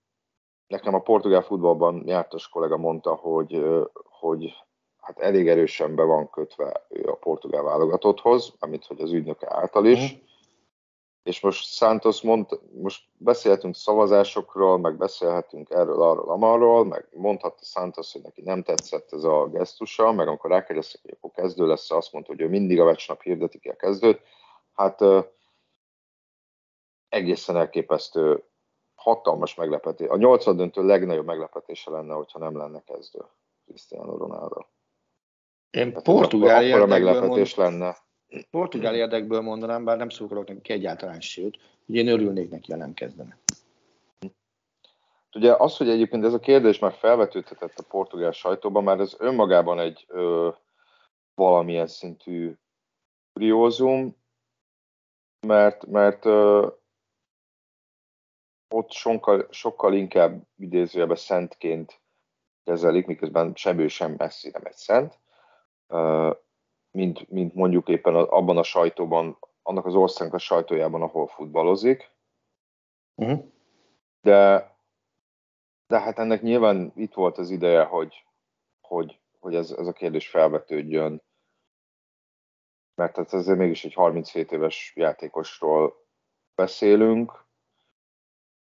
nekem 0.67 0.95
a 0.95 1.03
portugál 1.03 1.43
futballban 1.43 2.03
jártas 2.07 2.49
kollega 2.49 2.77
mondta, 2.77 3.15
hogy, 3.15 3.65
hogy 4.05 4.55
hát 4.97 5.19
elég 5.19 5.49
erősen 5.49 5.95
be 5.95 6.03
van 6.03 6.31
kötve 6.31 6.87
ő 6.89 7.09
a 7.09 7.17
portugál 7.17 7.63
válogatotthoz, 7.63 8.55
amit 8.59 8.87
hogy 8.87 9.01
az 9.01 9.13
ügynöke 9.13 9.47
által 9.55 9.87
is. 9.87 10.19
És 11.27 11.41
most 11.41 11.75
Santos 11.75 12.23
mondta, 12.23 12.61
most 12.73 13.05
beszélhetünk 13.19 13.75
szavazásokról, 13.75 14.79
meg 14.79 14.97
beszélhetünk 14.97 15.71
erről, 15.71 16.03
arról, 16.03 16.31
amarról, 16.31 16.85
meg 16.85 17.09
mondhatta 17.13 17.65
Santos, 17.65 18.13
hogy 18.13 18.23
neki 18.23 18.43
nem 18.43 18.63
tetszett 18.63 19.13
ez 19.13 19.25
a 19.25 19.47
gesztusa, 19.47 20.13
meg 20.13 20.29
amikor 20.29 20.51
rákérdeztek, 20.51 21.01
hogy 21.03 21.17
akkor 21.17 21.31
kezdő 21.31 21.67
lesz, 21.67 21.91
azt 21.91 22.13
mondta, 22.13 22.33
hogy 22.33 22.41
ő 22.41 22.49
mindig 22.49 22.81
a 22.81 22.85
vecsnap 22.85 23.23
hirdeti 23.23 23.59
ki 23.59 23.69
a 23.69 23.77
kezdőt. 23.77 24.21
Hát 24.73 25.01
egészen 27.09 27.57
elképesztő, 27.57 28.45
hatalmas 28.95 29.55
meglepetés. 29.55 30.09
A 30.09 30.17
nyolcad 30.17 30.57
döntő 30.57 30.85
legnagyobb 30.85 31.27
meglepetése 31.27 31.91
lenne, 31.91 32.15
hogyha 32.15 32.39
nem 32.39 32.57
lenne 32.57 32.83
kezdő 32.83 33.25
Cristiano 33.65 34.17
Ronaldo. 34.17 34.61
Én 35.71 35.93
hát 35.93 36.03
portugál 36.03 36.63
érdekből, 36.63 36.87
meglepetés 36.87 37.55
mond... 37.55 37.71
lenne. 37.71 37.97
Portugál 38.51 38.95
érdekből 38.95 39.41
mondanám, 39.41 39.85
bár 39.85 39.97
nem 39.97 40.09
szurkolok 40.09 40.49
neki 40.49 40.73
egyáltalán 40.73 41.21
sőt, 41.21 41.59
hogy 41.87 41.95
én 41.95 42.09
örülnék 42.09 42.51
neki, 42.51 42.73
ha 42.73 42.79
nem 42.79 42.95
kezdene. 42.95 43.39
Ugye 45.35 45.55
az, 45.55 45.77
hogy 45.77 45.89
egyébként 45.89 46.25
ez 46.25 46.33
a 46.33 46.39
kérdés 46.39 46.79
már 46.79 46.93
felvetődhetett 46.93 47.79
a 47.79 47.85
portugál 47.89 48.33
sajtóban, 48.33 48.85
már 48.85 49.01
ez 49.01 49.15
önmagában 49.19 49.79
egy 49.79 50.05
ö, 50.09 50.51
valamilyen 51.35 51.87
szintű 51.87 52.53
kuriózum, 53.33 54.17
mert, 55.47 55.87
mert 55.87 56.25
ö, 56.25 56.67
ott 58.69 58.91
sokkal, 58.91 59.47
sokkal 59.51 59.95
inkább 59.95 60.43
idézőjelben 60.57 61.17
szentként 61.17 62.01
kezelik, 62.65 63.07
miközben 63.07 63.53
semmő 63.55 63.89
sem 63.89 64.15
messzi 64.17 64.51
nem 64.51 64.65
egy 64.65 64.77
szent, 64.77 65.19
mint, 66.97 67.31
mint 67.31 67.55
mondjuk 67.55 67.89
éppen 67.89 68.15
abban 68.15 68.57
a 68.57 68.63
sajtóban, 68.63 69.39
annak 69.63 69.87
az 69.87 69.95
országnak 69.95 70.35
a 70.35 70.39
sajtójában, 70.39 71.03
ahol 71.03 71.27
futballozik. 71.27 72.11
Uh-huh. 73.15 73.45
De, 74.21 74.71
de 75.87 76.01
hát 76.01 76.19
ennek 76.19 76.43
nyilván 76.43 76.93
itt 76.97 77.15
volt 77.15 77.39
az 77.39 77.51
ideje, 77.51 77.85
hogy, 77.85 78.25
hogy, 78.81 79.21
hogy 79.39 79.55
ez, 79.55 79.71
ez 79.71 79.87
a 79.87 79.93
kérdés 79.93 80.29
felvetődjön, 80.29 81.23
mert 82.95 83.17
hát 83.17 83.33
ezért 83.33 83.59
mégis 83.59 83.85
egy 83.85 83.95
37 83.95 84.53
éves 84.53 84.93
játékosról 84.97 86.07
beszélünk, 86.55 87.45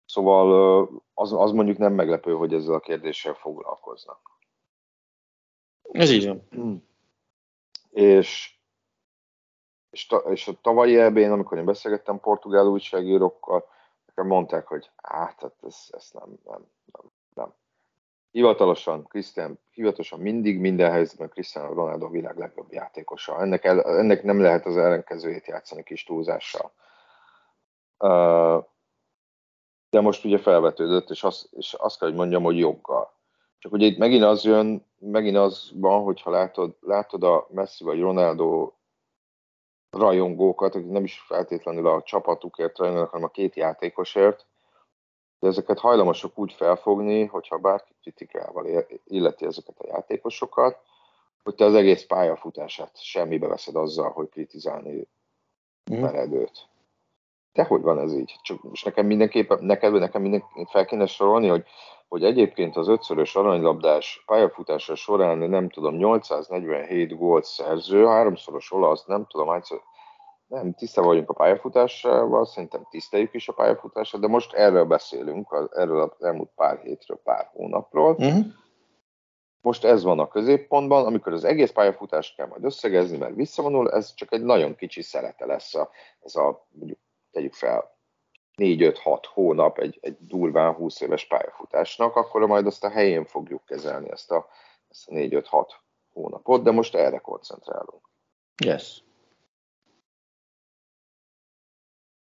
Szóval 0.05 1.03
az, 1.13 1.33
az 1.33 1.51
mondjuk 1.51 1.77
nem 1.77 1.93
meglepő, 1.93 2.33
hogy 2.33 2.53
ezzel 2.53 2.73
a 2.73 2.79
kérdéssel 2.79 3.33
foglalkoznak. 3.33 4.39
Ez 5.81 6.11
így 6.11 6.27
van. 6.27 6.47
Hmm. 6.49 6.90
És, 7.91 8.55
és, 9.89 10.05
ta, 10.05 10.17
és 10.17 10.47
a 10.47 10.53
tavalyi 10.61 10.97
ebén, 10.97 11.31
amikor 11.31 11.57
én 11.57 11.65
beszélgettem 11.65 12.19
portugál 12.19 12.65
újságírókkal, 12.65 13.65
nekem 14.05 14.27
mondták, 14.27 14.67
hogy 14.67 14.89
hát, 14.95 15.41
hát 15.41 15.55
ez, 15.61 15.87
ez 15.91 16.09
nem, 16.11 16.39
nem, 16.45 16.67
nem, 16.91 17.11
nem. 17.33 17.53
Hivatalosan, 18.31 19.07
Krisztián, 19.07 19.59
hivatalosan 19.71 20.19
mindig, 20.19 20.59
minden 20.59 20.91
helyzetben 20.91 21.29
Cristiano 21.29 21.73
Ronaldo 21.73 22.05
a 22.05 22.09
világ 22.09 22.37
legjobb 22.37 22.71
játékosa. 22.71 23.41
Ennek, 23.41 23.63
el, 23.63 23.83
ennek 23.83 24.23
nem 24.23 24.41
lehet 24.41 24.65
az 24.65 24.77
ellenkezőjét 24.77 25.47
játszani 25.47 25.83
kis 25.83 26.03
túlzással. 26.03 26.71
Uh, 27.97 28.65
de 29.89 30.01
most 30.01 30.25
ugye 30.25 30.37
felvetődött, 30.37 31.09
és 31.09 31.23
azt, 31.23 31.53
és 31.53 31.73
azt 31.73 31.99
kell, 31.99 32.07
hogy 32.07 32.17
mondjam, 32.17 32.43
hogy 32.43 32.57
joggal. 32.57 33.20
Csak 33.61 33.71
ugye 33.71 33.85
itt 33.85 33.97
megint 33.97 34.23
az 34.23 34.43
jön, 34.43 34.85
megint 34.99 35.37
az 35.37 35.71
van, 35.73 36.03
hogyha 36.03 36.29
látod, 36.29 36.75
látod 36.79 37.23
a 37.23 37.47
Messi 37.49 37.83
vagy 37.83 37.99
Ronaldo 37.99 38.71
rajongókat, 39.89 40.75
akik 40.75 40.89
nem 40.89 41.03
is 41.03 41.19
feltétlenül 41.19 41.87
a 41.87 42.01
csapatukért 42.01 42.77
rajongolnak, 42.77 43.11
hanem 43.11 43.25
a 43.25 43.31
két 43.31 43.55
játékosért, 43.55 44.45
de 45.39 45.47
ezeket 45.47 45.79
hajlamosak 45.79 46.39
úgy 46.39 46.53
felfogni, 46.53 47.25
hogyha 47.25 47.57
bárki 47.57 47.93
kritikával 48.01 48.85
illeti 49.03 49.45
ezeket 49.45 49.79
a 49.79 49.87
játékosokat, 49.87 50.79
hogy 51.43 51.55
te 51.55 51.65
az 51.65 51.73
egész 51.73 52.05
pályafutását 52.05 53.01
semmibe 53.03 53.47
veszed 53.47 53.75
azzal, 53.75 54.09
hogy 54.09 54.29
kritizálni 54.29 55.07
mm. 55.93 56.01
veled 56.01 56.33
őt. 56.33 56.69
De 57.53 57.63
hogy 57.63 57.81
van 57.81 57.99
ez 57.99 58.13
így? 58.13 58.39
Csak 58.41 58.63
most 58.63 58.85
nekem 58.85 59.05
mindenképpen, 59.05 59.63
neked, 59.63 59.93
nekem 59.93 60.21
mindenképpen 60.21 60.65
fel 60.65 60.85
kéne 60.85 61.05
sorolni, 61.05 61.47
hogy, 61.47 61.65
hogy 62.11 62.23
egyébként 62.23 62.75
az 62.75 62.87
ötszörös 62.87 63.35
aranylabdás 63.35 64.23
pályafutása 64.25 64.95
során 64.95 65.37
nem 65.37 65.69
tudom, 65.69 65.95
847 65.95 67.17
gólt 67.17 67.43
szerző, 67.43 68.05
háromszoros 68.05 68.71
olasz, 68.71 69.05
nem 69.05 69.25
tudom, 69.27 69.47
hányszor, 69.47 69.81
nem, 70.47 70.73
tiszta 70.73 71.01
vagyunk 71.01 71.29
a 71.29 71.33
pályafutásával, 71.33 72.45
szerintem 72.45 72.87
tiszteljük 72.89 73.33
is 73.33 73.47
a 73.47 73.53
pályafutását, 73.53 74.21
de 74.21 74.27
most 74.27 74.53
erről 74.53 74.85
beszélünk, 74.85 75.69
erről 75.75 75.99
az 76.01 76.23
elmúlt 76.23 76.49
pár 76.55 76.79
hétről, 76.79 77.21
pár 77.23 77.49
hónapról. 77.53 78.11
Uh-huh. 78.11 78.45
Most 79.61 79.83
ez 79.83 80.03
van 80.03 80.19
a 80.19 80.27
középpontban, 80.27 81.05
amikor 81.05 81.33
az 81.33 81.43
egész 81.43 81.71
pályafutást 81.71 82.35
kell 82.35 82.47
majd 82.47 82.63
összegezni, 82.63 83.17
mert 83.17 83.35
visszavonul, 83.35 83.91
ez 83.91 84.13
csak 84.13 84.33
egy 84.33 84.43
nagyon 84.43 84.75
kicsi 84.75 85.01
szelete 85.01 85.45
lesz 85.45 85.75
a, 85.75 85.89
ez 86.19 86.35
a 86.35 86.67
mondjuk 86.71 86.99
tegyük 87.31 87.53
fel 87.53 87.99
4-5-6 88.57 89.23
hónap 89.33 89.77
egy, 89.77 89.97
egy 90.01 90.17
durván 90.19 90.73
20 90.73 91.01
éves 91.01 91.25
pályafutásnak, 91.27 92.15
akkor 92.15 92.47
majd 92.47 92.65
azt 92.65 92.83
a 92.83 92.89
helyén 92.89 93.25
fogjuk 93.25 93.65
kezelni, 93.65 94.11
ezt 94.11 94.31
a, 94.31 94.47
ezt 94.89 95.07
a 95.07 95.13
4-5-6 95.13 95.69
hónapot, 96.13 96.63
de 96.63 96.71
most 96.71 96.95
erre 96.95 97.17
koncentrálunk. 97.17 98.09
Yes. 98.65 99.03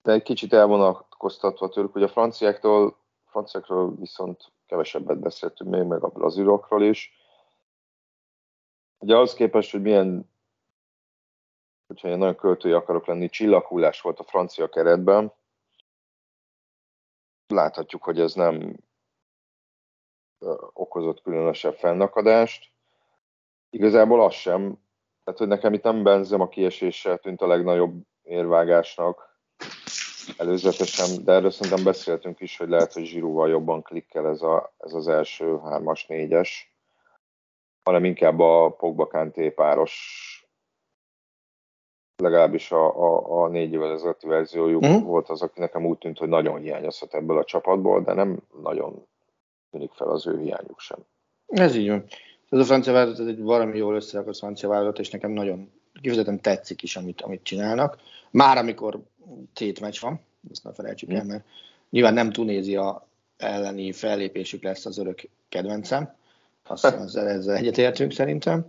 De 0.01 0.11
egy 0.11 0.23
kicsit 0.23 0.53
elvonatkoztatva 0.53 1.69
tőlük, 1.69 1.91
hogy 1.91 2.03
a 2.03 2.07
franciáktól, 2.07 2.97
franciákról 3.25 3.95
viszont 3.95 4.51
kevesebbet 4.65 5.19
beszéltünk 5.19 5.69
még, 5.69 5.83
meg 5.83 6.03
a 6.03 6.07
brazilokról 6.07 6.83
is. 6.83 7.13
Ugye 8.99 9.15
ahhoz 9.15 9.33
képest, 9.33 9.71
hogy 9.71 9.81
milyen 9.81 10.29
hogyha 11.89 12.07
én 12.07 12.17
nagyon 12.17 12.35
költői 12.35 12.71
akarok 12.71 13.05
lenni, 13.05 13.29
csillaghullás 13.29 14.01
volt 14.01 14.19
a 14.19 14.23
francia 14.23 14.69
keretben. 14.69 15.33
Láthatjuk, 17.53 18.03
hogy 18.03 18.19
ez 18.19 18.33
nem 18.33 18.75
okozott 20.73 21.21
különösebb 21.21 21.75
fennakadást. 21.75 22.71
Igazából 23.69 24.23
az 24.23 24.33
sem, 24.33 24.61
tehát 25.23 25.39
hogy 25.39 25.47
nekem 25.47 25.73
itt 25.73 25.83
nem 25.83 26.03
benzem 26.03 26.41
a 26.41 26.47
kieséssel 26.47 27.17
tűnt 27.17 27.41
a 27.41 27.47
legnagyobb 27.47 28.01
érvágásnak 28.21 29.39
előzetesen, 30.37 31.23
de 31.23 31.31
erről 31.31 31.51
szerintem 31.51 31.83
beszéltünk 31.83 32.39
is, 32.39 32.57
hogy 32.57 32.69
lehet, 32.69 32.93
hogy 32.93 33.05
Zsirúval 33.05 33.49
jobban 33.49 33.81
klikkel 33.81 34.27
ez, 34.27 34.41
a, 34.41 34.73
ez 34.77 34.93
az 34.93 35.07
első 35.07 35.59
hármas, 35.59 36.05
négyes, 36.05 36.73
hanem 37.83 38.05
inkább 38.05 38.39
a 38.39 38.69
Pogba 38.69 39.07
Kanté 39.07 39.49
páros 39.49 40.38
legalábbis 42.19 42.71
a, 42.71 42.85
a, 42.85 43.43
a 43.43 43.47
négy 43.47 43.73
évvel 43.73 43.91
ezelőtti 43.91 44.27
verziójuk 44.27 44.87
mm. 44.87 45.03
volt 45.03 45.29
az, 45.29 45.41
aki 45.41 45.59
nekem 45.59 45.85
úgy 45.85 45.97
tűnt, 45.97 46.17
hogy 46.17 46.27
nagyon 46.27 46.59
hiányozhat 46.59 47.13
ebből 47.13 47.37
a 47.37 47.43
csapatból, 47.43 48.01
de 48.01 48.13
nem 48.13 48.39
nagyon 48.61 49.05
tűnik 49.71 49.91
fel 49.91 50.07
az 50.07 50.27
ő 50.27 50.39
hiányuk 50.39 50.79
sem. 50.79 50.97
Ez 51.47 51.75
így 51.75 51.89
van. 51.89 52.03
Ez 52.49 52.59
a 52.59 52.63
francia 52.63 52.93
vállalat, 52.93 53.19
ez 53.19 53.27
egy 53.27 53.41
valami 53.41 53.77
jól 53.77 53.95
összerakott 53.95 54.37
francia 54.37 54.69
vállalat, 54.69 54.99
és 54.99 55.09
nekem 55.09 55.31
nagyon 55.31 55.71
kifejezetten 55.93 56.41
tetszik 56.41 56.81
is, 56.81 56.95
amit, 56.95 57.21
amit 57.21 57.43
csinálnak. 57.43 57.97
Már 58.31 58.57
amikor 58.57 58.99
tét 59.53 59.79
meccs 59.79 60.01
van, 60.01 60.19
ezt 60.51 60.63
ne 60.63 60.73
felejtsük 60.73 61.11
mm. 61.11 61.15
el, 61.15 61.25
mert 61.25 61.43
nyilván 61.89 62.13
nem 62.13 62.31
Tunézia 62.31 63.07
elleni 63.37 63.91
fellépésük 63.91 64.63
lesz 64.63 64.85
az 64.85 64.97
örök 64.97 65.29
kedvencem, 65.49 66.13
azt, 66.67 66.85
ezzel, 67.05 67.27
ezzel 67.27 67.55
egyetértünk 67.55 68.11
szerintem 68.11 68.65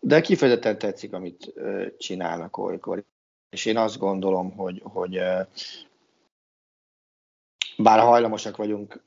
de 0.00 0.20
kifejezetten 0.20 0.78
tetszik, 0.78 1.12
amit 1.12 1.52
csinálnak 1.98 2.56
olykor. 2.56 3.04
És 3.50 3.64
én 3.64 3.76
azt 3.76 3.98
gondolom, 3.98 4.56
hogy, 4.56 4.80
hogy 4.84 5.20
bár 7.76 7.98
hajlamosak 7.98 8.56
vagyunk 8.56 9.02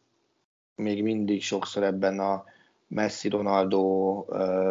még 0.76 1.04
mindig 1.04 1.42
sokszor 1.42 1.84
ebben 1.84 2.20
a 2.20 2.44
Messi-Ronaldo 2.88 4.26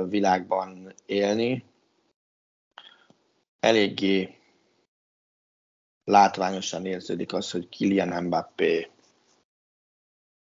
világban 0.09 0.95
élni, 1.07 1.65
eléggé 3.61 4.35
látványosan 6.05 6.87
érződik 6.87 7.33
az, 7.33 7.51
hogy 7.51 7.69
Kylian 7.69 8.23
Mbappé 8.25 8.91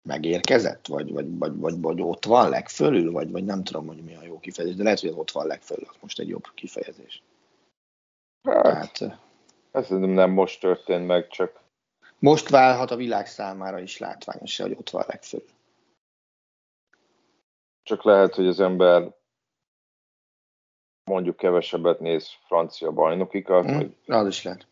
megérkezett, 0.02 0.86
vagy, 0.86 1.12
vagy, 1.12 1.38
vagy, 1.38 1.58
vagy, 1.58 1.80
vagy 1.80 2.00
ott 2.00 2.24
van 2.24 2.48
legfölül, 2.48 3.12
vagy, 3.12 3.30
vagy 3.30 3.44
nem 3.44 3.64
tudom, 3.64 3.86
hogy 3.86 4.02
mi 4.02 4.14
a 4.14 4.22
jó 4.24 4.38
kifejezés, 4.38 4.76
de 4.76 4.82
lehet, 4.82 5.00
hogy 5.00 5.12
ott 5.14 5.30
van 5.30 5.46
legfölül, 5.46 5.86
az 5.88 5.96
most 6.00 6.18
egy 6.18 6.28
jobb 6.28 6.44
kifejezés. 6.54 7.22
Hát, 8.42 8.92
Tehát, 8.92 9.18
ez 9.70 9.88
nem 9.88 10.30
most 10.30 10.60
történt 10.60 11.06
meg, 11.06 11.28
csak... 11.28 11.60
Most 12.18 12.48
válhat 12.48 12.90
a 12.90 12.96
világ 12.96 13.26
számára 13.26 13.78
is 13.78 13.98
látványos, 13.98 14.58
hogy 14.58 14.72
ott 14.72 14.90
van 14.90 15.04
legfölül. 15.06 15.46
Csak 17.82 18.04
lehet, 18.04 18.34
hogy 18.34 18.46
az 18.46 18.60
ember 18.60 19.14
mondjuk 21.04 21.36
kevesebbet 21.36 22.00
néz 22.00 22.28
francia 22.46 22.90
bajnokikat, 22.90 23.64
hmm, 23.64 23.76
vagy, 23.76 23.94
az 24.06 24.26
is 24.26 24.42
lehet. 24.42 24.66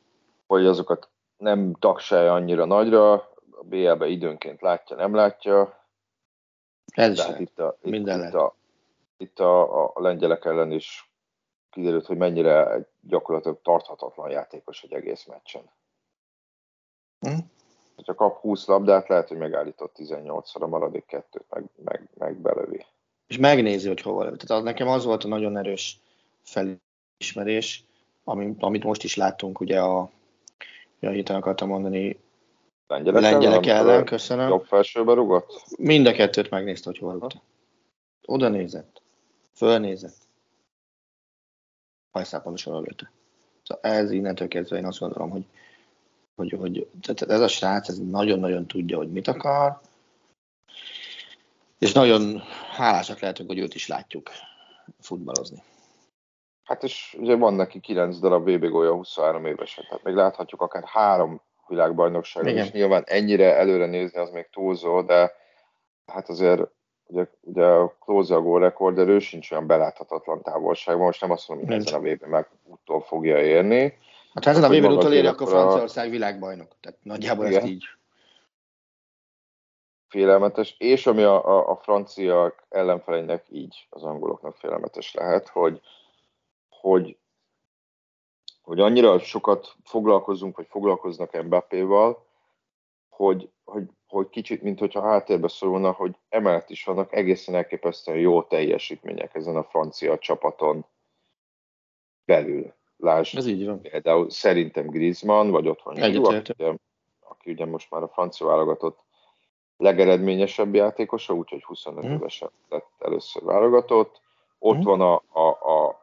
Vagy 0.46 0.66
azokat 0.66 1.08
nem 1.36 1.74
tagsálja 1.78 2.32
annyira 2.32 2.64
nagyra, 2.64 3.29
a 3.60 3.64
BL-be 3.64 4.06
időnként 4.06 4.60
látja, 4.60 4.96
nem 4.96 5.14
látja. 5.14 5.84
Ez 6.94 7.12
is. 7.12 7.38
Itt 7.38 7.58
a, 7.58 7.78
itt, 7.82 7.90
Minden 7.90 8.26
itt, 8.26 8.34
a, 8.34 8.54
itt 9.16 9.38
a, 9.40 9.84
a 9.86 10.00
lengyelek 10.00 10.44
ellen 10.44 10.72
is 10.72 11.10
kiderült, 11.70 12.06
hogy 12.06 12.16
mennyire 12.16 12.86
gyakorlatilag 13.00 13.60
tarthatatlan 13.62 14.30
játékos 14.30 14.82
egy 14.82 14.92
egész 14.92 15.24
meccsen. 15.24 15.70
Hmm. 17.18 17.50
Ha 18.06 18.14
kap 18.14 18.40
20 18.40 18.66
labdát, 18.66 19.08
lehet, 19.08 19.28
hogy 19.28 19.38
megállított 19.38 19.94
18-szor 19.98 20.60
a 20.60 20.66
maradék 20.66 21.06
kettőt, 21.06 21.44
meg, 21.48 21.64
meg, 21.84 22.08
meg 22.14 22.36
belövi. 22.36 22.86
És 23.26 23.38
megnézi, 23.38 23.88
hogy 23.88 24.00
hova 24.00 24.22
lő. 24.22 24.36
Tehát 24.36 24.50
az, 24.50 24.62
nekem 24.62 24.88
az 24.88 25.04
volt 25.04 25.24
a 25.24 25.28
nagyon 25.28 25.56
erős 25.56 26.00
felismerés, 26.42 27.84
amit, 28.24 28.62
amit 28.62 28.84
most 28.84 29.04
is 29.04 29.16
láttunk, 29.16 29.60
ugye 29.60 29.80
a, 29.80 30.10
ja, 31.00 31.10
héten 31.10 31.36
akartam 31.36 31.68
mondani, 31.68 32.20
lengyelek, 32.90 33.22
lengyelek 33.22 33.66
ellen, 33.66 33.88
ellen, 33.88 34.04
köszönöm. 34.04 34.48
Jobb 34.48 34.64
felsőbe 34.64 35.12
rugott? 35.12 35.64
Mind 35.78 36.06
a 36.06 36.12
kettőt 36.12 36.50
megnézte, 36.50 36.90
hogy 36.90 36.98
hol 36.98 37.12
rúgta. 37.12 37.42
Oda 38.26 38.48
nézett, 38.48 39.02
fölnézett, 39.54 40.16
hajszál 42.10 42.42
pontosan 42.42 42.82
lőtte. 42.82 43.10
Szóval 43.62 43.90
ez 43.90 44.10
innentől 44.10 44.48
kezdve 44.48 44.76
én 44.76 44.86
azt 44.86 44.98
gondolom, 44.98 45.30
hogy, 45.30 45.44
hogy, 46.36 46.56
hogy 46.58 46.86
tehát 47.02 47.22
ez 47.22 47.40
a 47.40 47.48
srác 47.48 47.88
ez 47.88 47.98
nagyon-nagyon 47.98 48.66
tudja, 48.66 48.96
hogy 48.96 49.12
mit 49.12 49.28
akar, 49.28 49.80
és 51.78 51.92
nagyon 51.92 52.42
hálásak 52.70 53.20
lehetünk, 53.20 53.48
hogy 53.48 53.58
őt 53.58 53.74
is 53.74 53.86
látjuk 53.86 54.30
futballozni. 55.00 55.62
Hát 56.64 56.82
és 56.82 57.16
ugye 57.18 57.36
van 57.36 57.54
neki 57.54 57.80
9 57.80 58.18
darab 58.18 58.48
VB 58.48 58.64
gólya 58.66 58.94
23 58.94 59.46
évesen, 59.46 59.84
tehát 59.88 60.04
még 60.04 60.14
láthatjuk 60.14 60.60
akár 60.60 60.84
három 60.86 61.40
világbajnokságon, 61.70 62.56
és 62.56 62.70
nyilván 62.70 63.02
ennyire 63.06 63.56
előre 63.56 63.86
nézni 63.86 64.18
az 64.18 64.30
még 64.30 64.48
túlzó, 64.52 65.02
de 65.02 65.32
hát 66.06 66.28
azért 66.28 66.60
ugye, 67.06 67.26
ugye 67.40 67.64
a 67.64 67.96
close 68.00 68.34
a 68.34 68.40
gól 68.40 68.60
rekord, 68.60 68.94
de 68.94 69.02
ő 69.02 69.18
sincs 69.18 69.50
olyan 69.50 69.66
beláthatatlan 69.66 70.42
távolságban, 70.42 71.04
most 71.06 71.20
nem 71.20 71.30
azt 71.30 71.48
mondom, 71.48 71.66
hogy 71.66 71.76
ezen 71.76 71.94
a 71.94 72.02
VB 72.02 72.24
meg 72.24 72.48
úttól 72.64 73.00
fogja 73.00 73.38
érni. 73.38 73.98
Hát 74.34 74.44
ha 74.44 74.50
ezen 74.50 74.64
a 74.64 74.68
VB 74.68 74.84
úttól 74.84 75.12
éri, 75.12 75.26
akkor 75.26 75.48
Franciaország 75.48 76.10
világbajnok, 76.10 76.68
tehát 76.80 76.98
nagyjából 77.02 77.46
Igen. 77.46 77.60
ezt 77.60 77.70
így. 77.70 77.84
Félelmetes, 80.08 80.74
és 80.78 81.06
ami 81.06 81.22
a, 81.22 81.46
a, 81.48 81.70
a 81.70 81.76
franciák 81.76 82.66
ellenfeleinek 82.68 83.44
így 83.48 83.86
az 83.90 84.02
angoloknak 84.02 84.56
félelmetes 84.56 85.14
lehet, 85.14 85.48
hogy 85.48 85.80
hogy, 86.80 87.16
hogy 88.70 88.80
annyira 88.80 89.18
sokat 89.18 89.74
foglalkozunk, 89.84 90.56
vagy 90.56 90.66
foglalkoznak 90.68 91.42
Mbappéval, 91.42 92.26
hogy, 93.08 93.50
hogy, 93.64 93.84
hogy 94.06 94.28
kicsit, 94.28 94.62
mint 94.62 94.78
hogyha 94.78 95.02
háttérbe 95.02 95.48
szorulna, 95.48 95.90
hogy 95.90 96.16
emellett 96.28 96.70
is 96.70 96.84
vannak 96.84 97.12
egészen 97.12 97.54
elképesztően 97.54 98.18
jó 98.18 98.42
teljesítmények 98.42 99.34
ezen 99.34 99.56
a 99.56 99.62
francia 99.62 100.18
csapaton 100.18 100.84
belül. 102.24 102.74
Lásd, 102.96 103.36
Ez 103.36 103.46
így 103.46 103.66
van. 103.66 103.80
Például 103.80 104.30
szerintem 104.30 104.86
Griezmann, 104.86 105.50
vagy 105.50 105.68
ott 105.68 105.82
van 105.82 105.94
Giroud, 105.94 106.34
aki, 106.34 106.52
ugye, 106.58 106.74
aki 107.20 107.50
ugye 107.50 107.66
most 107.66 107.90
már 107.90 108.02
a 108.02 108.08
francia 108.08 108.46
válogatott 108.46 108.98
legeredményesebb 109.76 110.74
játékosa, 110.74 111.34
úgyhogy 111.34 111.62
25 111.64 112.04
hmm. 112.04 112.14
évesen 112.14 112.50
lett 112.68 112.90
először 112.98 113.42
válogatott. 113.42 114.20
Ott 114.58 114.74
hmm. 114.74 114.84
van 114.84 115.00
a, 115.00 115.22
a, 115.40 115.48
a, 115.48 115.99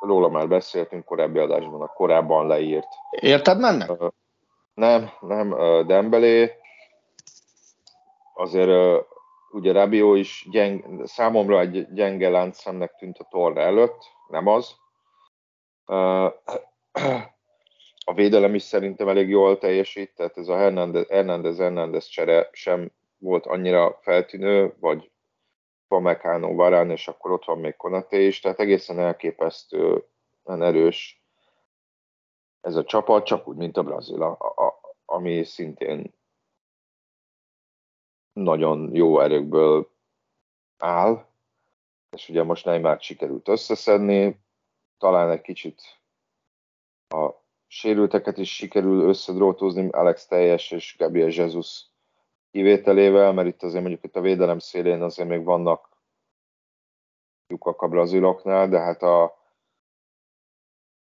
róla 0.00 0.28
már 0.28 0.48
beszéltünk 0.48 1.04
korábbi 1.04 1.38
adásban, 1.38 1.80
a 1.80 1.86
korábban 1.86 2.46
leírt. 2.46 2.88
Érted 3.10 3.58
mennek? 3.58 3.90
Nem, 4.74 5.10
nem, 5.20 5.56
Dembélé, 5.86 6.52
azért 8.34 9.04
ugye 9.50 9.72
Rabió 9.72 10.14
is 10.14 10.46
gyeng, 10.50 11.06
számomra 11.06 11.60
egy 11.60 11.92
gyenge 11.92 12.28
láncszemnek 12.28 12.94
tűnt 12.98 13.18
a 13.18 13.26
torna 13.30 13.60
előtt, 13.60 14.04
nem 14.28 14.46
az. 14.46 14.74
A 18.04 18.14
védelem 18.14 18.54
is 18.54 18.62
szerintem 18.62 19.08
elég 19.08 19.28
jól 19.28 19.58
teljesít, 19.58 20.14
tehát 20.14 20.36
ez 20.36 20.48
a 20.48 20.56
Hernández, 20.56 21.08
Hernández, 21.08 21.58
Hernández 21.58 22.06
csere 22.06 22.48
sem 22.52 22.90
volt 23.18 23.46
annyira 23.46 23.98
feltűnő, 24.02 24.74
vagy 24.80 25.10
Pamecano 25.90 26.54
Varán, 26.54 26.90
és 26.90 27.08
akkor 27.08 27.30
ott 27.30 27.44
van 27.44 27.58
még 27.58 27.76
Konaté 27.76 28.26
is, 28.26 28.40
tehát 28.40 28.60
egészen 28.60 28.98
elképesztően 28.98 30.02
erős 30.44 31.24
ez 32.60 32.76
a 32.76 32.84
csapat, 32.84 33.24
csak 33.24 33.48
úgy, 33.48 33.56
mint 33.56 33.76
a 33.76 33.82
Brazil, 33.82 34.22
a, 34.22 34.30
a, 34.40 34.80
ami 35.04 35.44
szintén 35.44 36.14
nagyon 38.32 38.94
jó 38.94 39.20
erőkből 39.20 39.90
áll, 40.78 41.26
és 42.16 42.28
ugye 42.28 42.42
most 42.42 42.64
Neymar 42.64 43.00
sikerült 43.00 43.48
összeszedni, 43.48 44.40
talán 44.98 45.30
egy 45.30 45.40
kicsit 45.40 45.82
a 47.08 47.30
sérülteket 47.66 48.38
is 48.38 48.54
sikerül 48.54 49.08
összedrótozni, 49.08 49.88
Alex 49.88 50.26
Teljes 50.26 50.70
és 50.70 50.96
Gabriel 50.98 51.28
Jesus 51.28 51.89
kivételével, 52.50 53.32
mert 53.32 53.48
itt 53.48 53.62
azért 53.62 53.82
mondjuk 53.82 54.04
itt 54.04 54.16
a 54.16 54.20
védelem 54.20 54.58
szélén 54.58 55.02
azért 55.02 55.28
még 55.28 55.44
vannak 55.44 55.88
lyukak 57.46 57.82
a 57.82 57.88
braziloknál, 57.88 58.68
de 58.68 58.78
hát 58.78 59.02
a 59.02 59.38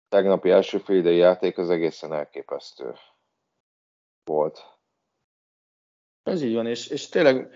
tegnapi 0.07 0.49
első 0.49 0.77
félidei 0.77 1.17
játék 1.17 1.57
az 1.57 1.69
egészen 1.69 2.13
elképesztő 2.13 2.93
volt. 4.23 4.77
Ez 6.23 6.41
így 6.41 6.53
van, 6.53 6.67
és, 6.67 6.87
és 6.87 7.09
tényleg 7.09 7.51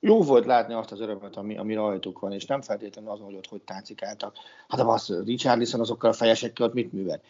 jó 0.00 0.22
volt 0.22 0.44
látni 0.44 0.74
azt 0.74 0.92
az 0.92 1.00
örömöt, 1.00 1.36
ami, 1.36 1.58
ami 1.58 1.74
rajtuk 1.74 2.18
van, 2.18 2.32
és 2.32 2.46
nem 2.46 2.62
feltétlenül 2.62 3.10
azon, 3.10 3.24
hogy 3.24 3.34
ott 3.34 3.46
hogy 3.46 3.62
táncikáltak. 3.62 4.36
Hát 4.68 4.80
a 4.80 4.88
az 4.88 5.24
Richardson 5.24 5.80
azokkal 5.80 6.10
a 6.10 6.12
fejesekkel 6.12 6.66
ott 6.66 6.74
mit 6.74 6.92
művel? 6.92 7.22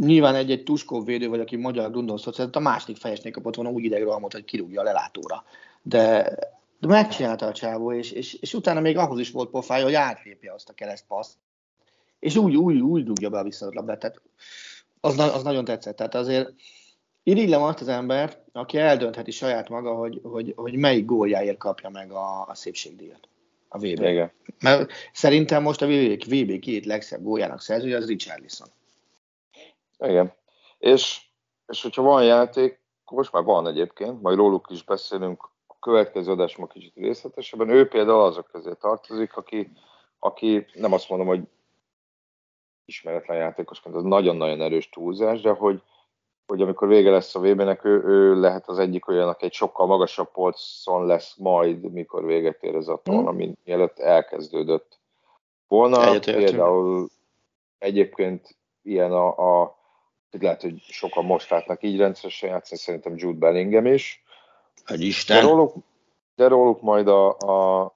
Nyilván 0.00 0.34
egy-egy 0.34 0.62
Tuskov 0.62 1.04
védő, 1.04 1.28
vagy 1.28 1.40
aki 1.40 1.56
magyar 1.56 1.90
Grundolsz, 1.90 2.26
a 2.52 2.58
második 2.58 2.96
fejesnél 2.96 3.32
kapott 3.32 3.54
volna 3.54 3.70
úgy 3.70 3.84
idegrohamot, 3.84 4.32
hogy 4.32 4.44
kirúgja 4.44 4.80
a 4.80 4.84
lelátóra. 4.84 5.44
De, 5.82 6.36
de 6.78 6.86
megcsinálta 6.86 7.46
a 7.46 7.52
csávó, 7.52 7.92
és, 7.92 8.10
és, 8.10 8.34
és, 8.34 8.54
utána 8.54 8.80
még 8.80 8.96
ahhoz 8.96 9.18
is 9.18 9.30
volt 9.30 9.50
pofája, 9.50 9.84
hogy 9.84 9.94
átlépje 9.94 10.52
azt 10.52 10.68
a 10.68 10.72
keresztpaszt, 10.72 11.36
és 12.18 12.36
úgy, 12.36 12.56
úgy, 12.56 12.80
úgy 12.80 13.04
dugja 13.04 13.30
be 13.30 13.38
a 13.38 13.42
visszatlabdát. 13.42 13.98
Tehát 13.98 14.20
az, 15.00 15.18
az 15.18 15.42
nagyon 15.42 15.64
tetszett. 15.64 15.96
Tehát 15.96 16.14
azért 16.14 16.52
irigylem 17.22 17.62
azt 17.62 17.80
az 17.80 17.88
embert, 17.88 18.38
aki 18.52 18.78
eldöntheti 18.78 19.30
saját 19.30 19.68
maga, 19.68 19.94
hogy, 19.94 20.20
hogy, 20.22 20.52
hogy 20.56 20.76
melyik 20.76 21.04
góljáért 21.04 21.58
kapja 21.58 21.88
meg 21.88 22.12
a, 22.12 22.46
a 22.46 22.54
szépségdíjat. 22.54 23.28
A 23.68 23.78
VB. 23.78 23.84
Igen. 23.84 24.32
Mert 24.60 24.92
szerintem 25.12 25.62
most 25.62 25.82
a 25.82 25.86
VB, 25.86 26.24
VB 26.24 26.58
két 26.58 26.86
legszebb 26.86 27.22
góljának 27.22 27.60
szerzője 27.60 27.96
az 27.96 28.06
Richarlison. 28.06 28.68
Igen. 29.98 30.32
És, 30.78 31.20
és 31.66 31.82
hogyha 31.82 32.02
van 32.02 32.24
játék, 32.24 32.82
most 33.10 33.32
már 33.32 33.44
van 33.44 33.66
egyébként, 33.66 34.22
majd 34.22 34.36
róluk 34.36 34.66
is 34.70 34.84
beszélünk 34.84 35.50
a 35.66 35.78
következő 35.78 36.32
adásban 36.32 36.68
kicsit 36.68 36.94
részletesebben. 36.94 37.68
Ő 37.68 37.88
például 37.88 38.22
azok 38.22 38.46
közé 38.52 38.72
tartozik, 38.80 39.36
aki, 39.36 39.70
aki 40.18 40.66
nem 40.74 40.92
azt 40.92 41.08
mondom, 41.08 41.28
hogy 41.28 41.48
ismeretlen 42.84 43.36
játékosként, 43.36 43.94
az 43.94 44.02
nagyon-nagyon 44.02 44.60
erős 44.60 44.88
túlzás, 44.88 45.40
de 45.40 45.50
hogy, 45.50 45.82
hogy 46.46 46.62
amikor 46.62 46.88
vége 46.88 47.10
lesz 47.10 47.34
a 47.34 47.40
vb 47.40 47.60
nek 47.60 47.84
ő, 47.84 48.02
ő 48.04 48.40
lehet 48.40 48.68
az 48.68 48.78
egyik 48.78 49.08
olyan, 49.08 49.28
aki 49.28 49.44
egy 49.44 49.52
sokkal 49.52 49.86
magasabb 49.86 50.30
polcon 50.30 51.06
lesz 51.06 51.36
majd, 51.36 51.92
mikor 51.92 52.24
véget 52.24 52.62
ér 52.62 52.74
ez 52.74 52.88
a 52.88 53.00
torna, 53.02 53.32
mm. 53.32 53.36
mint 53.36 53.58
mielőtt 53.64 53.98
elkezdődött 53.98 54.98
volna. 55.68 56.06
Egyetértünk. 56.06 56.46
Például 56.46 57.08
egyébként 57.78 58.56
ilyen 58.82 59.12
a, 59.12 59.62
a 59.62 59.83
lehet, 60.42 60.62
hogy 60.62 60.80
sokan 60.80 61.24
most 61.24 61.50
látnak 61.50 61.82
így 61.82 61.98
rendszeresen 61.98 62.50
játszani, 62.50 62.80
szerintem 62.80 63.12
Jude 63.16 63.38
Bellingham 63.38 63.86
is. 63.86 64.24
Egy 64.84 65.00
Isten. 65.00 65.36
De 65.36 65.48
róluk, 65.48 65.74
de 66.34 66.48
róluk 66.48 66.82
majd 66.82 67.08
a, 67.08 67.28
a 67.38 67.94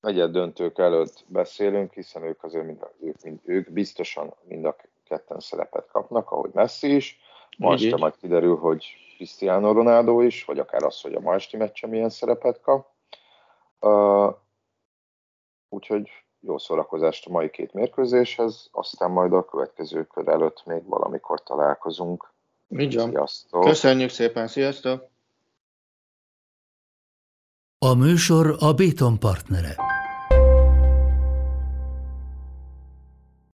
negyed 0.00 0.30
döntők 0.30 0.78
előtt 0.78 1.24
beszélünk, 1.26 1.92
hiszen 1.92 2.22
ők 2.22 2.44
azért 2.44 2.64
mind, 2.64 2.86
ők, 3.00 3.22
mind, 3.22 3.40
ők 3.44 3.70
biztosan 3.70 4.34
mind 4.42 4.64
a 4.64 4.76
ketten 5.04 5.40
szerepet 5.40 5.88
kapnak, 5.90 6.30
ahogy 6.30 6.50
Messi 6.52 6.94
is. 6.94 7.18
Most 7.58 7.96
majd 7.96 8.16
kiderül, 8.16 8.56
hogy 8.56 8.96
Cristiano 9.16 9.72
Ronaldo 9.72 10.20
is, 10.20 10.44
vagy 10.44 10.58
akár 10.58 10.82
az, 10.82 11.00
hogy 11.00 11.14
a 11.14 11.20
ma 11.20 11.34
esti 11.34 11.56
meccse 11.56 11.86
milyen 11.86 12.10
szerepet 12.10 12.60
kap. 12.60 12.86
Uh, 13.80 14.34
úgyhogy 15.68 16.10
jó 16.40 16.58
szórakozást 16.58 17.26
a 17.26 17.30
mai 17.30 17.50
két 17.50 17.72
mérkőzéshez, 17.72 18.68
aztán 18.72 19.10
majd 19.10 19.32
a 19.32 19.44
következő 19.44 20.04
kör 20.04 20.28
előtt 20.28 20.62
még 20.66 20.88
valamikor 20.88 21.42
találkozunk. 21.42 22.32
Így 22.68 22.90
Sziasztok! 22.90 23.64
Köszönjük 23.64 24.10
szépen, 24.10 24.46
sziasztok! 24.46 25.08
A 27.78 27.94
műsor 27.94 28.56
a 28.58 28.72
Béton 28.72 29.18
partnere. 29.18 29.87